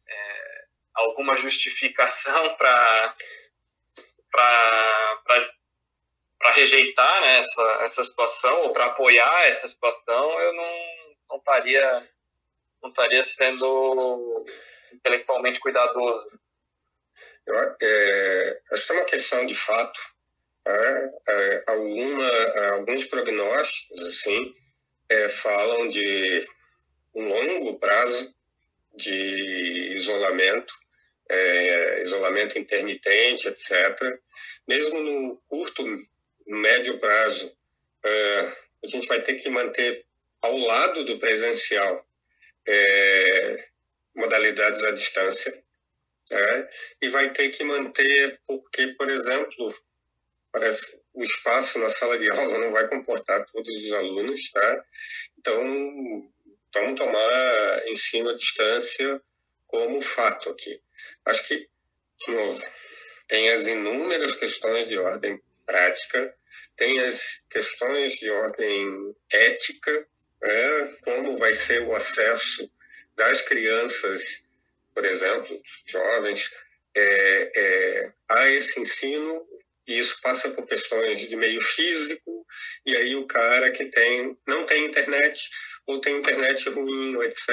é, 0.08 0.66
alguma 0.93 1.38
justificação 1.38 2.55
para 2.55 3.16
para 6.39 6.51
rejeitar 6.53 7.22
né, 7.22 7.39
essa, 7.39 7.62
essa 7.82 8.03
situação 8.03 8.62
ou 8.62 8.74
para 8.74 8.86
apoiar 8.86 9.47
essa 9.47 9.68
situação, 9.68 10.39
eu 10.39 10.53
não, 10.53 10.80
não 11.30 11.38
estaria 11.38 12.10
não 12.82 12.89
estaria 12.89 13.26
sendo 13.26 14.45
intelectualmente 14.94 15.60
cuidadoso. 15.60 16.30
Eu, 17.46 17.56
é, 17.58 17.76
que 17.76 17.86
é 17.86 18.96
uma 18.96 19.06
questão 19.06 19.46
de 19.46 19.56
fato. 19.56 20.00
É, 20.68 21.12
é, 21.30 21.64
alguma, 21.68 22.30
alguns 22.74 23.06
prognósticos 23.06 24.04
assim 24.04 24.52
é, 25.08 25.30
falam 25.30 25.88
de 25.88 26.46
um 27.16 27.28
longo 27.30 27.80
prazo 27.80 28.36
de 28.94 29.94
isolamento, 29.94 30.74
é, 31.30 32.04
isolamento 32.04 32.60
intermitente, 32.60 33.48
etc. 33.48 34.20
Mesmo 34.68 35.00
no 35.00 35.38
curto, 35.48 35.84
médio 36.46 37.00
prazo, 37.00 37.56
é, 38.04 38.40
a 38.84 38.88
gente 38.88 39.08
vai 39.08 39.22
ter 39.22 39.36
que 39.36 39.50
manter 39.50 40.06
ao 40.42 40.58
lado 40.58 41.06
do 41.06 41.18
presencial 41.18 42.06
é, 42.68 43.68
modalidades 44.18 44.84
à 44.84 44.91
distância, 44.91 45.63
é, 46.30 46.70
e 47.01 47.09
vai 47.09 47.32
ter 47.32 47.49
que 47.51 47.63
manter, 47.63 48.39
porque, 48.45 48.88
por 48.97 49.09
exemplo, 49.09 49.74
parece 50.51 50.99
o 51.13 51.24
espaço 51.24 51.80
na 51.80 51.89
sala 51.89 52.18
de 52.18 52.30
aula 52.30 52.57
não 52.57 52.72
vai 52.72 52.88
comportar 52.88 53.45
todos 53.45 53.74
os 53.74 53.91
alunos, 53.93 54.51
tá? 54.51 54.86
Então, 55.38 55.63
vamos 56.74 56.99
tomar 56.99 57.88
ensino 57.88 58.30
à 58.30 58.36
distância 58.36 59.22
como 59.68 60.01
fato 60.01 60.49
aqui. 60.49 60.82
Acho 61.26 61.47
que, 61.47 61.70
de 62.26 62.32
novo, 62.32 62.65
tem 63.28 63.49
as 63.51 63.65
inúmeras 63.68 64.36
questões 64.36 64.89
de 64.89 64.97
ordem 64.97 65.41
prática, 65.65 66.36
tem 66.76 66.99
as 66.99 67.43
questões 67.49 68.13
de 68.13 68.30
ordem 68.30 69.15
ética, 69.32 70.07
né? 70.41 70.95
como 71.03 71.38
vai 71.38 71.53
ser 71.53 71.82
o 71.84 71.93
acesso 71.93 72.70
das 73.18 73.41
crianças, 73.41 74.43
por 74.93 75.03
exemplo, 75.03 75.59
jovens, 75.88 76.51
é, 76.95 77.51
é, 77.55 78.13
a 78.30 78.49
esse 78.49 78.80
ensino, 78.80 79.45
e 79.88 79.99
isso 79.99 80.20
passa 80.22 80.49
por 80.51 80.65
questões 80.65 81.28
de 81.28 81.36
meio 81.36 81.59
físico, 81.59 82.45
e 82.86 82.95
aí 82.95 83.15
o 83.15 83.26
cara 83.26 83.72
que 83.72 83.86
tem 83.86 84.38
não 84.47 84.65
tem 84.65 84.86
internet, 84.86 85.49
ou 85.86 85.99
tem 85.99 86.18
internet 86.18 86.70
ruim, 86.70 87.15
ou 87.15 87.24
etc. 87.24 87.49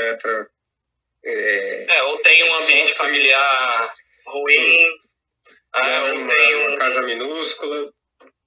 É, 1.24 1.96
é 1.96 2.02
ou 2.02 2.18
tem 2.18 2.44
um 2.44 2.54
ambiente 2.54 2.88
sofre, 2.88 3.06
familiar 3.06 3.94
ruim, 4.26 4.84
ah, 5.72 6.02
ou 6.04 6.14
uma, 6.14 6.34
tem 6.34 6.56
um... 6.56 6.68
uma 6.68 6.76
casa 6.76 7.02
minúscula. 7.02 7.92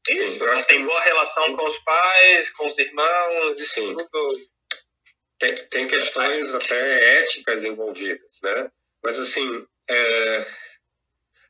Isso, 0.10 0.40
Sim, 0.56 0.64
tem 0.68 0.86
boa 0.86 1.02
relação 1.02 1.56
com 1.56 1.68
os 1.68 1.78
pais, 1.80 2.50
com 2.52 2.70
os 2.70 2.78
irmãos, 2.78 3.70
Sim. 3.70 3.96
tudo 3.96 4.08
tem, 5.40 5.56
tem 5.68 5.88
questões 5.88 6.54
até 6.54 7.20
éticas 7.22 7.64
envolvidas, 7.64 8.42
né? 8.44 8.72
Mas, 9.04 9.20
assim, 9.20 9.66
é, 9.90 10.48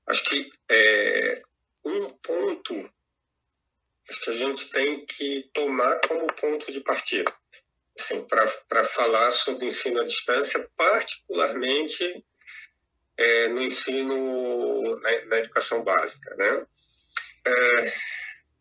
acho 0.07 0.23
que 0.25 0.51
é, 0.69 1.41
um 1.85 2.09
ponto 2.09 2.91
acho 4.09 4.21
que 4.21 4.29
a 4.29 4.33
gente 4.33 4.69
tem 4.69 5.05
que 5.05 5.49
tomar 5.53 5.99
como 6.07 6.33
ponto 6.33 6.71
de 6.71 6.79
partida, 6.81 7.31
assim, 7.97 8.25
para 8.25 8.85
falar 8.85 9.31
sobre 9.31 9.65
ensino 9.65 9.99
à 9.99 10.05
distância, 10.05 10.69
particularmente 10.75 12.25
é, 13.17 13.47
no 13.47 13.61
ensino, 13.61 14.99
na, 14.99 15.25
na, 15.25 15.37
educação 15.39 15.83
básica, 15.83 16.35
né? 16.35 16.65
É, 17.45 17.93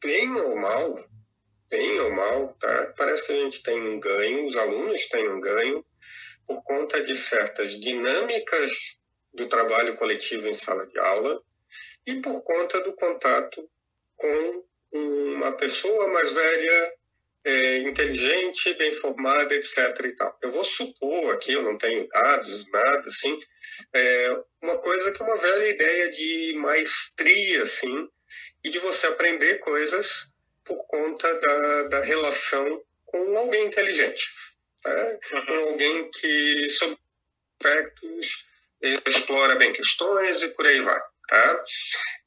bem 0.02 0.34
ou 0.40 0.56
mal, 0.56 1.08
bem 1.68 1.98
ou 2.00 2.10
mal, 2.10 2.56
tá? 2.60 2.94
parece 2.96 3.26
que 3.26 3.32
a 3.32 3.36
gente 3.36 3.62
tem 3.62 3.80
um 3.80 3.98
ganho, 3.98 4.46
os 4.46 4.56
alunos 4.56 5.06
têm 5.06 5.28
um 5.28 5.40
ganho 5.40 5.84
por 6.46 6.62
conta 6.62 7.02
de 7.02 7.16
certas 7.16 7.78
dinâmicas 7.80 8.98
do 9.34 9.48
trabalho 9.48 9.96
coletivo 9.96 10.46
em 10.46 10.54
sala 10.54 10.86
de 10.86 10.98
aula 10.98 11.42
e 12.06 12.20
por 12.20 12.42
conta 12.42 12.80
do 12.82 12.94
contato 12.94 13.68
com 14.16 14.64
uma 14.92 15.52
pessoa 15.52 16.08
mais 16.08 16.32
velha, 16.32 16.92
é, 17.44 17.78
inteligente, 17.78 18.74
bem 18.74 18.92
formada, 18.92 19.54
etc. 19.54 19.76
E 20.04 20.12
tal. 20.12 20.38
Eu 20.42 20.52
vou 20.52 20.64
supor 20.64 21.34
aqui, 21.34 21.52
eu 21.52 21.62
não 21.62 21.76
tenho 21.76 22.08
dados, 22.08 22.70
nada 22.70 23.08
assim, 23.08 23.38
é, 23.92 24.42
uma 24.62 24.78
coisa 24.78 25.12
que 25.12 25.22
é 25.22 25.24
uma 25.24 25.36
velha 25.36 25.68
ideia 25.68 26.10
de 26.10 26.54
maestria, 26.58 27.62
assim, 27.62 28.08
e 28.64 28.70
de 28.70 28.78
você 28.78 29.06
aprender 29.08 29.58
coisas 29.58 30.34
por 30.66 30.86
conta 30.86 31.32
da, 31.40 31.82
da 31.84 32.00
relação 32.00 32.82
com 33.04 33.38
alguém 33.38 33.66
inteligente, 33.66 34.26
tá? 34.82 35.18
uhum. 35.32 35.46
com 35.46 35.52
alguém 35.70 36.10
que, 36.10 36.68
sob 36.70 36.96
aspectos, 37.58 38.44
explora 39.06 39.56
bem 39.56 39.72
questões 39.72 40.42
e 40.42 40.48
por 40.48 40.66
aí 40.66 40.80
vai. 40.80 41.00
Tá? 41.28 41.64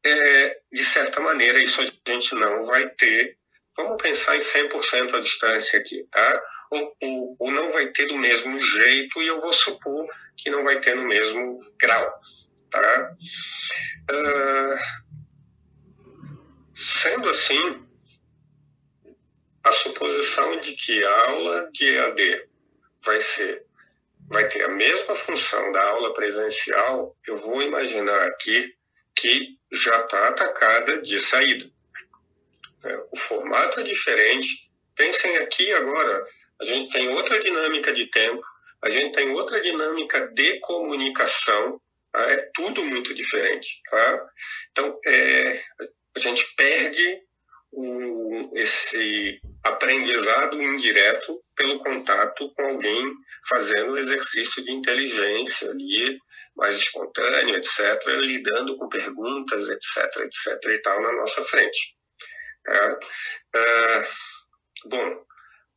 É, 0.06 0.60
de 0.72 0.84
certa 0.84 1.22
maneira, 1.22 1.62
isso 1.62 1.82
a 1.82 1.86
gente 2.12 2.36
não 2.36 2.64
vai 2.64 2.90
ter. 2.90 3.38
Vamos 3.78 4.02
pensar 4.02 4.36
em 4.36 4.40
100% 4.40 5.14
a 5.14 5.20
distância 5.20 5.80
aqui, 5.80 6.06
tá? 6.12 6.44
Ou, 6.72 6.98
ou, 7.02 7.36
ou, 7.40 7.52
não 7.52 7.72
vai 7.72 7.88
ter 7.88 8.08
do 8.08 8.18
mesmo 8.18 8.60
jeito, 8.60 9.22
e 9.22 9.28
eu 9.28 9.40
vou 9.40 9.54
supor 9.54 10.06
que 10.38 10.50
não 10.50 10.64
vai 10.64 10.80
ter 10.82 10.96
no 10.96 11.08
mesmo 11.08 11.60
grau, 11.80 12.14
tá? 12.70 13.16
Uh, 14.12 14.78
sendo 16.78 17.30
assim, 17.30 17.89
a 19.70 19.72
suposição 19.72 20.60
de 20.60 20.74
que 20.74 21.04
a 21.04 21.30
aula 21.30 21.70
de 21.72 21.86
EAD 21.86 22.48
vai 23.06 23.22
ser 23.22 23.64
vai 24.28 24.48
ter 24.48 24.64
a 24.64 24.68
mesma 24.68 25.16
função 25.16 25.72
da 25.72 25.84
aula 25.90 26.14
presencial, 26.14 27.16
eu 27.28 27.38
vou 27.38 27.64
imaginar 27.64 28.28
aqui 28.28 28.76
que 29.16 29.58
já 29.72 30.02
está 30.02 30.28
atacada 30.28 31.02
de 31.02 31.20
saída. 31.20 31.68
É, 32.86 32.96
o 33.12 33.18
formato 33.18 33.80
é 33.80 33.84
diferente. 33.84 34.70
Pensem 34.96 35.38
aqui 35.38 35.74
agora, 35.74 36.28
a 36.62 36.64
gente 36.64 36.92
tem 36.92 37.10
outra 37.10 37.40
dinâmica 37.40 37.92
de 37.92 38.06
tempo, 38.12 38.46
a 38.84 38.90
gente 38.90 39.14
tem 39.14 39.32
outra 39.32 39.60
dinâmica 39.60 40.28
de 40.28 40.60
comunicação, 40.60 41.82
tá? 42.12 42.22
é 42.32 42.38
tudo 42.54 42.84
muito 42.84 43.16
diferente. 43.16 43.82
Tá? 43.90 44.30
Então, 44.72 45.00
é, 45.08 45.64
a 46.16 46.20
gente 46.20 46.54
perde 46.56 47.20
o, 47.72 48.52
esse 48.56 49.42
aprendizado 49.64 50.62
indireto 50.62 51.42
pelo 51.56 51.80
contato 51.84 52.54
com 52.54 52.64
alguém 52.64 53.14
fazendo 53.48 53.98
exercício 53.98 54.64
de 54.64 54.72
inteligência 54.72 55.70
ali, 55.70 56.18
mais 56.56 56.78
espontâneo, 56.78 57.56
etc., 57.56 58.06
lidando 58.18 58.78
com 58.78 58.90
perguntas, 58.90 59.70
etc., 59.70 60.06
etc., 60.18 60.72
e 60.72 60.82
tal, 60.82 61.02
na 61.02 61.14
nossa 61.14 61.44
frente. 61.44 61.96
Tá? 62.64 63.00
Ah, 63.56 64.08
bom, 64.86 65.26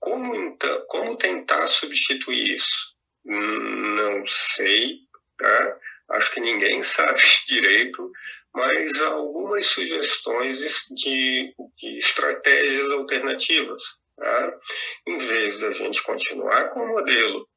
como, 0.01 0.35
então, 0.35 0.85
como 0.89 1.17
tentar 1.17 1.67
substituir 1.69 2.55
isso? 2.55 2.93
Não 3.25 4.27
sei, 4.27 4.99
tá? 5.39 5.79
acho 6.11 6.33
que 6.33 6.41
ninguém 6.41 6.83
sabe 6.83 7.21
direito, 7.47 8.11
mas 8.55 9.01
algumas 9.03 9.67
sugestões 9.67 10.87
de, 10.91 11.55
de 11.77 11.99
estratégias 11.99 12.91
alternativas. 12.93 13.83
Tá? 14.17 14.59
Em 15.07 15.19
vez 15.19 15.61
da 15.61 15.73
gente 15.73 16.03
continuar 16.03 16.71
com 16.71 16.81
o 16.81 16.89
modelo 16.89 17.49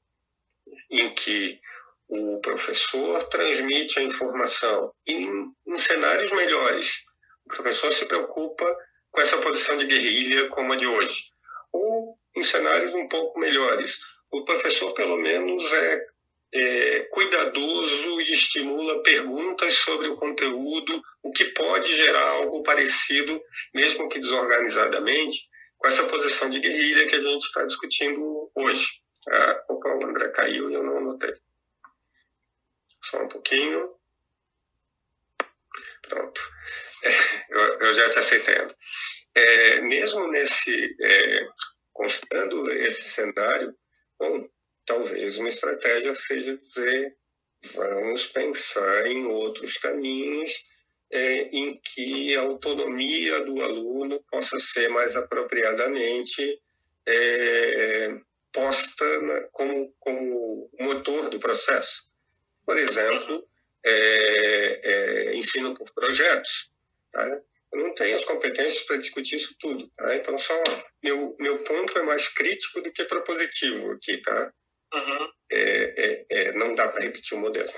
em 0.90 1.14
que 1.14 1.60
o 2.08 2.40
professor 2.40 3.24
transmite 3.26 4.00
a 4.00 4.04
informação 4.04 4.94
em, 5.06 5.52
em 5.68 5.78
cenários 5.78 6.32
melhores, 6.32 7.04
o 7.46 7.50
professor 7.50 7.92
se 7.92 8.06
preocupa 8.06 8.66
com 9.12 9.22
essa 9.22 9.38
posição 9.38 9.78
de 9.78 9.86
guerrilha 9.86 10.50
como 10.50 10.74
a 10.74 10.76
de 10.76 10.88
hoje, 10.88 11.30
ou 11.72 12.18
em 12.36 12.44
cenários 12.44 12.94
um 12.94 13.08
pouco 13.08 13.40
melhores, 13.40 14.00
o 14.32 14.44
professor 14.44 14.94
pelo 14.94 15.18
menos 15.18 15.72
é 15.72 16.06
é, 16.56 17.02
cuidadoso 17.12 18.22
e 18.22 18.32
estimula 18.32 19.04
perguntas 19.04 19.74
sobre 19.74 20.08
o 20.08 20.16
conteúdo, 20.16 21.02
o 21.22 21.32
que 21.32 21.46
pode 21.46 21.94
gerar 21.94 22.30
algo 22.30 22.64
parecido, 22.64 23.42
mesmo 23.74 24.08
que 24.08 24.20
desorganizadamente, 24.20 25.50
com 25.78 25.88
essa 25.88 26.06
posição 26.06 26.50
de 26.50 26.60
guerrilha 26.60 27.08
que 27.08 27.16
a 27.16 27.20
gente 27.20 27.44
está 27.44 27.64
discutindo 27.66 28.50
hoje. 28.56 29.02
Ah, 29.28 29.66
opa, 29.70 29.90
o 29.90 30.06
André 30.06 30.30
caiu 30.30 30.72
e 30.72 30.74
eu 30.74 30.84
não 30.84 30.98
anotei. 30.98 31.34
Só 33.04 33.22
um 33.22 33.28
pouquinho. 33.28 33.94
Pronto. 36.08 36.42
É, 37.04 37.10
eu, 37.50 37.60
eu, 37.82 37.94
já 37.94 38.10
te 38.10 38.20
aceitando. 38.20 38.74
É, 39.34 39.82
mesmo 39.82 40.28
nesse, 40.30 40.96
é, 41.02 41.48
constando 41.92 42.72
esse 42.72 43.10
cenário, 43.10 43.76
bom, 44.18 44.48
talvez 44.86 45.38
uma 45.38 45.50
estratégia 45.50 46.14
seja 46.16 46.56
dizer 46.56 47.16
vamos 47.74 48.28
pensar 48.28 49.08
em 49.08 49.26
outros 49.26 49.78
caminhos 49.78 50.52
é, 51.12 51.44
em 51.44 51.80
que 51.80 52.36
a 52.36 52.42
autonomia 52.42 53.42
do 53.42 53.62
aluno 53.62 54.24
possa 54.30 54.60
ser 54.60 54.90
mais 54.90 55.16
apropriadamente 55.16 56.62
é, 57.06 58.20
posta 58.52 59.22
na, 59.22 59.42
como, 59.52 59.94
como 60.00 60.70
motor 60.80 61.30
do 61.30 61.40
processo. 61.40 62.14
Por 62.66 62.78
exemplo, 62.78 63.48
é, 63.86 64.82
é 64.84 65.36
ensino 65.36 65.76
por 65.76 65.94
projetos. 65.94 66.72
Tá? 67.12 67.42
Eu 67.72 67.80
não 67.80 67.94
tenho 67.94 68.16
as 68.16 68.26
competências 68.26 68.84
para 68.84 68.98
discutir 68.98 69.36
isso 69.36 69.56
tudo. 69.60 69.90
Tá? 69.96 70.16
Então, 70.16 70.38
só 70.38 70.54
meu, 71.04 71.36
meu 71.40 71.60
ponto 71.60 71.98
é 72.00 72.04
mais 72.04 72.28
crítico 72.30 72.82
do 72.82 72.92
que 72.92 73.06
propositivo 73.06 73.92
aqui. 73.92 74.18
Tá? 74.18 74.54
Uhum. 74.96 75.32
É, 75.52 76.26
é, 76.30 76.52
não 76.54 76.74
dá 76.74 76.88
para 76.88 77.02
repetir 77.02 77.38
o 77.38 77.42
modelo. 77.42 77.70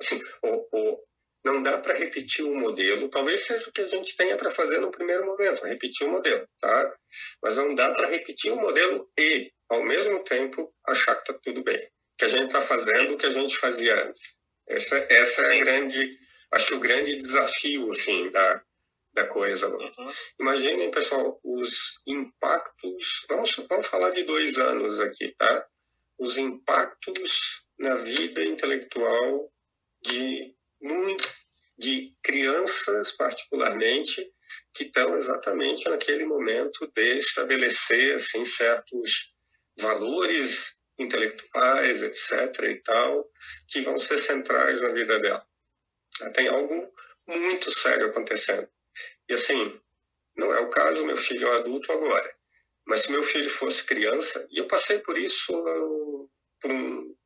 Assim, 0.00 0.22
o, 0.42 0.68
o, 0.72 0.98
não 1.44 1.62
dá 1.62 1.78
para 1.78 1.94
repetir 1.94 2.44
o 2.44 2.54
modelo. 2.54 3.08
Talvez 3.08 3.40
seja 3.40 3.68
o 3.68 3.72
que 3.72 3.80
a 3.80 3.86
gente 3.86 4.16
tenha 4.16 4.36
para 4.36 4.50
fazer 4.50 4.80
no 4.80 4.90
primeiro 4.90 5.24
momento, 5.24 5.64
repetir 5.64 6.06
o 6.06 6.10
modelo, 6.10 6.46
tá? 6.60 6.96
Mas 7.42 7.56
não 7.56 7.74
dá 7.74 7.92
para 7.94 8.08
repetir 8.08 8.52
o 8.52 8.56
modelo 8.56 9.10
e, 9.18 9.50
ao 9.68 9.82
mesmo 9.82 10.22
tempo, 10.24 10.72
achar 10.86 11.14
que 11.14 11.22
está 11.22 11.40
tudo 11.42 11.62
bem. 11.64 11.90
Que 12.18 12.26
a 12.26 12.28
gente 12.28 12.46
está 12.46 12.60
fazendo 12.60 13.14
o 13.14 13.18
que 13.18 13.26
a 13.26 13.30
gente 13.30 13.56
fazia 13.56 14.04
antes. 14.04 14.40
Essa, 14.68 14.96
essa 15.08 15.42
é 15.42 15.56
a 15.56 15.64
grande, 15.64 16.18
acho 16.52 16.66
que 16.66 16.74
o 16.74 16.80
grande 16.80 17.16
desafio, 17.16 17.88
assim, 17.90 18.30
da, 18.30 18.62
da 19.14 19.26
coisa. 19.26 19.68
Uhum. 19.68 20.12
Imaginem, 20.40 20.90
pessoal, 20.90 21.40
os 21.42 22.00
impactos. 22.06 23.24
Vamos, 23.28 23.56
vamos 23.68 23.86
falar 23.86 24.10
de 24.10 24.24
dois 24.24 24.58
anos 24.58 25.00
aqui, 25.00 25.34
tá? 25.36 25.66
Os 26.18 26.36
impactos 26.36 27.64
na 27.78 27.94
vida 27.96 28.44
intelectual 28.44 29.52
de 30.02 30.54
de 31.78 32.12
crianças, 32.22 33.12
particularmente, 33.12 34.28
que 34.74 34.84
estão 34.84 35.16
exatamente 35.16 35.88
naquele 35.88 36.24
momento 36.24 36.90
de 36.92 37.18
estabelecer 37.18 38.16
assim 38.16 38.44
certos 38.44 39.34
valores 39.78 40.76
intelectuais, 40.98 42.02
etc. 42.02 42.62
e 42.64 42.82
tal, 42.82 43.30
que 43.68 43.80
vão 43.82 43.98
ser 43.98 44.18
centrais 44.18 44.80
na 44.80 44.88
vida 44.88 45.20
dela. 45.20 45.46
Tem 46.34 46.48
algo 46.48 46.92
muito 47.28 47.70
sério 47.70 48.06
acontecendo. 48.06 48.68
E 49.28 49.34
assim, 49.34 49.80
não 50.36 50.52
é 50.52 50.60
o 50.60 50.70
caso, 50.70 51.06
meu 51.06 51.16
filho 51.16 51.46
é 51.46 51.50
um 51.50 51.58
adulto 51.58 51.92
agora. 51.92 52.34
Mas 52.84 53.02
se 53.02 53.12
meu 53.12 53.22
filho 53.22 53.50
fosse 53.50 53.84
criança, 53.84 54.48
e 54.50 54.58
eu 54.58 54.66
passei 54.66 54.98
por 54.98 55.16
isso 55.16 55.52
por, 56.60 57.16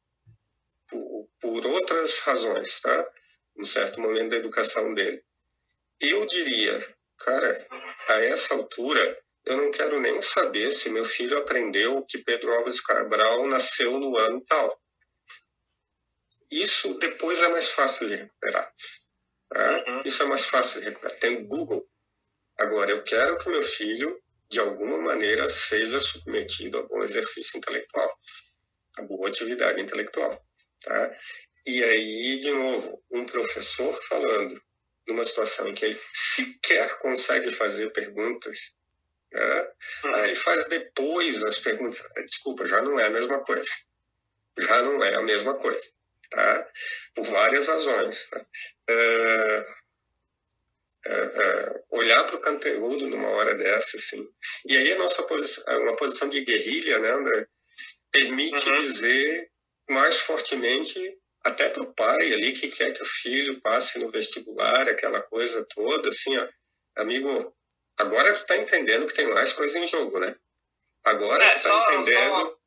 por, 0.89 1.29
por 1.41 1.67
outras 1.67 2.21
razões, 2.21 2.81
tá? 2.81 3.09
um 3.57 3.65
certo 3.65 4.01
momento 4.01 4.31
da 4.31 4.37
educação 4.37 4.95
dele. 4.95 5.23
Eu 6.01 6.27
diria, 6.27 6.79
cara, 7.19 7.67
a 8.09 8.15
essa 8.21 8.55
altura, 8.55 9.23
eu 9.45 9.57
não 9.57 9.71
quero 9.71 10.01
nem 10.01 10.21
saber 10.23 10.73
se 10.73 10.91
meu 10.91 11.05
filho 11.05 11.39
aprendeu 11.39 12.05
que 12.07 12.19
Pedro 12.19 12.53
Alves 12.55 12.81
Cabral 12.81 13.47
nasceu 13.47 13.99
no 13.99 14.17
ano 14.17 14.43
tal. 14.47 14.81
Isso 16.51 16.99
depois 16.99 17.39
é 17.39 17.49
mais 17.49 17.71
fácil 17.71 18.09
de 18.09 18.17
recuperar. 18.17 18.73
Tá? 19.49 19.85
Uhum. 19.87 20.03
Isso 20.05 20.23
é 20.23 20.27
mais 20.27 20.45
fácil 20.45 20.81
de 20.81 20.89
recuperar. 20.89 21.19
Tem 21.19 21.37
o 21.37 21.47
Google. 21.47 21.87
Agora, 22.59 22.91
eu 22.91 23.03
quero 23.05 23.39
que 23.39 23.49
meu 23.49 23.63
filho, 23.63 24.21
de 24.51 24.61
alguma 24.61 24.99
maneira, 24.99 25.49
seja 25.49 25.99
submetido 26.01 26.79
a 26.79 26.83
bom 26.83 27.03
exercício 27.03 27.57
intelectual, 27.57 28.13
a 28.99 29.03
boa 29.03 29.29
atividade 29.29 29.81
intelectual. 29.81 30.39
Tá? 30.85 31.17
E 31.67 31.83
aí, 31.83 32.39
de 32.39 32.51
novo, 32.51 33.03
um 33.11 33.25
professor 33.25 33.93
falando 34.09 34.61
numa 35.07 35.25
situação 35.25 35.69
em 35.69 35.75
que 35.75 35.85
ele 35.85 36.01
sequer 36.13 36.99
consegue 36.99 37.53
fazer 37.53 37.93
perguntas, 37.93 38.57
né? 39.33 39.69
Hum. 40.05 40.15
aí 40.15 40.25
ele 40.31 40.35
faz 40.35 40.69
depois 40.69 41.43
as 41.43 41.59
perguntas. 41.59 42.03
Desculpa, 42.27 42.67
já 42.67 42.83
não 42.83 42.99
é 42.99 43.07
a 43.07 43.11
mesma 43.11 43.41
coisa. 43.45 43.71
Já 44.59 44.83
não 44.83 45.03
é 45.03 45.15
a 45.15 45.23
mesma 45.23 45.55
coisa, 45.55 45.83
tá? 46.31 46.71
Por 47.15 47.25
várias 47.25 47.67
razões. 47.67 48.29
Tá? 48.29 48.47
É, 48.91 49.67
é, 51.05 51.15
é, 51.15 51.83
olhar 51.91 52.25
para 52.25 52.37
o 52.37 52.43
conteúdo 52.43 53.09
numa 53.09 53.29
hora 53.29 53.55
dessa, 53.55 53.97
assim. 53.97 54.29
E 54.67 54.77
aí 54.77 54.93
a 54.93 54.99
nossa 54.99 55.23
posição, 55.25 55.65
uma 55.83 55.97
posição 55.97 56.29
de 56.29 56.45
guerrilha, 56.45 56.99
né, 56.99 57.11
André, 57.11 57.49
permite 58.13 58.69
uhum. 58.69 58.81
dizer 58.81 59.51
mais 59.89 60.21
fortemente 60.21 61.19
até 61.45 61.69
para 61.69 61.83
o 61.83 61.93
pai 61.93 62.33
ali 62.33 62.53
que 62.53 62.69
quer 62.69 62.93
que 62.93 63.03
o 63.03 63.07
filho 63.07 63.61
passe 63.61 63.99
no 63.99 64.11
vestibular, 64.11 64.89
aquela 64.89 65.21
coisa 65.21 65.67
toda, 65.69 66.09
assim, 66.09 66.37
ó, 66.39 66.49
amigo, 66.97 67.53
agora 67.97 68.35
tu 68.35 68.47
tá 68.47 68.57
entendendo 68.57 69.07
que 69.07 69.15
tem 69.15 69.27
mais 69.27 69.53
coisa 69.53 69.79
em 69.79 69.87
jogo, 69.87 70.21
né? 70.21 70.37
Agora 71.03 71.43
é, 71.43 71.49
tu 71.59 71.63
tá 71.63 71.69
só, 71.69 71.93
entendendo. 71.95 72.59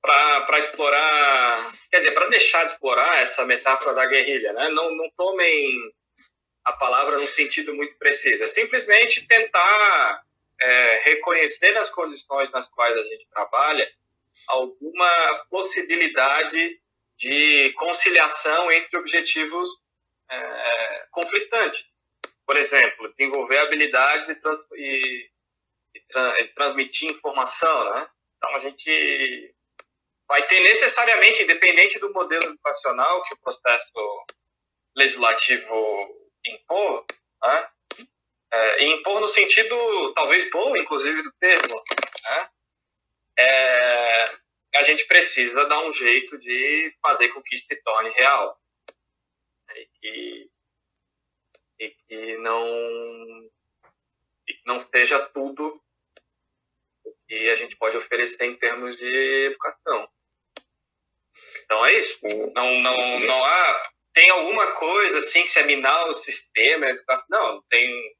Para 0.00 0.58
explorar, 0.58 1.72
quer 1.90 1.98
dizer, 1.98 2.12
para 2.12 2.28
deixar 2.28 2.64
de 2.64 2.72
explorar 2.72 3.22
essa 3.22 3.44
metáfora 3.44 3.94
da 3.94 4.06
guerrilha, 4.06 4.52
né? 4.52 4.68
Não, 4.70 4.94
não 4.94 5.10
tomem 5.16 5.92
a 6.64 6.72
palavra 6.72 7.16
num 7.16 7.26
sentido 7.26 7.74
muito 7.74 7.96
preciso, 7.96 8.42
é 8.42 8.48
simplesmente 8.48 9.26
tentar 9.26 10.24
é, 10.60 11.02
reconhecer 11.04 11.72
nas 11.72 11.90
condições 11.90 12.50
nas 12.52 12.68
quais 12.68 12.96
a 12.96 13.02
gente 13.02 13.26
trabalha 13.28 13.92
alguma 14.48 15.44
possibilidade 15.50 16.80
de 17.18 17.72
conciliação 17.74 18.70
entre 18.72 18.96
objetivos 18.98 19.70
é, 20.30 21.06
conflitantes. 21.10 21.84
Por 22.46 22.56
exemplo, 22.56 23.12
desenvolver 23.14 23.58
habilidades 23.58 24.28
e, 24.28 24.34
trans, 24.34 24.60
e, 24.74 25.30
e, 25.94 26.00
tra, 26.08 26.40
e, 26.40 26.48
transmitir 26.48 27.10
informação. 27.10 27.84
Né? 27.94 28.08
Então, 28.36 28.56
a 28.56 28.60
gente 28.60 29.54
vai 30.28 30.46
ter 30.46 30.60
necessariamente, 30.60 31.42
independente 31.42 31.98
do 31.98 32.12
modelo 32.12 32.44
educacional 32.44 33.22
que 33.24 33.34
o 33.34 33.38
processo 33.38 34.26
legislativo 34.96 36.08
impor, 36.44 37.04
né? 37.42 37.68
é, 38.52 38.84
impor 38.84 39.20
no 39.20 39.28
sentido 39.28 40.12
talvez 40.14 40.50
bom, 40.50 40.76
inclusive, 40.76 41.22
do 41.22 41.32
termo, 41.40 41.82
né? 42.24 42.48
É, 43.38 44.24
a 44.74 44.84
gente 44.84 45.06
precisa 45.06 45.64
dar 45.66 45.84
um 45.84 45.92
jeito 45.92 46.38
de 46.38 46.94
fazer 47.04 47.28
com 47.28 47.42
que 47.42 47.54
isso 47.54 47.66
se 47.68 47.76
torne 47.82 48.10
real. 48.10 48.58
E 49.74 49.88
que, 50.00 50.50
e 51.78 51.90
que 51.90 52.36
não, 52.38 53.50
e 54.48 54.54
que 54.54 54.62
não 54.66 54.80
seja 54.80 55.18
tudo 55.26 55.80
o 57.04 57.14
que 57.26 57.50
a 57.50 57.56
gente 57.56 57.76
pode 57.76 57.96
oferecer 57.96 58.44
em 58.44 58.56
termos 58.56 58.96
de 58.96 59.46
educação. 59.46 60.08
Então 61.64 61.84
é 61.86 61.94
isso. 61.94 62.18
Não, 62.54 62.80
não, 62.80 63.18
não 63.20 63.44
há. 63.44 63.90
Tem 64.14 64.28
alguma 64.30 64.72
coisa 64.72 65.18
assim, 65.18 65.46
seminar 65.46 66.06
o 66.08 66.14
sistema, 66.14 66.86
educação. 66.86 67.26
Não, 67.30 67.54
não 67.54 67.62
tem 67.70 68.14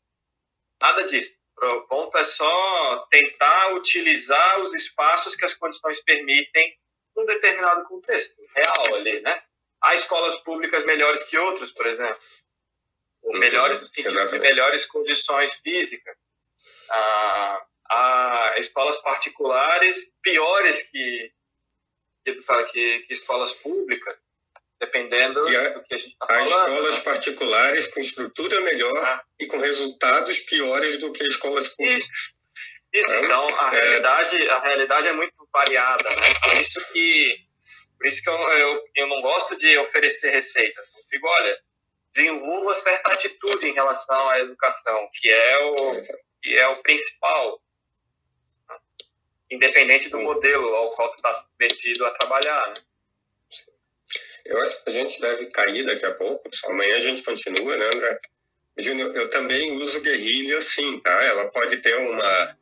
nada 0.80 1.04
disso. 1.04 1.36
O 1.62 1.82
ponto 1.82 2.18
é 2.18 2.24
só 2.24 3.06
tentar 3.10 3.74
utilizar 3.74 4.60
os 4.60 4.74
espaços 4.74 5.36
que 5.36 5.44
as 5.44 5.54
condições 5.54 6.02
permitem 6.02 6.76
num 7.14 7.24
determinado 7.24 7.84
contexto 7.84 8.34
real 8.56 8.94
ali, 8.96 9.20
né? 9.20 9.42
Há 9.80 9.94
escolas 9.94 10.36
públicas 10.36 10.84
melhores 10.84 11.22
que 11.24 11.38
outras, 11.38 11.70
por 11.70 11.86
exemplo. 11.86 12.18
Ou 13.22 13.34
uhum, 13.34 13.38
melhores 13.38 13.78
no 13.78 13.84
sentido 13.84 14.08
Exatamente. 14.08 14.42
de 14.42 14.48
melhores 14.48 14.86
condições 14.86 15.54
físicas. 15.54 16.16
Ah, 16.90 17.66
há 17.90 18.54
escolas 18.58 18.98
particulares 18.98 20.12
piores 20.20 20.82
que, 20.82 21.32
que, 22.24 23.00
que 23.06 23.14
escolas 23.14 23.52
públicas 23.52 24.16
dependendo 24.82 25.38
a, 25.40 25.68
do 25.68 25.84
que 25.84 25.94
a 25.94 25.98
gente 25.98 26.12
está 26.12 26.26
falando. 26.26 26.42
Há 26.42 26.44
escolas 26.44 26.94
né? 26.96 27.00
particulares 27.04 27.86
com 27.86 28.00
estrutura 28.00 28.60
melhor 28.62 28.98
ah. 28.98 29.24
e 29.38 29.46
com 29.46 29.58
resultados 29.58 30.40
piores 30.40 30.98
do 30.98 31.12
que 31.12 31.24
escolas 31.24 31.68
públicas. 31.68 32.02
Isso. 32.02 32.42
Isso, 32.92 33.14
então 33.14 33.48
a 33.58 33.74
é... 33.74 33.80
realidade, 33.80 34.48
a 34.48 34.60
realidade 34.60 35.08
é 35.08 35.12
muito 35.12 35.32
variada, 35.50 36.10
né? 36.10 36.34
Por 36.42 36.60
isso 36.60 36.92
que, 36.92 37.36
por 37.96 38.06
isso 38.06 38.22
que 38.22 38.28
eu, 38.28 38.34
eu, 38.34 38.84
eu 38.96 39.06
não 39.06 39.22
gosto 39.22 39.56
de 39.56 39.78
oferecer 39.78 40.30
receitas. 40.30 40.84
Eu 40.94 41.04
digo, 41.10 41.26
olha, 41.26 41.58
desenvolva 42.12 42.74
certa 42.74 43.12
atitude 43.12 43.66
em 43.66 43.72
relação 43.72 44.28
à 44.28 44.40
educação, 44.40 45.08
que 45.14 45.30
é 45.30 45.64
o, 45.64 46.02
que 46.42 46.58
é 46.58 46.68
o 46.68 46.76
principal, 46.82 47.62
independente 49.50 50.10
do 50.10 50.20
modelo 50.20 50.74
ao 50.74 50.90
qual 50.90 51.10
tu 51.10 51.14
está 51.14 51.32
submetido 51.32 52.04
a 52.04 52.10
trabalhar, 52.10 52.74
né? 52.74 52.82
Eu 54.44 54.60
acho 54.60 54.82
que 54.82 54.90
a 54.90 54.92
gente 54.92 55.20
deve 55.20 55.46
cair 55.46 55.84
daqui 55.84 56.04
a 56.04 56.14
pouco, 56.14 56.48
amanhã 56.66 56.96
a 56.96 57.00
gente 57.00 57.22
continua, 57.22 57.76
né, 57.76 57.86
André? 57.86 58.20
Júnior, 58.78 59.14
eu 59.14 59.28
também 59.30 59.72
uso 59.72 60.00
guerrilha 60.00 60.60
sim, 60.60 60.98
tá? 61.00 61.24
Ela 61.24 61.50
pode 61.50 61.76
ter 61.78 61.94
uma, 61.94 62.56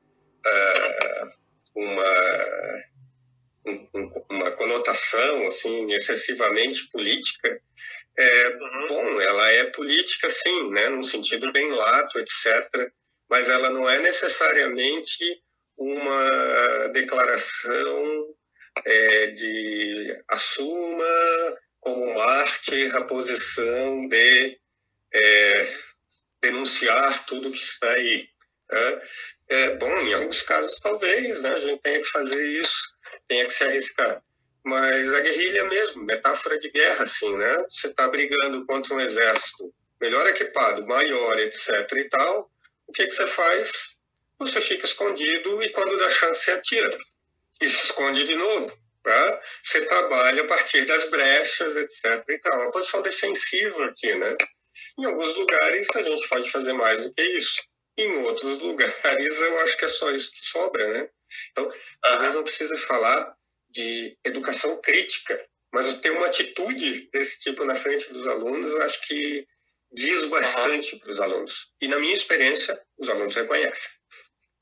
uh, 0.47 1.33
uma 1.77 2.91
um, 3.95 4.09
uma 4.31 4.51
conotação 4.53 5.47
assim 5.47 5.93
excessivamente 5.93 6.89
política, 6.89 7.61
é, 8.17 8.49
uhum. 8.49 8.87
bom, 8.89 9.21
ela 9.21 9.51
é 9.53 9.65
política 9.65 10.31
sim, 10.31 10.71
né, 10.71 10.89
num 10.89 11.03
sentido 11.03 11.53
bem 11.53 11.71
lato, 11.71 12.19
etc. 12.19 12.91
Mas 13.29 13.49
ela 13.49 13.71
não 13.71 13.89
é 13.89 13.99
necessariamente 14.01 15.43
uma 15.77 16.89
declaração 16.89 18.35
é, 18.85 19.27
de 19.29 20.23
assuma 20.29 21.59
como 21.81 22.15
mártir 22.15 22.95
a 22.97 23.05
posição 23.05 24.09
de 24.09 24.59
é, 25.13 25.77
denunciar 26.41 27.27
tudo 27.27 27.51
que 27.51 27.59
está 27.59 27.91
aí. 27.91 28.29
Né? 28.71 29.03
É, 29.49 29.77
bom, 29.77 29.99
em 30.01 30.15
alguns 30.15 30.43
casos 30.43 30.81
talvez 30.81 31.43
né, 31.43 31.51
a 31.51 31.61
gente 31.61 31.81
tenha 31.81 31.99
que 31.99 32.09
fazer 32.09 32.47
isso, 32.61 32.99
tenha 33.27 33.47
que 33.47 33.55
se 33.55 33.65
arriscar. 33.65 34.23
Mas 34.63 35.13
a 35.15 35.21
guerrilha 35.21 35.65
mesmo, 35.65 36.05
metáfora 36.05 36.59
de 36.59 36.71
guerra, 36.71 37.05
assim, 37.05 37.35
né? 37.37 37.65
Você 37.69 37.87
está 37.87 38.07
brigando 38.09 38.67
contra 38.67 38.95
um 38.95 39.01
exército 39.01 39.73
melhor 40.01 40.27
equipado, 40.27 40.87
maior, 40.87 41.39
etc. 41.39 41.91
e 41.97 42.05
tal. 42.05 42.51
O 42.87 42.93
que, 42.93 43.07
que 43.07 43.13
você 43.13 43.27
faz? 43.27 43.99
Você 44.39 44.61
fica 44.61 44.85
escondido 44.87 45.63
e 45.63 45.71
quando 45.71 45.97
dá 45.97 46.11
chance 46.11 46.45
você 46.45 46.51
atira. 46.53 46.99
E 47.61 47.69
se 47.69 47.87
esconde 47.87 48.25
de 48.25 48.35
novo. 48.35 48.80
Tá? 49.03 49.41
Você 49.63 49.87
trabalha 49.87 50.43
a 50.43 50.47
partir 50.47 50.85
das 50.85 51.09
brechas, 51.09 51.77
etc. 51.77 52.25
E 52.29 52.39
tal. 52.39 52.61
Uma 52.61 52.71
posição 52.71 53.03
defensiva 53.03 53.87
aqui, 53.87 54.15
né? 54.15 54.37
Em 54.99 55.07
alguns 55.07 55.35
lugares 55.37 55.89
a 55.95 56.03
gente 56.03 56.29
pode 56.29 56.51
fazer 56.51 56.73
mais 56.75 57.05
do 57.05 57.15
que 57.15 57.23
isso. 57.23 57.63
Em 57.97 58.25
outros 58.25 58.59
lugares 58.61 59.41
eu 59.41 59.59
acho 59.61 59.77
que 59.79 59.85
é 59.85 59.89
só 59.89 60.11
isso 60.11 60.33
que 60.33 60.41
sobra, 60.41 60.89
né? 60.89 61.09
Então, 61.53 61.73
talvez 62.03 62.35
não 62.35 62.45
precise 62.45 62.77
falar 62.79 63.37
de 63.71 64.19
educação 64.25 64.81
crítica, 64.81 65.49
mas 65.73 65.95
ter 66.01 66.11
uma 66.11 66.27
atitude 66.27 67.09
desse 67.13 67.39
tipo 67.39 67.65
na 67.65 67.75
frente 67.75 68.13
dos 68.13 68.27
alunos, 68.27 68.71
eu 68.71 68.83
acho 68.83 69.01
que 69.07 69.47
diz 69.93 70.27
bastante 70.27 70.97
para 70.97 71.11
os 71.11 71.21
alunos. 71.21 71.73
E 71.81 71.89
na 71.89 71.99
minha 71.99 72.15
experiência, 72.15 72.81
os 72.99 73.09
alunos 73.09 73.35
reconhecem. 73.35 74.00